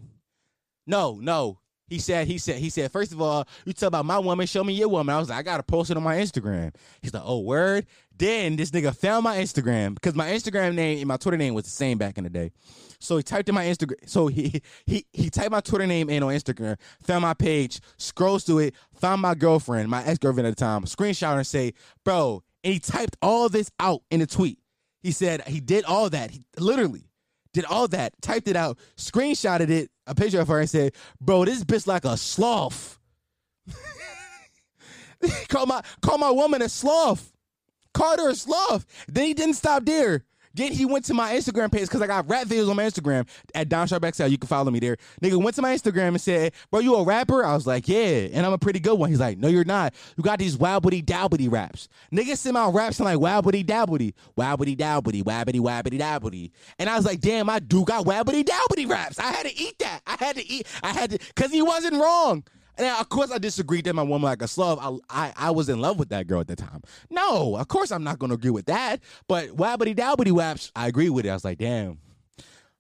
No, 0.87 1.19
no. 1.21 1.61
He 1.89 1.99
said, 2.01 2.27
he 2.27 2.39
said, 2.39 2.57
he 2.57 2.69
said, 2.69 2.91
first 2.91 3.13
of 3.13 3.21
all, 3.21 3.47
you 3.65 3.73
talk 3.73 3.89
about 3.89 4.05
my 4.05 4.19
woman, 4.19 4.47
show 4.47 4.65
me 4.65 4.73
your 4.73 4.89
woman. 4.89 5.15
I 5.15 5.19
was 5.19 5.29
like, 5.29 5.39
I 5.39 5.43
gotta 5.43 5.63
post 5.63 5.91
it 5.91 5.97
on 5.97 6.03
my 6.03 6.17
Instagram. 6.17 6.75
He's 7.01 7.15
like, 7.15 7.23
oh, 7.25 7.41
word. 7.41 7.87
Then 8.19 8.57
this 8.57 8.71
nigga 8.71 8.97
found 8.97 9.25
my 9.25 9.37
Instagram 9.37 9.95
because 9.95 10.15
my 10.15 10.29
Instagram 10.31 10.75
name 10.75 10.99
and 10.99 11.07
my 11.07 11.17
Twitter 11.17 11.37
name 11.37 11.55
was 11.55 11.65
the 11.65 11.71
same 11.71 11.99
back 11.99 12.19
in 12.19 12.25
the 12.25 12.31
day. 12.31 12.51
So 12.99 13.19
he 13.19 13.23
typed 13.23 13.49
in 13.49 13.55
my 13.55 13.67
Instagram. 13.67 14.09
So 14.09 14.27
he 14.27 14.63
he 14.85 15.05
he 15.13 15.31
typed 15.31 15.51
my 15.51 15.61
Twitter 15.61 15.87
name 15.87 16.09
in 16.09 16.23
on 16.23 16.33
Instagram, 16.33 16.77
found 17.03 17.23
my 17.23 17.35
page, 17.35 17.81
scrolls 17.99 18.45
through 18.45 18.59
it, 18.59 18.75
found 18.95 19.21
my 19.21 19.35
girlfriend, 19.35 19.89
my 19.89 20.03
ex 20.05 20.19
girlfriend 20.19 20.47
at 20.47 20.57
the 20.57 20.65
time, 20.65 20.85
screenshot 20.85 21.37
and 21.37 21.47
say, 21.47 21.75
bro, 22.05 22.43
and 22.65 22.73
he 22.73 22.81
typed 22.81 23.17
all 23.23 23.49
this 23.49 23.71
out 23.79 24.03
in 24.11 24.23
a 24.23 24.27
tweet. 24.27 24.59
He 25.03 25.13
said 25.13 25.47
he 25.47 25.61
did 25.61 25.85
all 25.85 26.11
that. 26.11 26.31
He 26.31 26.43
literally 26.59 27.05
did 27.53 27.65
all 27.65 27.87
that, 27.89 28.21
typed 28.21 28.49
it 28.49 28.57
out, 28.57 28.79
screenshotted 28.97 29.71
it, 29.71 29.91
a 30.07 30.15
picture 30.15 30.41
of 30.41 30.49
her, 30.49 30.61
and 30.61 30.71
said, 30.71 30.93
"Bro, 31.21 31.47
this 31.47 31.65
bitch 31.65 31.87
like 31.87 32.05
a 32.05 32.17
sloth." 32.17 32.99
call 35.49 35.67
my 35.67 35.83
call 36.01 36.19
my 36.19 36.31
woman 36.31 36.63
a 36.63 36.69
sloth. 36.69 37.33
Called 37.95 38.19
her 38.19 38.31
a 38.31 38.35
sloth. 38.35 38.87
Then 39.09 39.27
he 39.27 39.35
didn't 39.35 39.55
stop 39.55 39.85
there. 39.85 40.25
Then 40.57 40.73
he 40.73 40.87
went 40.87 41.05
to 41.07 41.15
my 41.15 41.33
Instagram 41.35 41.71
page 41.71 41.83
because 41.83 42.01
I 42.01 42.07
got 42.07 42.29
rap 42.29 42.47
videos 42.47 42.71
on 42.71 42.77
my 42.77 42.85
Instagram 42.85 43.29
at 43.55 43.69
Don 43.69 43.87
Sharp 43.87 44.05
XL. 44.15 44.27
You 44.27 44.39
can 44.39 44.49
follow 44.49 44.71
me 44.71 44.81
there. 44.81 44.97
Nigga 45.23 45.41
went 45.43 45.55
to 45.57 45.63
my 45.63 45.75
Instagram 45.75 46.09
and 46.09 46.21
said, 46.21 46.53
Bro, 46.71 46.81
you 46.81 46.95
a 46.97 47.05
rapper? 47.05 47.45
I 47.45 47.55
was 47.55 47.67
like, 47.67 47.87
Yeah. 47.87 48.29
And 48.33 48.47
I'm 48.47 48.53
a 48.55 48.59
pretty 48.59 48.81
good 48.81 48.99
one. 48.99 49.11
He's 49.11 49.21
like, 49.21 49.37
No, 49.39 49.49
you're 49.49 49.65
not. 49.65 49.95
You 50.17 50.25
got 50.25 50.39
these 50.39 50.57
wabbity 50.57 51.05
dabbity 51.05 51.53
raps. 51.53 51.89
Niggas 52.11 52.39
send 52.39 52.57
out 52.57 52.73
raps 52.73 52.99
and 52.99 53.05
like 53.05 53.19
wabbity 53.19 53.65
dabbity, 53.65 54.15
wabbity 54.37 54.77
dabbity, 54.77 55.23
wabbity 55.23 55.61
wabbity 55.61 56.01
dabbity. 56.01 56.53
And 56.79 56.89
I 56.89 56.97
was 56.97 57.05
like, 57.05 57.21
Damn, 57.21 57.51
I 57.51 57.59
do 57.59 57.85
got 57.85 58.07
wabbity 58.07 58.43
dabbity 58.43 58.89
raps. 58.89 59.19
I 59.19 59.31
had 59.33 59.45
to 59.45 59.55
eat 59.55 59.79
that. 59.81 60.01
I 60.07 60.17
had 60.19 60.37
to 60.37 60.47
eat. 60.47 60.67
I 60.83 60.93
had 60.93 61.11
to, 61.11 61.19
because 61.19 61.53
he 61.53 61.61
wasn't 61.61 61.97
wrong. 62.01 62.45
And 62.79 62.89
of 63.01 63.09
course, 63.09 63.31
I 63.31 63.39
disagreed 63.39 63.85
that 63.85 63.95
my 63.95 64.03
woman 64.03 64.23
like 64.23 64.43
a 64.43 64.49
slave. 64.49 64.79
I, 64.81 64.97
I, 65.09 65.33
I 65.37 65.51
was 65.51 65.69
in 65.69 65.81
love 65.81 65.99
with 65.99 66.11
that 66.11 66.27
girl 66.27 66.41
at 66.41 66.49
the 66.49 66.57
time. 66.57 66.83
No, 67.11 67.57
of 67.57 67.69
course 67.69 67.91
I'm 67.91 68.05
not 68.05 68.19
gonna 68.19 68.35
agree 68.35 68.51
with 68.51 68.67
that. 68.67 69.01
But 69.29 69.49
wabbity 69.51 69.95
dabbity 69.95 70.33
waps, 70.33 70.71
I 70.77 70.89
agree 70.89 71.09
with 71.09 71.25
it. 71.25 71.31
I 71.31 71.35
was 71.35 71.45
like, 71.45 71.59
damn, 71.59 71.99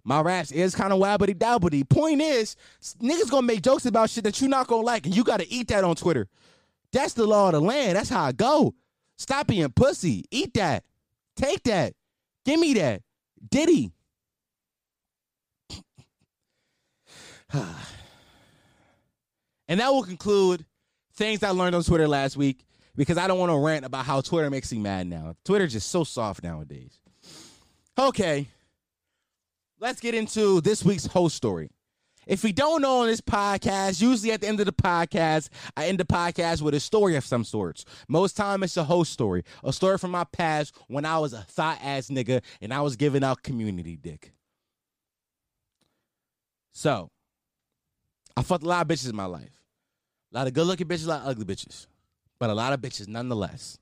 my 0.05 0.20
raps 0.20 0.53
is 0.53 0.74
kind 0.74 0.92
of 0.92 1.01
wabbity 1.01 1.34
dabbity. 1.34 1.88
Point 1.88 2.20
is, 2.20 2.57
niggas 3.01 3.30
gonna 3.30 3.47
make 3.47 3.62
jokes 3.62 3.86
about 3.86 4.11
shit 4.11 4.24
that 4.24 4.40
you 4.40 4.49
not 4.49 4.66
gonna 4.66 4.82
like, 4.82 5.07
and 5.07 5.16
you 5.16 5.24
gotta 5.24 5.47
eat 5.49 5.68
that 5.68 5.84
on 5.84 5.97
Twitter. 5.97 6.28
That's 6.92 7.14
the 7.14 7.26
law 7.26 7.47
of 7.47 7.53
the 7.53 7.61
land. 7.61 7.97
That's 7.97 8.11
how 8.11 8.24
I 8.24 8.32
go. 8.32 8.74
Stop 9.16 9.47
being 9.47 9.70
pussy. 9.70 10.24
Eat 10.30 10.53
that. 10.55 10.84
Take 11.36 11.62
that. 11.64 11.94
Give 12.44 12.61
me 12.61 12.74
that. 12.74 13.03
Diddy. 13.49 13.92
And 19.68 19.80
that 19.80 19.92
will 19.92 20.02
conclude 20.02 20.64
things 21.14 21.42
I 21.42 21.50
learned 21.50 21.74
on 21.74 21.82
Twitter 21.82 22.06
last 22.06 22.36
week 22.36 22.64
because 22.94 23.18
I 23.18 23.26
don't 23.26 23.38
want 23.38 23.50
to 23.50 23.58
rant 23.58 23.84
about 23.84 24.04
how 24.04 24.20
Twitter 24.20 24.48
makes 24.50 24.72
me 24.72 24.78
mad 24.78 25.06
now. 25.06 25.34
Twitter's 25.44 25.72
just 25.72 25.90
so 25.90 26.04
soft 26.04 26.42
nowadays. 26.42 26.98
Okay, 27.98 28.48
let's 29.80 30.00
get 30.00 30.14
into 30.14 30.60
this 30.60 30.84
week's 30.84 31.06
host 31.06 31.36
story. 31.36 31.70
If 32.26 32.42
we 32.42 32.52
don't 32.52 32.82
know 32.82 33.02
on 33.02 33.06
this 33.06 33.20
podcast, 33.20 34.02
usually 34.02 34.32
at 34.32 34.40
the 34.40 34.48
end 34.48 34.58
of 34.58 34.66
the 34.66 34.72
podcast, 34.72 35.48
I 35.76 35.86
end 35.86 36.00
the 36.00 36.04
podcast 36.04 36.60
with 36.60 36.74
a 36.74 36.80
story 36.80 37.14
of 37.14 37.24
some 37.24 37.44
sorts. 37.44 37.84
Most 38.08 38.36
time 38.36 38.64
it's 38.64 38.76
a 38.76 38.82
host 38.82 39.12
story, 39.12 39.44
a 39.62 39.72
story 39.72 39.96
from 39.96 40.10
my 40.10 40.24
past 40.24 40.74
when 40.88 41.04
I 41.04 41.18
was 41.18 41.32
a 41.32 41.42
thought 41.42 41.78
ass 41.80 42.08
nigga 42.08 42.42
and 42.60 42.74
I 42.74 42.80
was 42.80 42.96
giving 42.96 43.22
out 43.22 43.44
community 43.44 43.96
dick. 43.96 44.32
So, 46.72 47.10
I 48.37 48.43
fucked 48.43 48.64
a 48.64 48.68
lot 48.68 48.82
of 48.82 48.89
bitches 48.89 49.09
in 49.09 49.16
my 49.16 49.24
life. 49.24 49.62
A 50.32 50.39
lot 50.39 50.47
of 50.47 50.55
good 50.55 50.66
looking 50.66 50.87
bitches, 50.87 51.07
a 51.07 51.11
lot 51.11 51.22
of 51.22 51.28
ugly 51.28 51.45
bitches, 51.45 51.87
but 52.39 52.51
a 52.51 52.55
lot 52.55 52.72
of 52.72 52.80
bitches 52.80 53.09
nonetheless. 53.09 53.78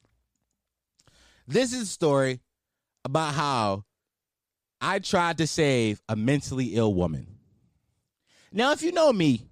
This 1.47 1.73
is 1.73 1.83
a 1.83 1.87
story 1.87 2.41
about 3.05 3.35
how 3.35 3.85
I 4.81 4.99
tried 4.99 5.39
to 5.39 5.47
save 5.47 6.01
a 6.09 6.17
mentally 6.17 6.77
ill 6.77 6.95
woman. 6.95 7.27
Now, 8.53 8.73
if 8.73 8.83
you 8.83 8.93
know 8.93 9.13
me, 9.13 9.49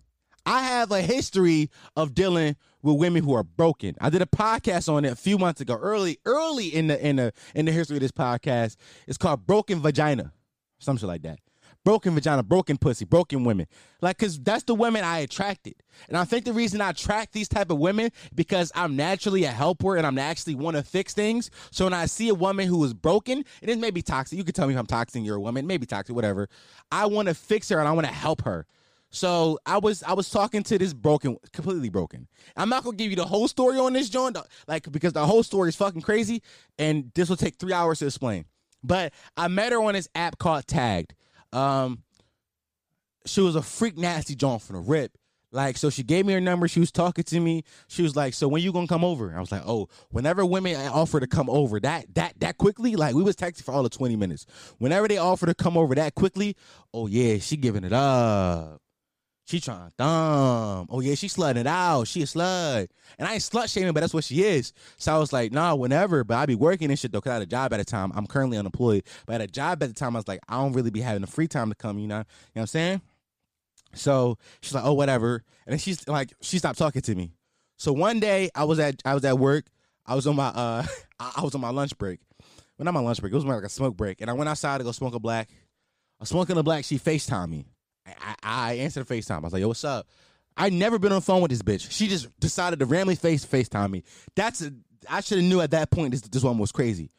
I 0.46 0.62
have 0.62 0.90
a 0.90 1.00
history 1.00 1.70
of 1.96 2.14
dealing 2.14 2.56
with 2.82 2.98
women 2.98 3.22
who 3.24 3.34
are 3.34 3.42
broken. 3.42 3.96
I 4.00 4.10
did 4.10 4.22
a 4.22 4.26
podcast 4.26 4.92
on 4.92 5.04
it 5.04 5.12
a 5.12 5.16
few 5.16 5.38
months 5.38 5.60
ago, 5.60 5.74
early, 5.74 6.18
early 6.24 6.66
in 6.68 6.88
the 6.88 7.04
in 7.04 7.16
the 7.16 7.32
in 7.54 7.66
the 7.66 7.72
history 7.72 7.96
of 7.96 8.02
this 8.02 8.12
podcast. 8.12 8.76
It's 9.06 9.18
called 9.18 9.46
Broken 9.46 9.80
Vagina, 9.80 10.32
some 10.78 10.96
shit 10.96 11.08
like 11.08 11.22
that. 11.22 11.38
Broken 11.84 12.14
vagina, 12.14 12.44
broken 12.44 12.78
pussy, 12.78 13.04
broken 13.04 13.42
women. 13.42 13.66
Like, 14.00 14.18
cause 14.18 14.38
that's 14.38 14.62
the 14.62 14.74
women 14.74 15.02
I 15.02 15.18
attracted. 15.18 15.74
And 16.08 16.16
I 16.16 16.24
think 16.24 16.44
the 16.44 16.52
reason 16.52 16.80
I 16.80 16.90
attract 16.90 17.32
these 17.32 17.48
type 17.48 17.70
of 17.70 17.78
women 17.78 18.10
because 18.34 18.70
I'm 18.74 18.94
naturally 18.94 19.44
a 19.44 19.50
helper 19.50 19.96
and 19.96 20.06
I'm 20.06 20.18
actually 20.18 20.54
want 20.54 20.76
to 20.76 20.84
fix 20.84 21.12
things. 21.12 21.50
So 21.72 21.86
when 21.86 21.92
I 21.92 22.06
see 22.06 22.28
a 22.28 22.34
woman 22.34 22.68
who 22.68 22.84
is 22.84 22.94
broken, 22.94 23.44
and 23.60 23.70
it 23.70 23.78
may 23.78 23.90
be 23.90 24.02
toxic. 24.02 24.38
You 24.38 24.44
can 24.44 24.54
tell 24.54 24.68
me 24.68 24.74
if 24.74 24.80
I'm 24.80 24.86
toxic, 24.86 25.24
you're 25.24 25.36
a 25.36 25.40
woman, 25.40 25.66
maybe 25.66 25.86
toxic, 25.86 26.14
whatever. 26.14 26.48
I 26.90 27.06
want 27.06 27.28
to 27.28 27.34
fix 27.34 27.68
her 27.70 27.78
and 27.78 27.88
I 27.88 27.92
want 27.92 28.06
to 28.06 28.12
help 28.12 28.42
her. 28.42 28.66
So 29.12 29.58
I 29.66 29.78
was 29.78 30.02
I 30.02 30.14
was 30.14 30.30
talking 30.30 30.62
to 30.64 30.78
this 30.78 30.94
broken, 30.94 31.36
completely 31.52 31.90
broken. 31.90 32.28
I'm 32.56 32.70
not 32.70 32.82
gonna 32.82 32.96
give 32.96 33.10
you 33.10 33.16
the 33.16 33.26
whole 33.26 33.46
story 33.46 33.78
on 33.78 33.92
this 33.92 34.08
joint, 34.08 34.38
like 34.66 34.90
because 34.90 35.12
the 35.12 35.26
whole 35.26 35.42
story 35.42 35.68
is 35.68 35.76
fucking 35.76 36.00
crazy, 36.00 36.42
and 36.78 37.12
this 37.14 37.28
will 37.28 37.36
take 37.36 37.56
three 37.56 37.74
hours 37.74 37.98
to 37.98 38.06
explain. 38.06 38.46
But 38.82 39.12
I 39.36 39.48
met 39.48 39.72
her 39.72 39.82
on 39.82 39.92
this 39.92 40.08
app 40.14 40.38
called 40.38 40.66
Tagged. 40.66 41.14
Um, 41.52 42.02
she 43.26 43.40
was 43.40 43.56
a 43.56 43.62
freak 43.62 43.96
nasty 43.96 44.34
John 44.34 44.58
from 44.58 44.76
the 44.76 44.82
rip. 44.82 45.16
Like, 45.54 45.76
so 45.76 45.90
she 45.90 46.02
gave 46.02 46.24
me 46.24 46.32
her 46.32 46.40
number. 46.40 46.66
She 46.66 46.80
was 46.80 46.90
talking 46.90 47.24
to 47.24 47.40
me. 47.40 47.62
She 47.86 48.02
was 48.02 48.16
like, 48.16 48.32
"So 48.32 48.48
when 48.48 48.62
you 48.62 48.72
gonna 48.72 48.86
come 48.86 49.04
over?" 49.04 49.34
I 49.36 49.40
was 49.40 49.52
like, 49.52 49.62
"Oh, 49.66 49.88
whenever 50.10 50.46
women 50.46 50.74
offer 50.88 51.20
to 51.20 51.26
come 51.26 51.50
over, 51.50 51.78
that 51.80 52.14
that 52.14 52.40
that 52.40 52.56
quickly, 52.56 52.96
like 52.96 53.14
we 53.14 53.22
was 53.22 53.36
texting 53.36 53.62
for 53.62 53.72
all 53.72 53.82
the 53.82 53.90
twenty 53.90 54.16
minutes. 54.16 54.46
Whenever 54.78 55.08
they 55.08 55.18
offer 55.18 55.44
to 55.44 55.54
come 55.54 55.76
over 55.76 55.94
that 55.94 56.14
quickly, 56.14 56.56
oh 56.94 57.06
yeah, 57.06 57.36
she 57.36 57.58
giving 57.58 57.84
it 57.84 57.92
up. 57.92 58.81
She 59.44 59.60
trying 59.60 59.88
to 59.88 59.92
thumb. 59.98 60.86
Oh 60.88 61.00
yeah, 61.00 61.14
she 61.14 61.26
slutting 61.26 61.56
it 61.56 61.66
out. 61.66 62.06
She 62.06 62.22
a 62.22 62.26
slut. 62.26 62.86
And 63.18 63.26
I 63.26 63.34
ain't 63.34 63.42
slut 63.42 63.72
shaming, 63.72 63.92
but 63.92 64.00
that's 64.00 64.14
what 64.14 64.24
she 64.24 64.44
is. 64.44 64.72
So 64.98 65.14
I 65.14 65.18
was 65.18 65.32
like, 65.32 65.52
nah, 65.52 65.74
whenever. 65.74 66.22
But 66.22 66.36
I 66.36 66.46
be 66.46 66.54
working 66.54 66.90
and 66.90 66.98
shit 66.98 67.12
though, 67.12 67.20
cause 67.20 67.30
I 67.30 67.34
had 67.34 67.42
a 67.42 67.46
job 67.46 67.72
at 67.72 67.78
the 67.78 67.84
time. 67.84 68.12
I'm 68.14 68.26
currently 68.26 68.56
unemployed. 68.56 69.02
But 69.26 69.32
had 69.32 69.40
a 69.42 69.46
job 69.48 69.82
at 69.82 69.88
the 69.88 69.94
time. 69.94 70.14
I 70.14 70.20
was 70.20 70.28
like, 70.28 70.40
I 70.48 70.54
don't 70.54 70.72
really 70.72 70.90
be 70.90 71.00
having 71.00 71.22
the 71.22 71.26
free 71.26 71.48
time 71.48 71.70
to 71.70 71.74
come, 71.74 71.98
you 71.98 72.06
know? 72.06 72.18
You 72.18 72.20
know 72.20 72.26
what 72.54 72.62
I'm 72.62 72.66
saying? 72.68 73.02
So 73.94 74.38
she's 74.60 74.74
like, 74.74 74.84
oh, 74.84 74.94
whatever. 74.94 75.42
And 75.66 75.72
then 75.72 75.78
she's 75.78 76.06
like, 76.08 76.32
she 76.40 76.58
stopped 76.58 76.78
talking 76.78 77.02
to 77.02 77.14
me. 77.14 77.32
So 77.78 77.92
one 77.92 78.20
day 78.20 78.48
I 78.54 78.64
was 78.64 78.78
at 78.78 79.02
I 79.04 79.14
was 79.14 79.24
at 79.24 79.38
work. 79.38 79.66
I 80.06 80.14
was 80.14 80.26
on 80.26 80.36
my 80.36 80.48
uh 80.48 80.86
I 81.20 81.42
was 81.42 81.54
on 81.54 81.60
my 81.60 81.70
lunch 81.70 81.98
break. 81.98 82.20
Well, 82.78 82.84
not 82.84 82.94
my 82.94 83.00
lunch 83.00 83.20
break. 83.20 83.32
It 83.32 83.36
was 83.36 83.44
more 83.44 83.56
like 83.56 83.64
a 83.64 83.68
smoke 83.68 83.96
break. 83.96 84.20
And 84.20 84.30
I 84.30 84.32
went 84.34 84.48
outside 84.48 84.78
to 84.78 84.84
go 84.84 84.92
smoke 84.92 85.14
a 85.14 85.20
black. 85.20 85.50
I 86.20 86.24
smoking 86.24 86.56
a 86.56 86.62
black. 86.62 86.84
She 86.84 86.98
FaceTime 86.98 87.50
me. 87.50 87.66
I, 88.06 88.34
I 88.42 88.72
answered 88.74 89.06
FaceTime. 89.06 89.36
I 89.36 89.40
was 89.40 89.52
like, 89.52 89.60
yo, 89.60 89.68
what's 89.68 89.84
up? 89.84 90.06
I 90.56 90.68
never 90.70 90.98
been 90.98 91.12
on 91.12 91.18
the 91.18 91.24
phone 91.24 91.40
with 91.40 91.50
this 91.50 91.62
bitch. 91.62 91.90
She 91.90 92.08
just 92.08 92.28
decided 92.38 92.78
to 92.80 92.86
randomly 92.86 93.14
face 93.14 93.44
FaceTime 93.44 93.90
me. 93.90 94.04
That's 94.36 94.62
a 94.62 94.72
I 95.08 95.20
should 95.20 95.38
have 95.38 95.46
knew 95.46 95.60
at 95.60 95.72
that 95.72 95.90
point 95.90 96.12
this 96.12 96.20
this 96.22 96.42
one 96.42 96.58
was 96.58 96.72
crazy. 96.72 97.10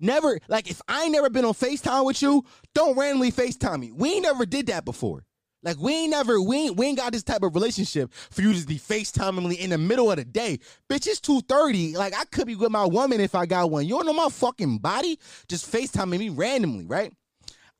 Never 0.00 0.38
like 0.48 0.68
if 0.68 0.82
I 0.88 1.04
ain't 1.04 1.12
never 1.12 1.30
been 1.30 1.44
on 1.44 1.54
FaceTime 1.54 2.04
with 2.04 2.22
you, 2.22 2.44
don't 2.74 2.98
randomly 2.98 3.30
FaceTime 3.30 3.80
me. 3.80 3.92
We 3.92 4.14
ain't 4.14 4.22
never 4.22 4.46
did 4.46 4.66
that 4.66 4.84
before. 4.84 5.24
Like 5.62 5.78
we 5.78 5.94
ain't 5.94 6.10
never 6.10 6.42
we 6.42 6.56
ain't, 6.64 6.76
we 6.76 6.86
ain't 6.86 6.98
got 6.98 7.12
this 7.12 7.22
type 7.22 7.42
of 7.42 7.54
relationship 7.54 8.12
for 8.12 8.42
you 8.42 8.52
to 8.52 8.66
be 8.66 8.78
FaceTiming 8.78 9.48
me 9.48 9.54
in 9.54 9.70
the 9.70 9.78
middle 9.78 10.10
of 10.10 10.16
the 10.16 10.24
day. 10.24 10.58
Bitch, 10.90 11.06
it's 11.06 11.20
2:30. 11.20 11.94
Like 11.94 12.14
I 12.18 12.24
could 12.24 12.48
be 12.48 12.56
with 12.56 12.72
my 12.72 12.84
woman 12.84 13.20
if 13.20 13.34
I 13.34 13.46
got 13.46 13.70
one. 13.70 13.86
You 13.86 13.96
don't 13.96 14.06
know 14.06 14.12
my 14.12 14.28
fucking 14.28 14.78
body? 14.78 15.18
Just 15.48 15.70
FaceTiming 15.70 16.18
me 16.18 16.28
randomly, 16.30 16.86
right? 16.86 17.12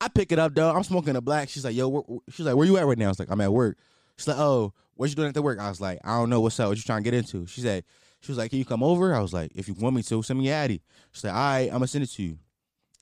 I 0.02 0.08
pick 0.08 0.32
it 0.32 0.38
up, 0.40 0.52
though. 0.52 0.68
I'm 0.68 0.82
smoking 0.82 1.14
a 1.14 1.20
black. 1.20 1.48
She's 1.48 1.64
like, 1.64 1.76
yo, 1.76 1.86
where, 1.88 2.02
she's 2.28 2.44
like, 2.44 2.56
where 2.56 2.66
you 2.66 2.76
at 2.76 2.86
right 2.86 2.98
now? 2.98 3.04
I 3.04 3.08
was 3.08 3.20
like, 3.20 3.30
I'm 3.30 3.40
at 3.40 3.52
work. 3.52 3.78
She's 4.16 4.26
like, 4.26 4.36
oh, 4.36 4.72
what 4.96 5.08
you 5.08 5.14
doing 5.14 5.28
at 5.28 5.34
the 5.34 5.42
work? 5.42 5.60
I 5.60 5.68
was 5.68 5.80
like, 5.80 6.00
I 6.02 6.18
don't 6.18 6.28
know. 6.28 6.40
What's 6.40 6.58
up? 6.58 6.68
What 6.68 6.76
you 6.76 6.82
trying 6.82 7.04
to 7.04 7.08
get 7.08 7.14
into? 7.14 7.46
She 7.46 7.60
said, 7.60 7.84
she 8.20 8.32
was 8.32 8.36
like, 8.36 8.50
can 8.50 8.58
you 8.58 8.64
come 8.64 8.82
over? 8.82 9.14
I 9.14 9.20
was 9.20 9.32
like, 9.32 9.52
if 9.54 9.68
you 9.68 9.74
want 9.74 9.94
me 9.94 10.02
to, 10.02 10.22
send 10.24 10.40
me 10.40 10.46
your 10.46 10.56
Addy. 10.56 10.82
She's 11.12 11.22
like, 11.22 11.32
all 11.32 11.38
right, 11.38 11.66
I'm 11.66 11.74
gonna 11.74 11.86
send 11.86 12.02
it 12.02 12.08
to 12.08 12.22
you. 12.24 12.38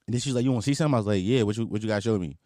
And 0.07 0.13
then 0.13 0.21
she's 0.21 0.35
like, 0.35 0.45
you 0.45 0.53
want 0.53 0.63
to 0.65 0.71
see 0.71 0.75
something? 0.75 0.95
I 0.95 0.99
was 0.99 1.07
like, 1.07 1.23
yeah. 1.23 1.43
What 1.43 1.57
you 1.57 1.65
what 1.65 1.81
you 1.81 1.89
guys 1.89 2.03
show 2.03 2.19
me? 2.19 2.37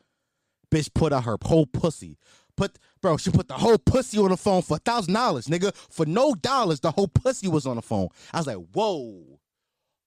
Bitch 0.71 0.95
put 0.95 1.13
out 1.13 1.25
her 1.25 1.37
whole 1.45 1.67
pussy. 1.67 2.17
Put 2.57 2.79
bro, 3.03 3.17
she 3.17 3.31
put 3.31 3.49
the 3.49 3.55
whole 3.55 3.79
pussy 3.79 4.19
on 4.19 4.31
the 4.31 4.37
phone 4.37 4.63
for 4.63 4.77
a 4.77 4.81
thousand 4.81 5.15
dollars, 5.15 5.49
nigga. 5.49 5.75
For 5.91 6.07
no 6.07 6.35
dollars, 6.35 6.79
the 6.79 6.93
whole 6.93 7.09
pussy 7.09 7.49
was 7.49 7.67
on 7.67 7.75
the 7.75 7.83
phone. 7.83 8.09
I 8.33 8.39
was 8.39 8.47
like, 8.47 8.59
whoa 8.73 9.41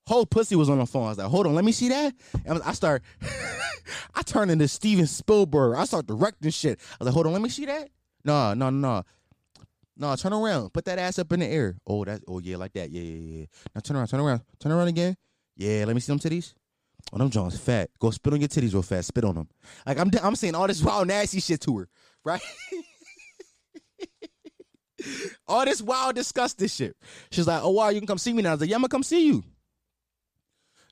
whole 0.07 0.25
pussy 0.25 0.55
was 0.55 0.69
on 0.69 0.79
the 0.79 0.85
phone. 0.85 1.05
I 1.05 1.09
was 1.09 1.17
like, 1.17 1.27
hold 1.27 1.45
on, 1.45 1.53
let 1.53 1.65
me 1.65 1.71
see 1.71 1.89
that. 1.89 2.13
And 2.45 2.61
I 2.63 2.71
start, 2.71 3.03
I 4.15 4.21
turn 4.23 4.49
into 4.49 4.67
Steven 4.67 5.05
Spielberg. 5.05 5.77
I 5.77 5.85
start 5.85 6.07
directing 6.07 6.51
shit. 6.51 6.79
I 6.93 6.95
was 6.99 7.05
like, 7.07 7.13
hold 7.13 7.27
on, 7.27 7.33
let 7.33 7.41
me 7.41 7.49
see 7.49 7.65
that. 7.65 7.89
No, 8.23 8.53
no, 8.53 8.69
no. 8.69 9.03
No, 9.97 10.15
turn 10.15 10.31
around. 10.31 10.71
Put 10.73 10.85
that 10.85 10.99
ass 10.99 11.19
up 11.19 11.31
in 11.33 11.41
the 11.41 11.47
air. 11.47 11.75
Oh, 11.85 12.05
that. 12.05 12.21
Oh, 12.27 12.39
yeah, 12.39 12.57
like 12.57 12.73
that. 12.73 12.91
Yeah, 12.91 13.01
yeah, 13.01 13.39
yeah. 13.39 13.45
Now 13.73 13.81
turn 13.81 13.97
around. 13.97 14.07
Turn 14.07 14.19
around. 14.19 14.41
Turn 14.59 14.71
around 14.71 14.87
again. 14.89 15.17
Yeah, 15.55 15.85
let 15.85 15.95
me 15.95 15.99
see 15.99 16.11
them 16.11 16.19
titties. 16.19 16.53
Oh, 17.11 17.17
them 17.17 17.29
Jones 17.29 17.59
fat. 17.59 17.89
Go 17.99 18.11
spit 18.11 18.33
on 18.33 18.39
your 18.39 18.47
titties 18.47 18.73
real 18.73 18.83
fast. 18.83 19.07
Spit 19.07 19.23
on 19.23 19.35
them. 19.35 19.49
Like 19.85 19.97
I'm, 19.97 20.11
I'm 20.21 20.35
saying 20.35 20.55
all 20.55 20.67
this 20.67 20.83
wild 20.83 21.07
nasty 21.07 21.39
shit 21.39 21.61
to 21.61 21.79
her, 21.79 21.89
right? 22.23 22.41
all 25.47 25.65
this 25.65 25.81
wild 25.81 26.15
disgusting 26.15 26.67
shit. 26.67 26.95
She's 27.31 27.47
like, 27.47 27.63
oh 27.63 27.71
wow, 27.71 27.89
you 27.89 27.99
can 27.99 28.07
come 28.07 28.17
see 28.17 28.33
me 28.33 28.41
now. 28.41 28.49
I 28.49 28.53
was 28.53 28.61
like, 28.61 28.69
yeah, 28.69 28.75
I'm 28.75 28.81
gonna 28.81 28.89
come 28.89 29.03
see 29.03 29.27
you. 29.27 29.43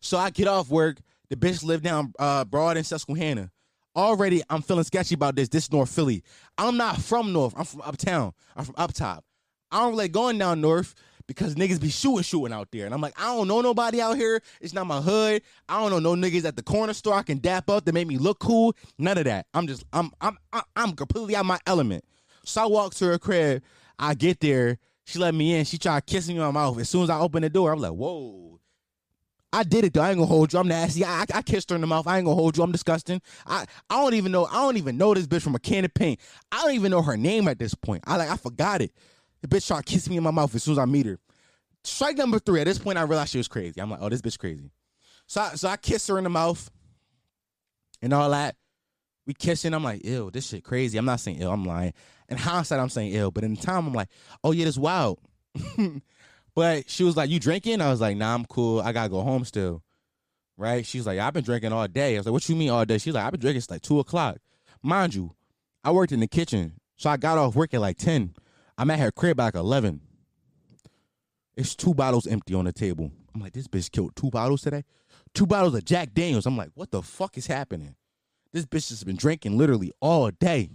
So 0.05 0.19
I 0.19 0.29
get 0.29 0.47
off 0.47 0.69
work. 0.69 0.99
The 1.29 1.35
bitch 1.35 1.63
live 1.63 1.81
down 1.81 2.13
uh, 2.19 2.45
Broad 2.45 2.77
and 2.77 2.85
Susquehanna. 2.85 3.49
Already, 3.95 4.43
I'm 4.51 4.61
feeling 4.61 4.83
sketchy 4.83 5.15
about 5.15 5.35
this. 5.35 5.49
This 5.49 5.71
North 5.71 5.89
Philly. 5.89 6.21
I'm 6.59 6.77
not 6.77 6.97
from 6.97 7.33
North. 7.33 7.55
I'm 7.57 7.65
from 7.65 7.81
uptown. 7.81 8.33
I'm 8.55 8.65
from 8.65 8.75
up 8.77 8.93
top. 8.93 9.25
I 9.71 9.79
don't 9.79 9.95
like 9.95 10.11
going 10.11 10.37
down 10.37 10.61
North 10.61 10.93
because 11.25 11.55
niggas 11.55 11.81
be 11.81 11.89
shooting, 11.89 12.21
shooting 12.21 12.53
out 12.53 12.67
there. 12.71 12.85
And 12.85 12.93
I'm 12.93 13.01
like, 13.01 13.19
I 13.19 13.35
don't 13.35 13.47
know 13.47 13.61
nobody 13.61 13.99
out 13.99 14.15
here. 14.15 14.43
It's 14.61 14.73
not 14.73 14.85
my 14.85 15.01
hood. 15.01 15.41
I 15.67 15.79
don't 15.79 15.89
know 15.89 16.13
no 16.13 16.29
niggas 16.29 16.45
at 16.45 16.55
the 16.55 16.61
corner 16.61 16.93
store 16.93 17.15
I 17.15 17.23
can 17.23 17.39
dap 17.39 17.67
up 17.67 17.85
that 17.85 17.93
make 17.93 18.07
me 18.07 18.19
look 18.19 18.37
cool. 18.37 18.75
None 18.99 19.17
of 19.17 19.23
that. 19.23 19.47
I'm 19.55 19.65
just, 19.65 19.85
I'm, 19.91 20.11
I'm, 20.21 20.37
I'm 20.75 20.91
completely 20.93 21.35
out 21.35 21.47
my 21.47 21.59
element. 21.65 22.03
So 22.43 22.61
I 22.61 22.65
walk 22.67 22.93
to 22.95 23.05
her 23.07 23.17
crib. 23.17 23.63
I 23.97 24.13
get 24.13 24.39
there. 24.39 24.77
She 25.05 25.17
let 25.17 25.33
me 25.33 25.55
in. 25.55 25.65
She 25.65 25.79
tried 25.79 26.05
kissing 26.05 26.35
me 26.35 26.43
on 26.43 26.53
my 26.53 26.61
mouth. 26.61 26.79
As 26.79 26.89
soon 26.89 27.01
as 27.01 27.09
I 27.09 27.17
open 27.17 27.41
the 27.41 27.49
door, 27.49 27.73
I'm 27.73 27.79
like, 27.79 27.93
whoa. 27.93 28.44
I 29.55 29.63
did 29.63 29.85
it 29.85 29.93
though. 29.93 30.01
I 30.01 30.09
ain't 30.09 30.17
gonna 30.17 30.27
hold 30.27 30.51
you. 30.51 30.59
I'm 30.59 30.67
nasty. 30.67 31.05
I, 31.05 31.25
I, 31.33 31.41
kissed 31.41 31.69
her 31.69 31.75
in 31.75 31.81
the 31.81 31.87
mouth. 31.87 32.05
I 32.07 32.17
ain't 32.17 32.25
gonna 32.25 32.35
hold 32.35 32.57
you. 32.57 32.63
I'm 32.63 32.73
disgusting. 32.73 33.21
I, 33.47 33.65
I 33.89 34.01
don't 34.01 34.13
even 34.13 34.33
know. 34.33 34.45
I 34.47 34.55
don't 34.55 34.75
even 34.75 34.97
know 34.97 35.13
this 35.13 35.27
bitch 35.27 35.43
from 35.43 35.55
a 35.55 35.59
can 35.59 35.85
of 35.85 35.93
paint. 35.93 36.19
I 36.51 36.61
don't 36.61 36.73
even 36.73 36.91
know 36.91 37.01
her 37.01 37.15
name 37.15 37.47
at 37.47 37.57
this 37.57 37.73
point. 37.73 38.03
I 38.05 38.17
like 38.17 38.29
I 38.29 38.35
forgot 38.35 38.81
it. 38.81 38.91
The 39.41 39.47
bitch 39.47 39.65
tried 39.65 39.85
to 39.85 39.93
kiss 39.93 40.09
me 40.09 40.17
in 40.17 40.23
my 40.23 40.31
mouth 40.31 40.53
as 40.53 40.63
soon 40.63 40.73
as 40.73 40.77
I 40.77 40.83
meet 40.83 41.05
her. 41.05 41.19
Strike 41.85 42.17
number 42.17 42.37
three. 42.37 42.59
At 42.59 42.65
this 42.65 42.79
point, 42.79 42.97
I 42.97 43.03
realized 43.03 43.31
she 43.31 43.37
was 43.37 43.47
crazy. 43.47 43.79
I'm 43.79 43.89
like, 43.89 43.99
oh, 44.01 44.09
this 44.09 44.21
bitch 44.21 44.37
crazy. 44.37 44.71
So 45.25 45.39
I, 45.39 45.55
so 45.55 45.69
I 45.69 45.77
kissed 45.77 46.09
her 46.09 46.17
in 46.17 46.25
the 46.25 46.29
mouth 46.29 46.69
and 48.01 48.11
all 48.11 48.29
that. 48.31 48.57
We 49.25 49.33
kissing. 49.33 49.73
I'm 49.73 49.85
like, 49.85 50.03
ew, 50.03 50.31
this 50.33 50.49
shit 50.49 50.65
crazy. 50.65 50.97
I'm 50.97 51.05
not 51.05 51.21
saying 51.21 51.37
ill. 51.39 51.53
I'm 51.53 51.63
lying. 51.63 51.93
In 52.27 52.35
hindsight, 52.37 52.81
I'm 52.81 52.89
saying 52.89 53.13
ill. 53.13 53.31
But 53.31 53.45
in 53.45 53.55
the 53.55 53.61
time, 53.61 53.87
I'm 53.87 53.93
like, 53.93 54.09
oh 54.43 54.51
yeah, 54.51 54.65
this 54.65 54.77
wild. 54.77 55.19
But 56.55 56.89
she 56.89 57.03
was 57.03 57.17
like, 57.17 57.29
"You 57.29 57.39
drinking?" 57.39 57.81
I 57.81 57.89
was 57.89 58.01
like, 58.01 58.17
"Nah, 58.17 58.33
I'm 58.33 58.45
cool. 58.45 58.79
I 58.79 58.91
gotta 58.93 59.09
go 59.09 59.21
home 59.21 59.45
still." 59.45 59.83
Right? 60.57 60.85
She's 60.85 61.05
like, 61.05 61.19
"I've 61.19 61.33
been 61.33 61.43
drinking 61.43 61.73
all 61.73 61.87
day." 61.87 62.15
I 62.15 62.19
was 62.19 62.25
like, 62.25 62.33
"What 62.33 62.47
you 62.47 62.55
mean 62.55 62.69
all 62.69 62.85
day?" 62.85 62.97
She's 62.97 63.13
like, 63.13 63.25
"I've 63.25 63.31
been 63.31 63.41
drinking 63.41 63.61
since 63.61 63.71
like 63.71 63.81
two 63.81 63.99
o'clock." 63.99 64.37
Mind 64.81 65.13
you, 65.13 65.35
I 65.83 65.91
worked 65.91 66.13
in 66.13 66.21
the 66.21 66.27
kitchen, 66.27 66.79
so 66.95 67.09
I 67.09 67.17
got 67.17 67.37
off 67.37 67.55
work 67.55 67.73
at 67.73 67.81
like 67.81 67.97
ten. 67.97 68.33
I'm 68.77 68.89
at 68.89 68.99
her 68.99 69.11
crib 69.11 69.37
by 69.37 69.45
like 69.45 69.55
eleven. 69.55 70.01
It's 71.57 71.75
two 71.75 71.93
bottles 71.93 72.27
empty 72.27 72.53
on 72.53 72.65
the 72.65 72.73
table. 72.73 73.11
I'm 73.33 73.41
like, 73.41 73.53
this 73.53 73.67
bitch 73.67 73.91
killed 73.91 74.15
two 74.15 74.29
bottles 74.29 74.61
today. 74.61 74.83
Two 75.33 75.45
bottles 75.45 75.73
of 75.73 75.85
Jack 75.85 76.13
Daniels. 76.13 76.45
I'm 76.45 76.57
like, 76.57 76.71
what 76.73 76.91
the 76.91 77.01
fuck 77.01 77.37
is 77.37 77.47
happening? 77.47 77.95
This 78.51 78.65
bitch 78.65 78.89
has 78.89 79.03
been 79.03 79.17
drinking 79.17 79.57
literally 79.57 79.91
all 79.99 80.31
day. 80.31 80.69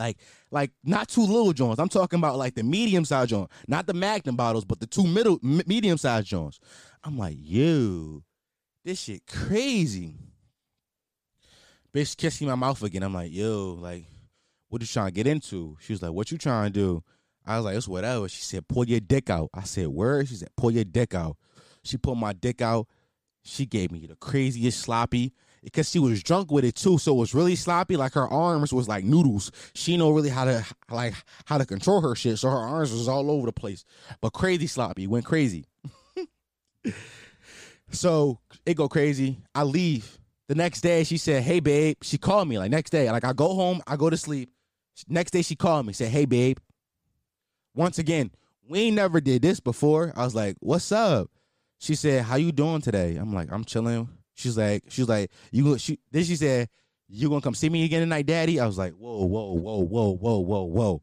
Like, 0.00 0.16
like 0.50 0.70
not 0.82 1.08
two 1.08 1.20
little 1.20 1.52
joints. 1.52 1.78
I'm 1.78 1.90
talking 1.90 2.18
about 2.18 2.38
like 2.38 2.54
the 2.54 2.62
medium 2.62 3.04
size 3.04 3.28
joint, 3.28 3.50
not 3.68 3.86
the 3.86 3.92
Magnum 3.92 4.34
bottles, 4.34 4.64
but 4.64 4.80
the 4.80 4.86
two 4.86 5.06
middle 5.06 5.38
m- 5.44 5.60
medium 5.66 5.98
size 5.98 6.24
joints. 6.24 6.58
I'm 7.04 7.18
like, 7.18 7.36
yo, 7.38 8.22
this 8.82 9.02
shit 9.02 9.26
crazy. 9.26 10.14
Bitch 11.92 12.16
kissing 12.16 12.48
my 12.48 12.54
mouth 12.54 12.82
again. 12.82 13.02
I'm 13.02 13.12
like, 13.12 13.30
yo, 13.30 13.76
like, 13.78 14.04
what 14.70 14.80
you 14.80 14.86
trying 14.86 15.08
to 15.08 15.12
get 15.12 15.26
into? 15.26 15.76
She 15.80 15.92
was 15.92 16.02
like, 16.02 16.12
what 16.12 16.30
you 16.30 16.38
trying 16.38 16.72
to 16.72 16.78
do? 16.78 17.04
I 17.44 17.56
was 17.56 17.66
like, 17.66 17.76
it's 17.76 17.88
whatever. 17.88 18.26
She 18.28 18.42
said, 18.42 18.68
pull 18.68 18.86
your 18.86 19.00
dick 19.00 19.28
out. 19.28 19.50
I 19.52 19.64
said, 19.64 19.88
where? 19.88 20.24
She 20.24 20.36
said, 20.36 20.48
pull 20.56 20.70
your 20.70 20.84
dick 20.84 21.14
out. 21.14 21.36
She 21.82 21.98
pulled 21.98 22.18
my 22.18 22.32
dick 22.32 22.62
out. 22.62 22.86
She 23.44 23.66
gave 23.66 23.92
me 23.92 24.06
the 24.06 24.16
craziest 24.16 24.80
sloppy 24.80 25.34
because 25.62 25.90
she 25.90 25.98
was 25.98 26.22
drunk 26.22 26.50
with 26.50 26.64
it 26.64 26.74
too. 26.74 26.98
So 26.98 27.12
it 27.14 27.18
was 27.18 27.34
really 27.34 27.56
sloppy. 27.56 27.96
Like 27.96 28.14
her 28.14 28.26
arms 28.26 28.72
was 28.72 28.88
like 28.88 29.04
noodles. 29.04 29.52
She 29.74 29.96
know 29.96 30.10
really 30.10 30.30
how 30.30 30.44
to 30.44 30.64
like 30.90 31.14
how 31.44 31.58
to 31.58 31.66
control 31.66 32.00
her 32.00 32.14
shit. 32.14 32.38
So 32.38 32.50
her 32.50 32.56
arms 32.56 32.92
was 32.92 33.08
all 33.08 33.30
over 33.30 33.46
the 33.46 33.52
place. 33.52 33.84
But 34.20 34.32
crazy 34.32 34.66
sloppy. 34.66 35.06
Went 35.06 35.24
crazy. 35.24 35.66
so 37.90 38.38
it 38.64 38.76
go 38.76 38.88
crazy. 38.88 39.38
I 39.54 39.62
leave. 39.64 40.18
The 40.48 40.54
next 40.54 40.80
day 40.80 41.04
she 41.04 41.16
said, 41.16 41.42
Hey 41.42 41.60
babe. 41.60 41.96
She 42.02 42.18
called 42.18 42.48
me 42.48 42.58
like 42.58 42.70
next 42.70 42.90
day. 42.90 43.10
Like 43.10 43.24
I 43.24 43.32
go 43.32 43.54
home, 43.54 43.82
I 43.86 43.96
go 43.96 44.10
to 44.10 44.16
sleep. 44.16 44.50
Next 45.08 45.30
day 45.30 45.42
she 45.42 45.56
called 45.56 45.86
me, 45.86 45.92
said, 45.92 46.10
Hey 46.10 46.24
babe. 46.24 46.58
Once 47.74 47.98
again, 47.98 48.30
we 48.68 48.90
never 48.90 49.20
did 49.20 49.42
this 49.42 49.60
before. 49.60 50.12
I 50.16 50.24
was 50.24 50.34
like, 50.34 50.56
What's 50.60 50.90
up? 50.92 51.30
She 51.80 51.94
said, 51.94 52.24
"How 52.24 52.36
you 52.36 52.52
doing 52.52 52.82
today?" 52.82 53.16
I'm 53.16 53.32
like, 53.32 53.50
"I'm 53.50 53.64
chilling." 53.64 54.06
She's 54.34 54.56
like, 54.56 54.84
"She's 54.88 55.08
like, 55.08 55.30
you." 55.50 55.64
Go 55.64 55.76
she 55.76 55.98
then 56.10 56.24
she 56.24 56.36
said, 56.36 56.68
"You 57.08 57.28
gonna 57.28 57.40
come 57.40 57.54
see 57.54 57.68
me 57.68 57.84
again 57.84 58.00
tonight, 58.00 58.26
Daddy?" 58.26 58.60
I 58.60 58.66
was 58.66 58.78
like, 58.78 58.92
"Whoa, 58.94 59.24
whoa, 59.24 59.52
whoa, 59.52 59.84
whoa, 59.84 60.10
whoa, 60.10 60.38
whoa, 60.38 60.62
whoa." 60.64 61.02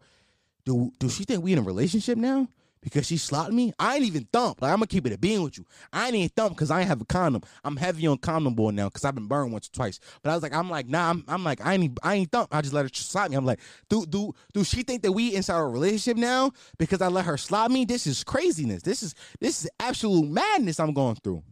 Do 0.65 0.91
do 0.99 1.09
she 1.09 1.23
think 1.23 1.43
we 1.43 1.53
in 1.53 1.59
a 1.59 1.63
relationship 1.63 2.17
now? 2.17 2.47
because 2.81 3.05
she 3.05 3.17
slapped 3.17 3.51
me. 3.51 3.73
I 3.79 3.95
ain't 3.95 4.05
even 4.05 4.27
thump. 4.31 4.61
Like 4.61 4.71
I'm 4.71 4.77
gonna 4.77 4.87
keep 4.87 5.05
it 5.05 5.13
a 5.13 5.17
being 5.17 5.43
with 5.43 5.57
you. 5.57 5.65
I 5.91 6.07
ain't 6.07 6.15
even 6.15 6.29
thump 6.29 6.55
because 6.55 6.71
I 6.71 6.79
ain't 6.79 6.87
have 6.87 7.01
a 7.01 7.05
condom. 7.05 7.41
I'm 7.63 7.75
heavy 7.75 8.07
on 8.07 8.17
condom 8.17 8.53
boy 8.53 8.71
now 8.71 8.87
because 8.87 9.03
I've 9.03 9.15
been 9.15 9.27
burned 9.27 9.51
once 9.51 9.67
or 9.67 9.71
twice. 9.71 9.99
But 10.21 10.31
I 10.31 10.33
was 10.33 10.43
like, 10.43 10.53
I'm 10.53 10.69
like, 10.69 10.87
nah, 10.87 11.09
I'm, 11.09 11.23
I'm 11.27 11.43
like, 11.43 11.65
I 11.65 11.73
ain't, 11.73 11.99
I 12.03 12.15
ain't 12.15 12.31
thump. 12.31 12.55
I 12.55 12.61
just 12.61 12.73
let 12.73 12.83
her 12.83 12.89
slap 12.93 13.29
me. 13.29 13.35
I'm 13.35 13.45
like, 13.45 13.59
do, 13.89 14.05
do, 14.05 14.33
do 14.53 14.63
she 14.63 14.83
think 14.83 15.03
that 15.03 15.11
we 15.11 15.35
inside 15.35 15.59
a 15.59 15.65
relationship 15.65 16.17
now 16.17 16.51
because 16.77 17.01
I 17.01 17.07
let 17.07 17.25
her 17.25 17.37
slap 17.37 17.71
me? 17.71 17.85
This 17.85 18.07
is 18.07 18.23
craziness. 18.23 18.83
This 18.83 19.03
is, 19.03 19.15
this 19.39 19.63
is 19.63 19.69
absolute 19.79 20.29
madness 20.29 20.79
I'm 20.79 20.93
going 20.93 21.15
through. 21.15 21.43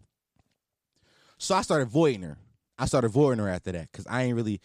So 1.46 1.54
I 1.54 1.62
started 1.62 1.90
voiding 1.90 2.24
her. 2.24 2.40
I 2.80 2.88
started 2.88 3.10
voiding 3.10 3.38
her 3.38 3.48
after 3.48 3.72
that 3.74 3.92
because 3.92 4.08
I 4.10 4.24
ain't 4.24 4.36
really, 4.36 4.62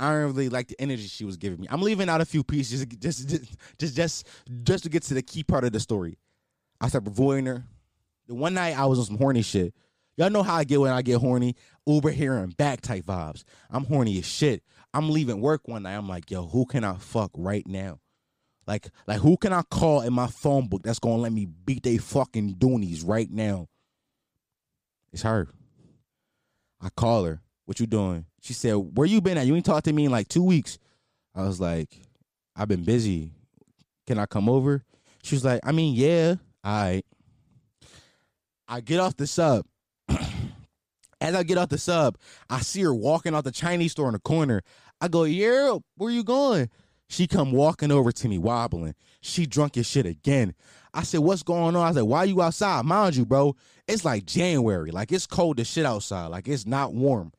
I 0.00 0.10
don't 0.10 0.24
really 0.24 0.48
like 0.48 0.66
the 0.66 0.74
energy 0.80 1.06
she 1.06 1.24
was 1.24 1.36
giving 1.36 1.60
me. 1.60 1.68
I'm 1.70 1.80
leaving 1.80 2.08
out 2.08 2.20
a 2.20 2.24
few 2.24 2.42
pieces 2.42 2.84
just 2.84 3.28
just 3.28 3.56
just 3.78 3.94
just 3.94 4.26
just 4.64 4.82
to 4.82 4.90
get 4.90 5.04
to 5.04 5.14
the 5.14 5.22
key 5.22 5.44
part 5.44 5.62
of 5.62 5.70
the 5.70 5.78
story. 5.78 6.18
I 6.80 6.88
started 6.88 7.06
avoiding 7.06 7.46
her. 7.46 7.64
The 8.26 8.34
one 8.34 8.54
night 8.54 8.76
I 8.76 8.84
was 8.86 8.98
on 8.98 9.04
some 9.04 9.16
horny 9.16 9.42
shit. 9.42 9.74
Y'all 10.16 10.28
know 10.28 10.42
how 10.42 10.56
I 10.56 10.64
get 10.64 10.80
when 10.80 10.90
I 10.90 11.02
get 11.02 11.20
horny. 11.20 11.54
Uber 11.86 12.10
here 12.10 12.34
and 12.34 12.56
back 12.56 12.80
type 12.80 13.04
vibes. 13.04 13.44
I'm 13.70 13.84
horny 13.84 14.18
as 14.18 14.26
shit. 14.26 14.64
I'm 14.92 15.10
leaving 15.10 15.40
work 15.40 15.68
one 15.68 15.84
night. 15.84 15.94
I'm 15.94 16.08
like, 16.08 16.32
yo, 16.32 16.48
who 16.48 16.66
can 16.66 16.82
I 16.82 16.94
fuck 16.94 17.30
right 17.36 17.66
now? 17.68 18.00
Like, 18.66 18.88
like 19.06 19.20
who 19.20 19.36
can 19.36 19.52
I 19.52 19.62
call 19.70 20.00
in 20.00 20.12
my 20.12 20.26
phone 20.26 20.66
book 20.66 20.82
that's 20.82 20.98
gonna 20.98 21.22
let 21.22 21.32
me 21.32 21.46
beat 21.46 21.84
they 21.84 21.98
fucking 21.98 22.56
doonies 22.56 23.06
right 23.06 23.30
now? 23.30 23.68
It's 25.12 25.22
her. 25.22 25.48
I 26.80 26.88
call 26.96 27.24
her. 27.24 27.40
What 27.66 27.80
you 27.80 27.86
doing? 27.86 28.26
She 28.40 28.52
said, 28.52 28.74
Where 28.74 29.06
you 29.06 29.20
been 29.20 29.38
at? 29.38 29.46
You 29.46 29.56
ain't 29.56 29.64
talked 29.64 29.86
to 29.86 29.92
me 29.92 30.04
in 30.04 30.10
like 30.10 30.28
two 30.28 30.42
weeks. 30.42 30.78
I 31.34 31.42
was 31.42 31.60
like, 31.60 31.88
I've 32.54 32.68
been 32.68 32.84
busy. 32.84 33.30
Can 34.06 34.18
I 34.18 34.26
come 34.26 34.48
over? 34.48 34.84
She 35.22 35.34
was 35.34 35.44
like, 35.44 35.60
I 35.64 35.72
mean, 35.72 35.94
yeah. 35.94 36.34
All 36.62 36.82
right. 36.82 37.04
I 38.68 38.80
get 38.80 39.00
off 39.00 39.16
the 39.16 39.26
sub. 39.26 39.66
As 41.20 41.34
I 41.34 41.42
get 41.42 41.58
off 41.58 41.70
the 41.70 41.78
sub, 41.78 42.18
I 42.50 42.60
see 42.60 42.82
her 42.82 42.94
walking 42.94 43.34
out 43.34 43.44
the 43.44 43.50
Chinese 43.50 43.92
store 43.92 44.08
in 44.08 44.12
the 44.12 44.18
corner. 44.18 44.62
I 45.00 45.08
go, 45.08 45.24
yeah, 45.24 45.78
where 45.96 46.10
you 46.10 46.22
going? 46.22 46.70
She 47.08 47.26
come 47.26 47.52
walking 47.52 47.90
over 47.90 48.10
to 48.12 48.28
me, 48.28 48.38
wobbling. 48.38 48.94
She 49.20 49.46
drunk 49.46 49.76
as 49.76 49.86
shit 49.86 50.06
again. 50.06 50.54
I 50.92 51.02
said, 51.02 51.20
what's 51.20 51.42
going 51.42 51.76
on? 51.76 51.86
I 51.86 51.92
said, 51.92 52.02
why 52.02 52.24
you 52.24 52.40
outside? 52.40 52.84
Mind 52.84 53.16
you, 53.16 53.26
bro, 53.26 53.56
it's 53.86 54.04
like 54.04 54.24
January. 54.26 54.90
Like 54.90 55.12
it's 55.12 55.26
cold 55.26 55.60
as 55.60 55.66
shit 55.66 55.84
outside. 55.84 56.28
Like 56.28 56.48
it's 56.48 56.66
not 56.66 56.94
warm 56.94 57.32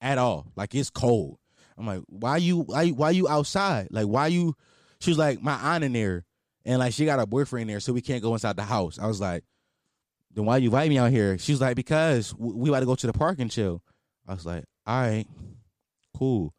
at 0.00 0.18
all. 0.18 0.46
Like 0.56 0.74
it's 0.74 0.90
cold. 0.90 1.38
I'm 1.76 1.86
like, 1.86 2.02
why 2.06 2.36
you 2.36 2.58
why 2.58 2.88
why 2.90 3.10
you 3.10 3.26
outside? 3.28 3.88
Like 3.90 4.06
why 4.06 4.26
you? 4.28 4.54
She 5.00 5.10
was 5.10 5.18
like, 5.18 5.42
my 5.42 5.54
aunt 5.54 5.82
in 5.82 5.94
there, 5.94 6.26
and 6.64 6.78
like 6.78 6.92
she 6.92 7.06
got 7.06 7.18
a 7.18 7.26
boyfriend 7.26 7.70
there, 7.70 7.80
so 7.80 7.92
we 7.92 8.02
can't 8.02 8.22
go 8.22 8.34
inside 8.34 8.56
the 8.56 8.62
house. 8.62 8.98
I 8.98 9.06
was 9.06 9.20
like, 9.20 9.44
then 10.34 10.44
why 10.44 10.58
you 10.58 10.66
invite 10.66 10.90
me 10.90 10.98
out 10.98 11.10
here? 11.10 11.38
She 11.38 11.52
was 11.52 11.60
like, 11.60 11.76
because 11.76 12.34
we 12.36 12.68
about 12.68 12.80
to 12.80 12.86
go 12.86 12.94
to 12.94 13.06
the 13.06 13.14
park 13.14 13.38
and 13.38 13.50
chill. 13.50 13.82
I 14.28 14.34
was 14.34 14.44
like, 14.44 14.64
all 14.86 15.00
right, 15.00 15.26
cool. 16.16 16.52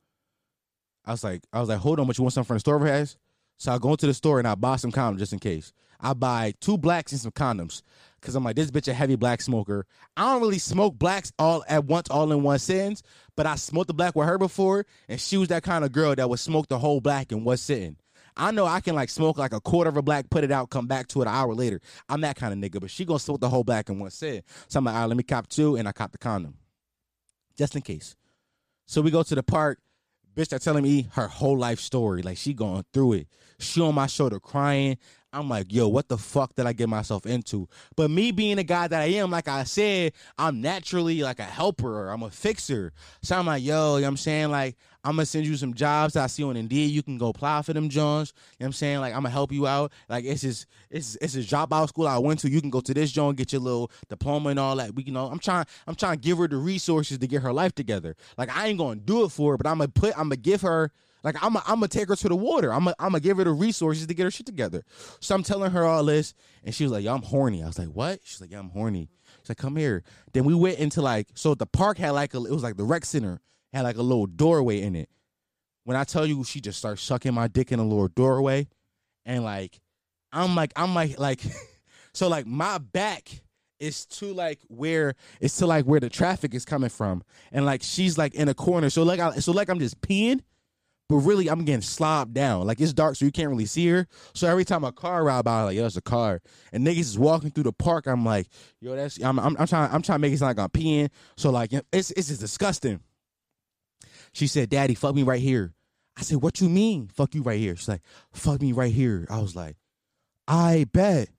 I 1.06 1.12
was 1.12 1.24
like, 1.24 1.44
I 1.52 1.60
was 1.60 1.70
like, 1.70 1.80
hold 1.80 2.00
on, 2.00 2.08
but 2.08 2.18
you 2.18 2.24
want 2.24 2.34
something 2.34 2.48
from 2.48 2.56
the 2.56 2.62
store 2.62 2.86
has? 2.86 3.18
So 3.58 3.72
I 3.72 3.78
go 3.78 3.92
into 3.92 4.08
the 4.08 4.14
store 4.14 4.40
and 4.40 4.48
I 4.48 4.56
buy 4.56 4.76
some 4.76 4.92
condoms 4.92 5.20
just 5.20 5.34
in 5.34 5.40
case. 5.40 5.74
I 6.00 6.14
buy 6.14 6.54
two 6.60 6.78
blacks 6.78 7.12
and 7.12 7.22
some 7.22 7.32
condoms 7.32 7.84
because 8.20 8.36
I'm 8.36 8.44
like, 8.44 8.56
this 8.56 8.72
bitch 8.72 8.88
a 8.88 8.94
heavy 8.94 9.16
black 9.16 9.42
smoker. 9.42 9.86
I 10.18 10.32
don't 10.32 10.42
really 10.42 10.58
smoke 10.58 10.98
blacks 10.98 11.32
all 11.38 11.64
at 11.68 11.86
once, 11.86 12.10
all 12.10 12.32
in 12.32 12.42
one 12.44 12.60
sentence, 12.60 13.04
but 13.36 13.46
I 13.46 13.56
smoked 13.56 13.88
the 13.88 13.94
black 13.94 14.16
with 14.16 14.28
her 14.28 14.38
before, 14.38 14.86
and 15.08 15.20
she 15.22 15.38
was 15.38 15.50
that 15.50 15.64
kind 15.64 15.86
of 15.86 15.92
girl 15.92 16.16
that 16.16 16.30
would 16.30 16.40
smoke 16.40 16.68
the 16.70 16.80
whole 16.80 17.02
black 17.02 17.32
in 17.32 17.44
one 17.44 17.58
sitting. 17.58 17.98
I 18.36 18.52
know 18.52 18.66
I 18.66 18.80
can 18.80 18.96
like 18.96 19.10
smoke 19.10 19.38
like 19.38 19.54
a 19.54 19.60
quarter 19.60 19.90
of 19.90 19.98
a 19.98 20.02
black, 20.02 20.30
put 20.30 20.44
it 20.44 20.52
out, 20.52 20.70
come 20.70 20.88
back 20.88 21.08
to 21.10 21.22
it 21.22 21.28
an 21.28 21.34
hour 21.34 21.54
later. 21.54 21.82
I'm 22.10 22.22
that 22.22 22.36
kind 22.36 22.54
of 22.54 22.72
nigga, 22.72 22.80
but 22.80 22.90
she 22.90 23.06
gonna 23.06 23.20
smoke 23.20 23.42
the 23.42 23.50
whole 23.50 23.64
black 23.64 23.90
in 23.90 24.00
one 24.00 24.10
sit. 24.10 24.46
So 24.70 24.80
I'm 24.80 24.86
like, 24.86 24.96
all 24.96 25.02
right, 25.02 25.08
let 25.08 25.18
me 25.18 25.24
cop 25.24 25.48
two, 25.48 25.76
and 25.76 25.88
I 25.88 25.92
cop 25.92 26.12
the 26.12 26.18
condom, 26.18 26.56
just 27.58 27.76
in 27.76 27.82
case. 27.82 28.16
So 28.88 29.02
we 29.02 29.12
go 29.12 29.22
to 29.24 29.36
the 29.36 29.44
park. 29.44 29.80
Bitch, 30.36 30.50
they're 30.50 30.60
telling 30.60 30.84
me 30.84 31.08
her 31.14 31.28
whole 31.28 31.58
life 31.58 31.80
story. 31.80 32.22
Like 32.22 32.38
she 32.38 32.54
going 32.54 32.86
through 32.94 33.14
it. 33.14 33.28
She 33.60 33.82
on 33.82 33.96
my 33.96 34.08
shoulder 34.08 34.40
crying. 34.40 34.98
I'm 35.34 35.48
like, 35.48 35.72
yo, 35.72 35.88
what 35.88 36.10
the 36.10 36.18
fuck 36.18 36.56
did 36.56 36.66
I 36.66 36.74
get 36.74 36.90
myself 36.90 37.26
into? 37.26 37.70
But 37.96 38.12
me 38.12 38.32
being 38.32 38.58
the 38.58 38.64
guy 38.64 38.88
that 38.88 39.02
I 39.02 39.06
am, 39.06 39.32
like 39.32 39.48
I 39.48 39.64
said, 39.64 40.12
I'm 40.38 40.60
naturally 40.60 41.22
like 41.22 41.40
a 41.40 41.44
helper. 41.44 42.10
I'm 42.10 42.24
a 42.24 42.30
fixer. 42.30 42.92
So 43.22 43.38
I'm 43.38 43.46
like, 43.46 43.64
yo, 43.64 43.96
you 43.96 44.02
know 44.02 44.08
what 44.08 44.10
I'm 44.10 44.18
saying? 44.18 44.52
Like, 44.52 44.76
I'm 45.04 45.16
gonna 45.16 45.26
send 45.26 45.48
you 45.48 45.56
some 45.56 45.74
jobs 45.74 46.14
that 46.14 46.24
I 46.24 46.28
see 46.28 46.44
on 46.44 46.56
Indeed. 46.56 46.92
You 46.92 47.02
can 47.02 47.18
go 47.18 47.30
apply 47.30 47.62
for 47.64 47.74
them 47.74 47.90
Jones. 47.90 48.34
You 48.36 48.64
know 48.64 48.66
what 48.66 48.68
I'm 48.68 48.74
saying? 48.74 49.00
Like, 49.00 49.14
I'm 49.14 49.22
gonna 49.22 49.30
help 49.30 49.52
you 49.52 49.68
out. 49.68 49.92
Like, 50.10 50.26
it's 50.26 50.42
just 50.42 50.68
it's 50.90 51.18
it's 51.22 51.36
a 51.36 51.42
job 51.42 51.74
out 51.74 51.90
school 51.90 52.08
I 52.08 52.18
went 52.18 52.40
to. 52.42 52.50
You 52.50 52.62
can 52.62 52.70
go 52.70 52.82
to 52.82 52.94
this 52.94 53.12
joint, 53.12 53.38
get 53.38 53.52
your 53.52 53.62
little 53.62 53.92
diploma 54.10 54.50
and 54.50 54.60
all 54.60 54.76
that. 54.76 54.94
We 54.94 55.04
you 55.04 55.12
know, 55.12 55.28
I'm 55.28 55.40
trying 55.40 55.66
I'm 55.88 55.96
trying 55.96 56.18
to 56.18 56.22
give 56.22 56.38
her 56.38 56.48
the 56.48 56.58
resources 56.58 57.18
to 57.18 57.28
get 57.28 57.42
her 57.42 57.54
life 57.54 57.74
together. 57.74 58.16
Like, 58.38 58.56
I 58.56 58.68
ain't 58.68 58.78
gonna 58.78 59.00
do 59.00 59.26
it 59.26 59.30
for 59.30 59.54
her, 59.54 59.58
but 59.58 59.68
I'm 59.68 59.80
gonna 59.80 59.90
put 59.90 60.18
I'm 60.18 60.26
gonna 60.26 60.38
give 60.38 60.62
her 60.62 60.92
like 61.24 61.36
I'm 61.44 61.58
I'm 61.58 61.64
gonna 61.76 61.88
take 61.88 62.10
her 62.10 62.16
to 62.16 62.30
the 62.30 62.36
water. 62.36 62.74
I'm 62.74 62.88
I'm 62.88 62.94
gonna 63.00 63.20
give 63.20 63.38
her 63.38 63.44
the 63.44 63.52
resources 63.52 64.08
to 64.08 64.14
get 64.14 64.24
her 64.24 64.32
shit 64.32 64.46
together. 64.46 64.84
So 65.20 65.36
I'm 65.36 65.44
telling 65.44 65.72
her 65.72 65.86
all 65.86 66.04
this, 66.04 66.34
and 66.64 66.74
she 66.74 66.84
was 66.84 66.92
like, 66.92 67.04
"Yo, 67.04 67.14
I'm 67.14 67.22
horny." 67.22 67.64
I 67.64 67.68
was 67.68 67.78
like, 67.78 67.90
"What?" 67.90 68.20
She's 68.24 68.42
like, 68.42 68.52
"Yeah, 68.52 68.60
I'm 68.60 68.70
horny." 68.70 69.10
She's 69.42 69.50
like, 69.50 69.58
"Come 69.58 69.76
here." 69.76 70.04
Then 70.34 70.46
we 70.46 70.56
went 70.56 70.80
into 70.80 71.02
like 71.02 71.28
so 71.36 71.56
the 71.56 71.66
park 71.66 71.98
had 71.98 72.12
like 72.12 72.34
a 72.34 72.38
it 72.38 72.52
was 72.52 72.64
like 72.64 72.78
the 72.78 72.84
rec 72.84 73.06
center 73.06 73.40
had 73.74 73.84
like 73.84 73.98
a 73.98 74.02
little 74.02 74.28
doorway 74.28 74.82
in 74.82 74.96
it. 74.96 75.10
When 75.84 75.98
I 75.98 76.04
tell 76.04 76.26
you, 76.26 76.44
she 76.44 76.62
just 76.62 76.80
starts 76.80 77.02
sucking 77.02 77.34
my 77.34 77.48
dick 77.48 77.72
in 77.72 77.80
a 77.80 77.84
little 77.84 78.08
doorway, 78.08 78.68
and 79.26 79.44
like 79.44 79.80
I'm 80.32 80.56
like 80.56 80.74
I'm 80.76 80.94
like 80.94 81.20
like 81.20 81.42
so 82.14 82.28
like 82.28 82.46
my 82.46 82.78
back 82.78 83.30
is 83.80 84.06
to 84.06 84.32
like 84.34 84.60
where 84.68 85.16
it's 85.40 85.58
to 85.58 85.66
like 85.66 85.86
where 85.86 86.00
the 86.00 86.10
traffic 86.10 86.54
is 86.54 86.66
coming 86.66 86.90
from, 86.90 87.24
and 87.52 87.66
like 87.66 87.82
she's 87.84 88.18
like 88.18 88.36
in 88.36 88.48
a 88.48 88.54
corner. 88.54 88.90
So 88.90 89.04
like 89.04 89.20
I 89.20 89.36
so 89.36 89.52
like 89.52 89.70
I'm 89.70 89.80
just 89.80 90.00
peeing 90.02 90.42
but 91.12 91.18
really 91.18 91.50
I'm 91.50 91.66
getting 91.66 91.82
slobbed 91.82 92.34
down. 92.34 92.66
Like 92.66 92.80
it's 92.80 92.94
dark, 92.94 93.18
so 93.18 93.26
you 93.26 93.32
can't 93.32 93.50
really 93.50 93.66
see 93.66 93.86
her. 93.90 94.08
So 94.34 94.48
every 94.48 94.64
time 94.64 94.86
a 94.86 94.94
car 94.94 95.26
ride 95.26 95.44
by, 95.44 95.60
I'm 95.60 95.66
like, 95.66 95.76
yo, 95.76 95.86
it's 95.86 95.98
a 95.98 96.02
car. 96.02 96.42
And 96.72 96.88
niggas 96.88 97.00
is 97.00 97.20
walking 97.20 97.52
through 97.52 97.66
the 97.66 97.74
park. 97.74 98.08
I'm 98.08 98.24
like, 98.24 98.48
yo, 98.80 98.96
that's 98.96 99.22
I'm 99.22 99.38
I'm, 99.38 99.58
I'm 99.60 99.68
trying 99.68 99.92
I'm 99.92 100.02
trying 100.02 100.20
to 100.20 100.22
make 100.22 100.32
it 100.34 100.38
sound 100.38 100.58
like 100.58 100.64
I'm 100.64 100.70
peeing. 100.70 101.10
So 101.36 101.50
like 101.50 101.74
it's 101.92 102.12
it's 102.12 102.30
just 102.30 102.40
disgusting. 102.40 103.02
She 104.34 104.48
said, 104.48 104.70
Daddy, 104.70 104.96
fuck 104.96 105.16
me 105.16 105.24
right 105.24 105.42
here. 105.42 105.74
I 106.18 106.22
said, 106.22 106.42
What 106.42 106.62
you 106.62 106.70
mean? 106.70 107.08
Fuck 107.08 107.36
you 107.36 107.42
right 107.42 107.60
here. 107.60 107.76
She's 107.76 107.88
like, 107.88 108.02
fuck 108.32 108.62
me 108.62 108.72
right 108.72 108.92
here. 108.92 109.26
I 109.30 109.40
was 109.40 109.56
like, 109.56 109.78
I 110.48 110.86
bet. 110.92 111.30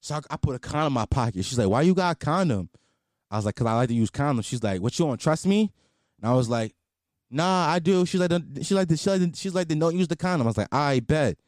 So 0.00 0.16
I, 0.16 0.20
I 0.30 0.36
put 0.36 0.54
a 0.54 0.58
condom 0.58 0.88
in 0.88 0.92
my 0.94 1.06
pocket. 1.06 1.44
She's 1.44 1.58
like, 1.58 1.68
Why 1.68 1.82
you 1.82 1.94
got 1.94 2.16
a 2.16 2.24
condom? 2.24 2.70
I 3.30 3.36
was 3.36 3.44
like, 3.44 3.56
Cause 3.56 3.66
I 3.66 3.74
like 3.74 3.88
to 3.88 3.94
use 3.94 4.10
condoms. 4.10 4.44
She's 4.44 4.62
like, 4.62 4.80
What 4.80 4.98
you 4.98 5.06
don't 5.06 5.20
trust 5.20 5.46
me? 5.46 5.72
And 6.20 6.30
I 6.30 6.34
was 6.34 6.48
like, 6.48 6.74
Nah, 7.30 7.68
I 7.68 7.78
do. 7.78 8.04
She's 8.06 8.20
like, 8.20 8.30
she 8.62 8.74
like, 8.74 8.88
she 8.96 9.10
like, 9.10 9.36
she's 9.36 9.54
like, 9.54 9.68
the, 9.68 9.76
don't 9.76 9.96
use 9.96 10.08
the 10.08 10.16
condom. 10.16 10.46
I 10.46 10.50
was 10.50 10.58
like, 10.58 10.72
I 10.72 11.00
bet. 11.00 11.38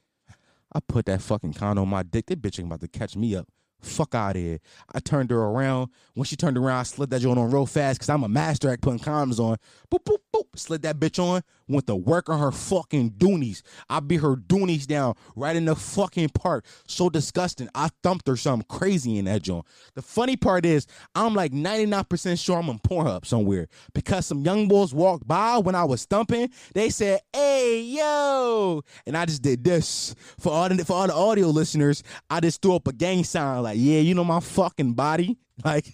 I 0.75 0.81
put 0.81 1.07
that 1.07 1.21
fucking 1.21 1.55
condom 1.55 1.83
on 1.83 1.89
my 1.89 2.03
dick. 2.03 2.27
That 2.27 2.41
bitch 2.41 2.59
ain't 2.59 2.69
about 2.69 2.81
to 2.81 2.89
catch 2.89 3.17
me 3.17 3.35
up. 3.37 3.49
Fuck 3.83 4.15
out 4.15 4.37
of 4.37 4.43
here. 4.43 4.61
I 4.95 5.01
turned 5.01 5.31
her 5.31 5.41
around. 5.41 5.91
When 6.15 6.25
she 6.25 6.37
turned 6.37 6.57
around, 6.57 6.79
I 6.79 6.83
slid 6.85 7.11
that 7.11 7.21
joint 7.21 7.39
on 7.39 7.51
real 7.51 7.67
fast 7.67 7.99
because 7.99 8.09
I'm 8.09 8.23
a 8.23 8.29
master 8.29 8.71
at 8.71 8.81
putting 8.81 9.01
condoms 9.01 9.41
on. 9.41 9.57
Boop, 9.91 10.05
boop, 10.05 10.19
boop. 10.35 10.45
Slid 10.55 10.83
that 10.83 11.01
bitch 11.01 11.23
on. 11.23 11.43
Went 11.69 11.87
to 11.87 11.97
work 11.97 12.29
on 12.29 12.39
her 12.39 12.53
fucking 12.53 13.13
doonies. 13.13 13.63
I 13.89 14.01
beat 14.01 14.21
her 14.21 14.37
doonies 14.37 14.87
down 14.87 15.15
right 15.35 15.57
in 15.57 15.65
the 15.65 15.75
fucking 15.75 16.29
park. 16.31 16.65
So 16.87 17.09
disgusting. 17.09 17.69
I 17.75 17.89
thumped 18.03 18.29
her 18.29 18.37
something 18.37 18.67
crazy 18.69 19.19
in 19.19 19.25
that 19.25 19.43
joint. 19.43 19.67
The 19.95 20.03
funny 20.03 20.37
part 20.37 20.65
is, 20.65 20.87
I'm 21.15 21.35
like 21.35 21.53
99% 21.53 22.43
sure 22.43 22.59
I'm 22.59 22.71
on 22.71 22.79
Pornhub 22.79 23.27
somewhere 23.27 23.69
because 23.95 24.27
some 24.27 24.45
young 24.45 24.69
boys 24.69 24.95
walked 24.95 25.27
by 25.27 25.59
when 25.59 25.75
I 25.75 25.85
was 25.85 26.05
thumping. 26.05 26.51
They 26.75 26.91
said, 26.91 27.21
hey, 27.33 27.81
yo. 27.81 28.83
And 29.07 29.17
I 29.17 29.25
just 29.25 29.43
did 29.43 29.65
this. 29.65 30.15
For 30.39 30.53
all 30.53 30.69
the, 30.69 30.85
for 30.85 30.93
all 30.93 31.07
the 31.07 31.15
audio 31.15 31.49
listeners, 31.49 32.03
I 32.31 32.41
just 32.41 32.63
threw 32.63 32.77
up 32.77 32.87
a 32.87 32.93
gang 32.93 33.25
sign 33.25 33.63
like, 33.63 33.72
yeah, 33.73 34.01
you 34.01 34.15
know 34.15 34.25
my 34.25 34.41
fucking 34.41 34.95
body. 34.95 35.39
Like, 35.65 35.87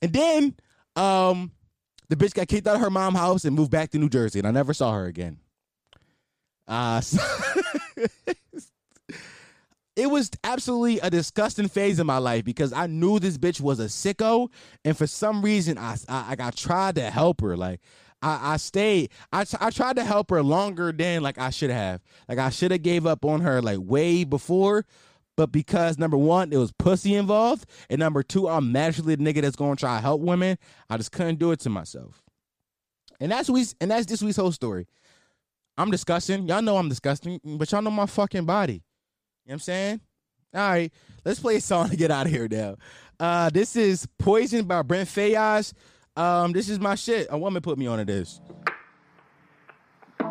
and 0.00 0.12
then 0.12 0.54
um, 0.96 1.50
the 2.08 2.16
bitch 2.16 2.32
got 2.32 2.48
kicked 2.48 2.66
out 2.66 2.76
of 2.76 2.80
her 2.80 2.88
mom 2.88 3.14
house 3.14 3.44
and 3.44 3.54
moved 3.54 3.70
back 3.70 3.90
to 3.90 3.98
New 3.98 4.08
Jersey, 4.08 4.38
and 4.38 4.48
I 4.48 4.50
never 4.52 4.72
saw 4.72 4.92
her 4.92 5.06
again. 5.06 5.38
Uh, 6.66 7.00
so 7.00 7.22
it 9.96 10.06
was 10.08 10.30
absolutely 10.44 11.00
a 11.00 11.10
disgusting 11.10 11.68
phase 11.68 11.98
in 11.98 12.06
my 12.06 12.18
life 12.18 12.44
because 12.44 12.72
I 12.72 12.86
knew 12.86 13.18
this 13.18 13.36
bitch 13.36 13.60
was 13.60 13.80
a 13.80 13.86
sicko, 13.86 14.48
and 14.84 14.96
for 14.96 15.06
some 15.06 15.42
reason, 15.42 15.76
I 15.76 15.96
I, 16.08 16.36
I 16.38 16.50
tried 16.52 16.94
to 16.94 17.10
help 17.10 17.40
her. 17.40 17.56
Like 17.56 17.80
I, 18.22 18.54
I 18.54 18.56
stayed. 18.56 19.10
I, 19.32 19.44
I 19.60 19.70
tried 19.70 19.96
to 19.96 20.04
help 20.04 20.30
her 20.30 20.42
longer 20.42 20.92
than 20.92 21.22
like 21.22 21.38
I 21.38 21.50
should 21.50 21.70
have. 21.70 22.00
Like 22.28 22.38
I 22.38 22.50
should 22.50 22.70
have 22.70 22.82
gave 22.82 23.06
up 23.06 23.24
on 23.24 23.40
her 23.40 23.62
like 23.62 23.78
way 23.80 24.24
before. 24.24 24.84
But 25.36 25.52
because 25.52 25.98
number 25.98 26.16
one, 26.16 26.52
it 26.52 26.56
was 26.56 26.72
pussy 26.72 27.14
involved, 27.14 27.64
and 27.88 28.00
number 28.00 28.24
two, 28.24 28.48
I'm 28.48 28.72
naturally 28.72 29.14
the 29.14 29.22
nigga 29.22 29.40
that's 29.40 29.54
gonna 29.54 29.76
try 29.76 29.96
to 29.96 30.02
help 30.02 30.20
women. 30.20 30.58
I 30.90 30.96
just 30.96 31.12
couldn't 31.12 31.38
do 31.38 31.52
it 31.52 31.60
to 31.60 31.70
myself. 31.70 32.24
And 33.20 33.30
that's 33.30 33.48
we 33.48 33.64
and 33.80 33.90
that's 33.90 34.06
this 34.06 34.20
week's 34.20 34.36
whole 34.36 34.50
story. 34.50 34.88
I'm 35.76 35.92
disgusting. 35.92 36.48
Y'all 36.48 36.60
know 36.60 36.76
I'm 36.76 36.88
disgusting, 36.88 37.40
but 37.44 37.70
y'all 37.70 37.82
know 37.82 37.90
my 37.92 38.06
fucking 38.06 38.46
body. 38.46 38.72
You 38.72 38.78
know 38.78 38.82
what 39.44 39.54
I'm 39.54 39.60
saying? 39.60 40.00
All 40.54 40.68
right, 40.68 40.92
let's 41.24 41.38
play 41.38 41.56
a 41.56 41.60
song 41.60 41.90
to 41.90 41.96
get 41.96 42.10
out 42.10 42.26
of 42.26 42.32
here 42.32 42.48
now. 42.50 42.76
Uh, 43.20 43.48
this 43.50 43.76
is 43.76 44.08
Poison 44.18 44.64
by 44.64 44.82
Brent 44.82 45.08
Faiyaz. 45.08 45.72
Um, 46.18 46.50
this 46.50 46.68
is 46.68 46.80
my 46.80 46.96
shit. 46.96 47.28
A 47.30 47.38
woman 47.38 47.62
put 47.62 47.78
me 47.78 47.86
on 47.86 47.98
to 47.98 48.04
this. 48.04 48.40
You 50.18 50.26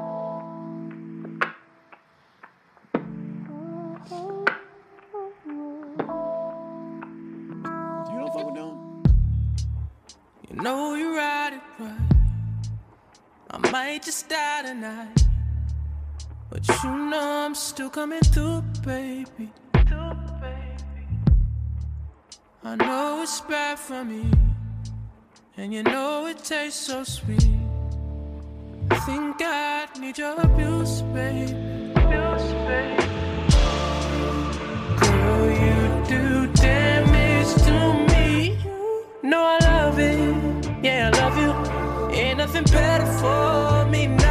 don't 8.20 8.34
fuck 8.34 8.46
with 8.48 8.56
them? 8.56 9.04
You 10.50 10.62
know 10.62 10.96
you 10.96 11.16
ride 11.16 11.54
it 11.54 11.62
right. 11.82 11.94
I 13.52 13.72
might 13.72 14.04
just 14.04 14.28
die 14.28 14.64
tonight. 14.64 15.24
But 16.50 16.68
you 16.68 16.98
know 16.98 17.46
I'm 17.46 17.56
still 17.56 17.90
coming 17.90 18.20
through, 18.20 18.62
baby. 18.84 19.54
Through, 19.88 20.18
baby. 20.42 20.84
I 22.66 22.76
know 22.76 23.22
it's 23.24 23.40
bad 23.40 23.80
for 23.80 24.04
me. 24.04 24.30
And 25.60 25.74
you 25.74 25.82
know 25.82 26.28
it 26.28 26.38
tastes 26.44 26.86
so 26.86 27.04
sweet. 27.04 27.50
I 28.92 29.00
think 29.00 29.38
I 29.40 29.88
need 30.00 30.16
your 30.16 30.40
abuse, 30.40 31.02
baby. 31.02 31.52
Abuse, 31.96 32.54
baby. 32.68 33.04
Girl, 35.02 35.50
you 35.64 35.78
do 36.06 36.54
damage 36.54 37.54
to 37.66 37.78
me. 38.14 38.60
No, 39.24 39.40
I 39.40 39.58
love 39.64 39.98
it. 39.98 40.86
Yeah, 40.86 41.10
I 41.12 41.18
love 41.22 41.38
you. 41.42 42.16
Ain't 42.16 42.38
nothing 42.38 42.66
better 42.66 43.08
for 43.18 43.90
me 43.90 44.06
now. 44.06 44.27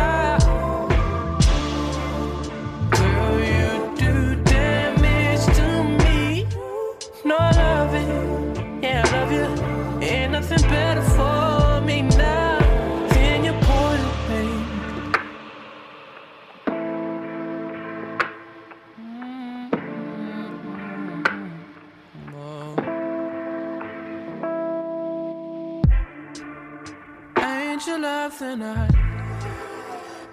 I 27.76 27.78
ain't 27.78 27.86
your 27.88 27.98
love 27.98 28.38
tonight. 28.38 28.90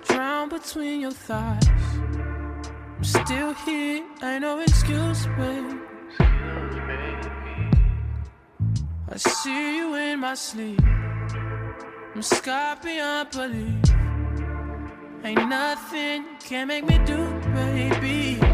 Drown 0.08 0.48
between 0.48 1.02
your 1.02 1.12
thighs. 1.12 1.68
I'm 2.98 3.04
still 3.04 3.54
here, 3.66 4.02
ain't 4.24 4.42
no 4.44 4.60
excuse, 4.60 5.26
babe. 5.26 5.78
I 9.10 9.18
see 9.18 9.76
you 9.76 9.94
in 9.96 10.22
my 10.22 10.36
sleep. 10.36 10.80
I'm 12.16 12.22
scarred 12.22 12.82
beyond 12.82 13.32
belief. 13.32 13.92
Ain't 15.26 15.50
nothing 15.50 16.24
can 16.40 16.70
make 16.70 16.86
me 16.86 16.98
do, 17.00 17.42
baby. 17.54 18.53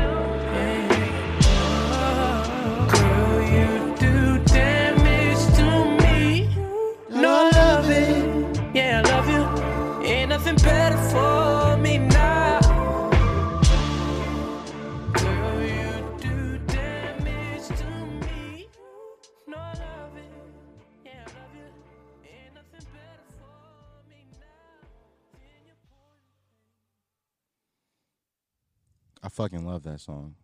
Fucking 29.39 29.65
love 29.65 29.83
that 29.83 30.01
song. 30.01 30.35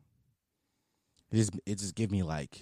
It 1.30 1.36
just 1.36 1.52
it 1.66 1.80
just 1.80 1.96
give 1.96 2.12
me 2.12 2.24
like 2.24 2.62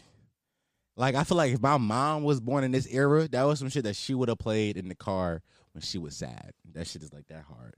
like 0.98 1.14
I 1.14 1.24
feel 1.24 1.38
like 1.38 1.54
if 1.54 1.62
my 1.62 1.78
mom 1.78 2.24
was 2.24 2.42
born 2.42 2.64
in 2.64 2.72
this 2.72 2.88
era, 2.88 3.28
that 3.28 3.44
was 3.44 3.60
some 3.60 3.70
shit 3.70 3.84
that 3.84 3.96
she 3.96 4.16
would 4.16 4.30
have 4.30 4.40
played 4.40 4.76
in 4.76 4.88
the 4.88 4.96
car 4.96 5.44
when 5.74 5.84
she 5.84 6.00
was 6.00 6.16
sad. 6.16 6.54
That 6.74 6.88
shit 6.88 7.04
is 7.04 7.14
like 7.14 7.28
that 7.28 7.44
hard. 7.44 7.76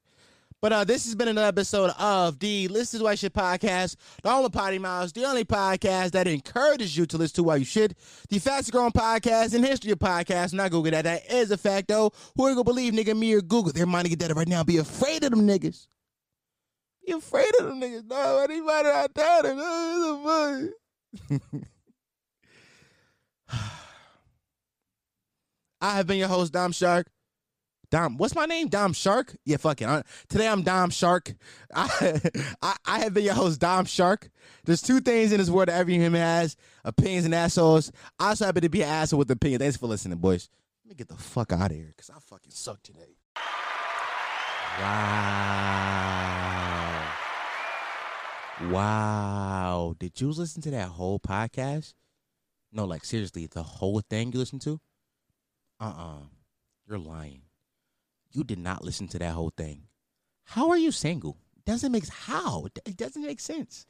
But 0.61 0.71
uh 0.71 0.83
this 0.85 1.03
has 1.03 1.15
been 1.15 1.27
another 1.27 1.49
episode 1.49 1.91
of 1.99 2.39
the 2.39 2.69
Listen 2.69 2.99
to 2.99 3.03
White 3.03 3.19
Shit 3.19 3.33
podcast, 3.33 3.97
the 4.23 4.31
only 4.31 4.49
potty 4.49 4.79
mouse, 4.79 5.11
the 5.11 5.25
only 5.25 5.43
podcast 5.43 6.11
that 6.11 6.25
encourages 6.25 6.95
you 6.95 7.05
to 7.07 7.17
listen 7.17 7.35
to 7.35 7.43
why 7.43 7.57
you 7.57 7.65
should. 7.65 7.93
The 8.29 8.39
fastest 8.39 8.71
growing 8.71 8.93
podcast 8.93 9.53
in 9.53 9.63
history 9.63 9.91
of 9.91 9.99
podcasts. 9.99 10.53
Not 10.53 10.71
Google 10.71 10.91
that. 10.91 11.03
That 11.03 11.29
is 11.29 11.51
a 11.51 11.57
fact 11.57 11.89
though. 11.89 12.13
Who 12.37 12.45
are 12.45 12.49
you 12.51 12.55
gonna 12.55 12.63
believe, 12.63 12.93
nigga, 12.93 13.17
me 13.19 13.33
or 13.33 13.41
Google? 13.41 13.73
They're 13.73 13.85
mind 13.85 14.05
to 14.05 14.15
get 14.15 14.19
that 14.19 14.33
right 14.33 14.47
now. 14.47 14.63
Be 14.63 14.77
afraid 14.77 15.25
of 15.25 15.31
them 15.31 15.45
niggas. 15.45 15.87
Be 17.05 17.11
afraid 17.13 17.51
of 17.59 17.65
them 17.65 17.79
niggas. 17.81 18.05
No, 18.09 18.39
anybody 18.39 18.89
out 18.89 19.13
there, 19.13 19.43
no, 19.55 20.69
I 25.81 25.95
have 25.97 26.07
been 26.07 26.17
your 26.17 26.27
host, 26.29 26.51
Dom 26.53 26.71
Shark. 26.71 27.07
Dom, 27.91 28.17
what's 28.17 28.33
my 28.33 28.45
name? 28.45 28.67
Dom 28.67 28.93
Shark? 28.93 29.35
Yeah, 29.45 29.57
fuck 29.57 29.81
it. 29.81 29.87
I- 29.87 30.01
today 30.27 30.47
I'm 30.47 30.63
Dom 30.63 30.89
Shark. 30.89 31.33
I, 31.75 32.19
I 32.61 32.75
I 32.85 32.99
have 32.99 33.13
been 33.13 33.23
your 33.23 33.35
host, 33.35 33.59
Dom 33.59 33.85
Shark. 33.85 34.29
There's 34.65 34.81
two 34.81 34.99
things 34.99 35.31
in 35.31 35.37
this 35.37 35.49
world 35.49 35.67
that 35.69 35.77
every 35.77 35.93
human 35.93 36.19
has: 36.21 36.55
opinions 36.83 37.25
and 37.25 37.35
assholes. 37.35 37.91
I 38.19 38.29
also 38.29 38.45
happen 38.45 38.63
to 38.63 38.69
be 38.69 38.81
an 38.81 38.89
asshole 38.89 39.19
with 39.19 39.29
opinion. 39.29 39.59
Thanks 39.59 39.77
for 39.77 39.85
listening, 39.87 40.17
boys. 40.17 40.49
Let 40.83 40.89
me 40.89 40.95
get 40.95 41.07
the 41.07 41.15
fuck 41.15 41.53
out 41.53 41.69
of 41.71 41.77
here 41.77 41.93
because 41.95 42.09
I 42.09 42.19
fucking 42.19 42.51
suck 42.51 42.81
today. 42.81 43.17
Wow. 44.81 46.74
Wow. 48.61 49.95
Did 49.99 50.19
you 50.21 50.31
listen 50.31 50.61
to 50.63 50.71
that 50.71 50.87
whole 50.87 51.19
podcast? 51.19 51.93
No, 52.71 52.85
like 52.85 53.05
seriously, 53.05 53.47
the 53.47 53.63
whole 53.63 54.01
thing 54.01 54.31
you 54.31 54.39
listened 54.39 54.61
to? 54.61 54.79
Uh-uh. 55.79 56.25
You're 56.87 56.99
lying. 56.99 57.41
You 58.31 58.43
did 58.43 58.59
not 58.59 58.83
listen 58.83 59.07
to 59.09 59.19
that 59.19 59.33
whole 59.33 59.51
thing. 59.55 59.83
How 60.45 60.69
are 60.69 60.77
you 60.77 60.91
single? 60.91 61.37
Doesn't 61.65 61.91
make 61.91 62.07
how? 62.07 62.67
It 62.85 62.97
doesn't 62.97 63.23
make 63.23 63.39
sense. 63.39 63.85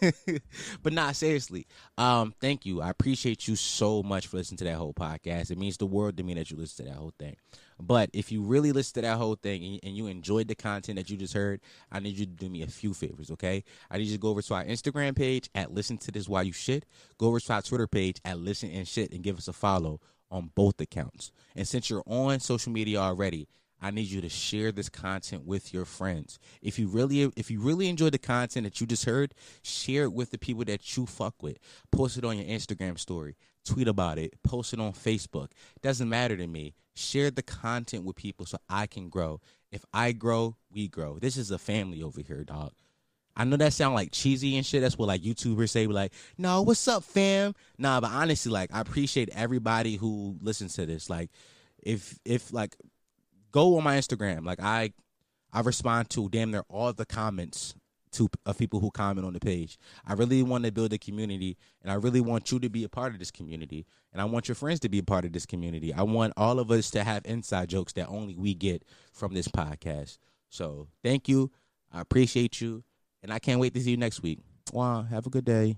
but 0.82 0.92
nah, 0.92 1.12
seriously. 1.12 1.66
Um, 1.96 2.34
thank 2.40 2.66
you. 2.66 2.80
I 2.80 2.90
appreciate 2.90 3.46
you 3.48 3.56
so 3.56 4.02
much 4.02 4.26
for 4.26 4.36
listening 4.36 4.58
to 4.58 4.64
that 4.64 4.76
whole 4.76 4.94
podcast. 4.94 5.50
It 5.50 5.58
means 5.58 5.76
the 5.76 5.86
world 5.86 6.16
to 6.16 6.22
me 6.22 6.34
that 6.34 6.50
you 6.50 6.56
listen 6.56 6.84
to 6.84 6.90
that 6.92 6.98
whole 6.98 7.14
thing. 7.18 7.36
But 7.80 8.10
if 8.12 8.30
you 8.30 8.42
really 8.42 8.72
listen 8.72 8.94
to 8.94 9.00
that 9.02 9.16
whole 9.16 9.36
thing 9.36 9.80
and, 9.82 9.96
you 9.96 10.06
enjoyed 10.06 10.48
the 10.48 10.54
content 10.54 10.96
that 10.96 11.10
you 11.10 11.16
just 11.16 11.34
heard, 11.34 11.60
I 11.90 12.00
need 12.00 12.16
you 12.16 12.26
to 12.26 12.32
do 12.32 12.48
me 12.48 12.62
a 12.62 12.66
few 12.66 12.94
favors, 12.94 13.30
okay? 13.32 13.64
I 13.90 13.98
need 13.98 14.08
you 14.08 14.14
to 14.14 14.20
go 14.20 14.28
over 14.28 14.42
to 14.42 14.54
our 14.54 14.64
Instagram 14.64 15.16
page 15.16 15.50
at 15.54 15.72
Listen 15.72 15.98
to 15.98 16.12
This 16.12 16.28
While 16.28 16.44
You 16.44 16.52
Shit. 16.52 16.86
Go 17.18 17.26
over 17.26 17.40
to 17.40 17.52
our 17.52 17.62
Twitter 17.62 17.86
page 17.86 18.20
at 18.24 18.38
Listen 18.38 18.70
and 18.70 18.86
Shit 18.86 19.12
and 19.12 19.22
give 19.22 19.38
us 19.38 19.48
a 19.48 19.52
follow 19.52 20.00
on 20.30 20.50
both 20.54 20.80
accounts. 20.80 21.32
And 21.56 21.66
since 21.66 21.90
you're 21.90 22.04
on 22.06 22.40
social 22.40 22.72
media 22.72 22.98
already, 22.98 23.48
I 23.82 23.90
need 23.90 24.08
you 24.08 24.20
to 24.20 24.28
share 24.28 24.72
this 24.72 24.88
content 24.88 25.46
with 25.46 25.72
your 25.72 25.84
friends. 25.84 26.38
If 26.60 26.78
you 26.78 26.88
really 26.88 27.32
if 27.36 27.50
you 27.50 27.60
really 27.60 27.88
enjoy 27.88 28.10
the 28.10 28.18
content 28.18 28.64
that 28.64 28.80
you 28.80 28.86
just 28.86 29.06
heard, 29.06 29.34
share 29.62 30.04
it 30.04 30.12
with 30.12 30.30
the 30.30 30.38
people 30.38 30.64
that 30.66 30.96
you 30.96 31.06
fuck 31.06 31.42
with. 31.42 31.58
Post 31.90 32.18
it 32.18 32.24
on 32.24 32.36
your 32.36 32.46
Instagram 32.46 32.98
story, 32.98 33.36
tweet 33.64 33.88
about 33.88 34.18
it, 34.18 34.34
post 34.42 34.72
it 34.72 34.80
on 34.80 34.92
Facebook. 34.92 35.48
Doesn't 35.82 36.08
matter 36.08 36.36
to 36.36 36.46
me. 36.46 36.74
Share 36.94 37.30
the 37.30 37.42
content 37.42 38.04
with 38.04 38.16
people 38.16 38.46
so 38.46 38.58
I 38.68 38.86
can 38.86 39.08
grow. 39.08 39.40
If 39.70 39.84
I 39.92 40.12
grow, 40.12 40.56
we 40.72 40.88
grow. 40.88 41.18
This 41.18 41.36
is 41.36 41.50
a 41.50 41.58
family 41.58 42.02
over 42.02 42.20
here, 42.20 42.44
dog. 42.44 42.72
I 43.36 43.44
know 43.44 43.56
that 43.56 43.72
sound 43.72 43.94
like 43.94 44.10
cheesy 44.10 44.56
and 44.56 44.66
shit. 44.66 44.82
That's 44.82 44.98
what 44.98 45.08
like 45.08 45.22
YouTubers 45.22 45.70
say, 45.70 45.86
like, 45.86 46.12
no, 46.36 46.62
what's 46.62 46.86
up, 46.88 47.04
fam? 47.04 47.54
Nah, 47.78 48.00
but 48.00 48.10
honestly, 48.10 48.50
like, 48.52 48.70
I 48.74 48.80
appreciate 48.80 49.30
everybody 49.32 49.96
who 49.96 50.36
listens 50.42 50.74
to 50.74 50.84
this. 50.84 51.08
Like, 51.08 51.30
if 51.82 52.18
if 52.24 52.52
like 52.52 52.76
go 53.52 53.76
on 53.76 53.84
my 53.84 53.96
Instagram. 53.96 54.44
Like 54.44 54.60
I 54.60 54.92
I 55.52 55.60
respond 55.60 56.10
to 56.10 56.28
damn 56.28 56.50
near 56.50 56.64
all 56.68 56.92
the 56.92 57.06
comments 57.06 57.74
to 58.12 58.28
of 58.46 58.58
people 58.58 58.80
who 58.80 58.90
comment 58.90 59.26
on 59.26 59.32
the 59.32 59.40
page. 59.40 59.78
I 60.06 60.14
really 60.14 60.42
want 60.42 60.64
to 60.64 60.72
build 60.72 60.92
a 60.92 60.98
community 60.98 61.56
and 61.82 61.90
I 61.90 61.94
really 61.94 62.20
want 62.20 62.50
you 62.50 62.58
to 62.60 62.68
be 62.68 62.84
a 62.84 62.88
part 62.88 63.12
of 63.12 63.18
this 63.18 63.30
community 63.30 63.86
and 64.12 64.20
I 64.20 64.24
want 64.24 64.48
your 64.48 64.54
friends 64.54 64.80
to 64.80 64.88
be 64.88 64.98
a 64.98 65.02
part 65.02 65.24
of 65.24 65.32
this 65.32 65.46
community. 65.46 65.92
I 65.94 66.02
want 66.02 66.32
all 66.36 66.58
of 66.58 66.70
us 66.70 66.90
to 66.92 67.04
have 67.04 67.22
inside 67.24 67.68
jokes 67.68 67.92
that 67.94 68.08
only 68.08 68.36
we 68.36 68.54
get 68.54 68.84
from 69.12 69.34
this 69.34 69.48
podcast. 69.48 70.18
So, 70.48 70.88
thank 71.02 71.28
you. 71.28 71.50
I 71.92 72.00
appreciate 72.00 72.60
you 72.60 72.82
and 73.22 73.32
I 73.32 73.38
can't 73.38 73.60
wait 73.60 73.74
to 73.74 73.80
see 73.80 73.92
you 73.92 73.96
next 73.96 74.22
week. 74.22 74.40
Wow, 74.72 75.02
have 75.02 75.26
a 75.26 75.30
good 75.30 75.44
day. 75.44 75.76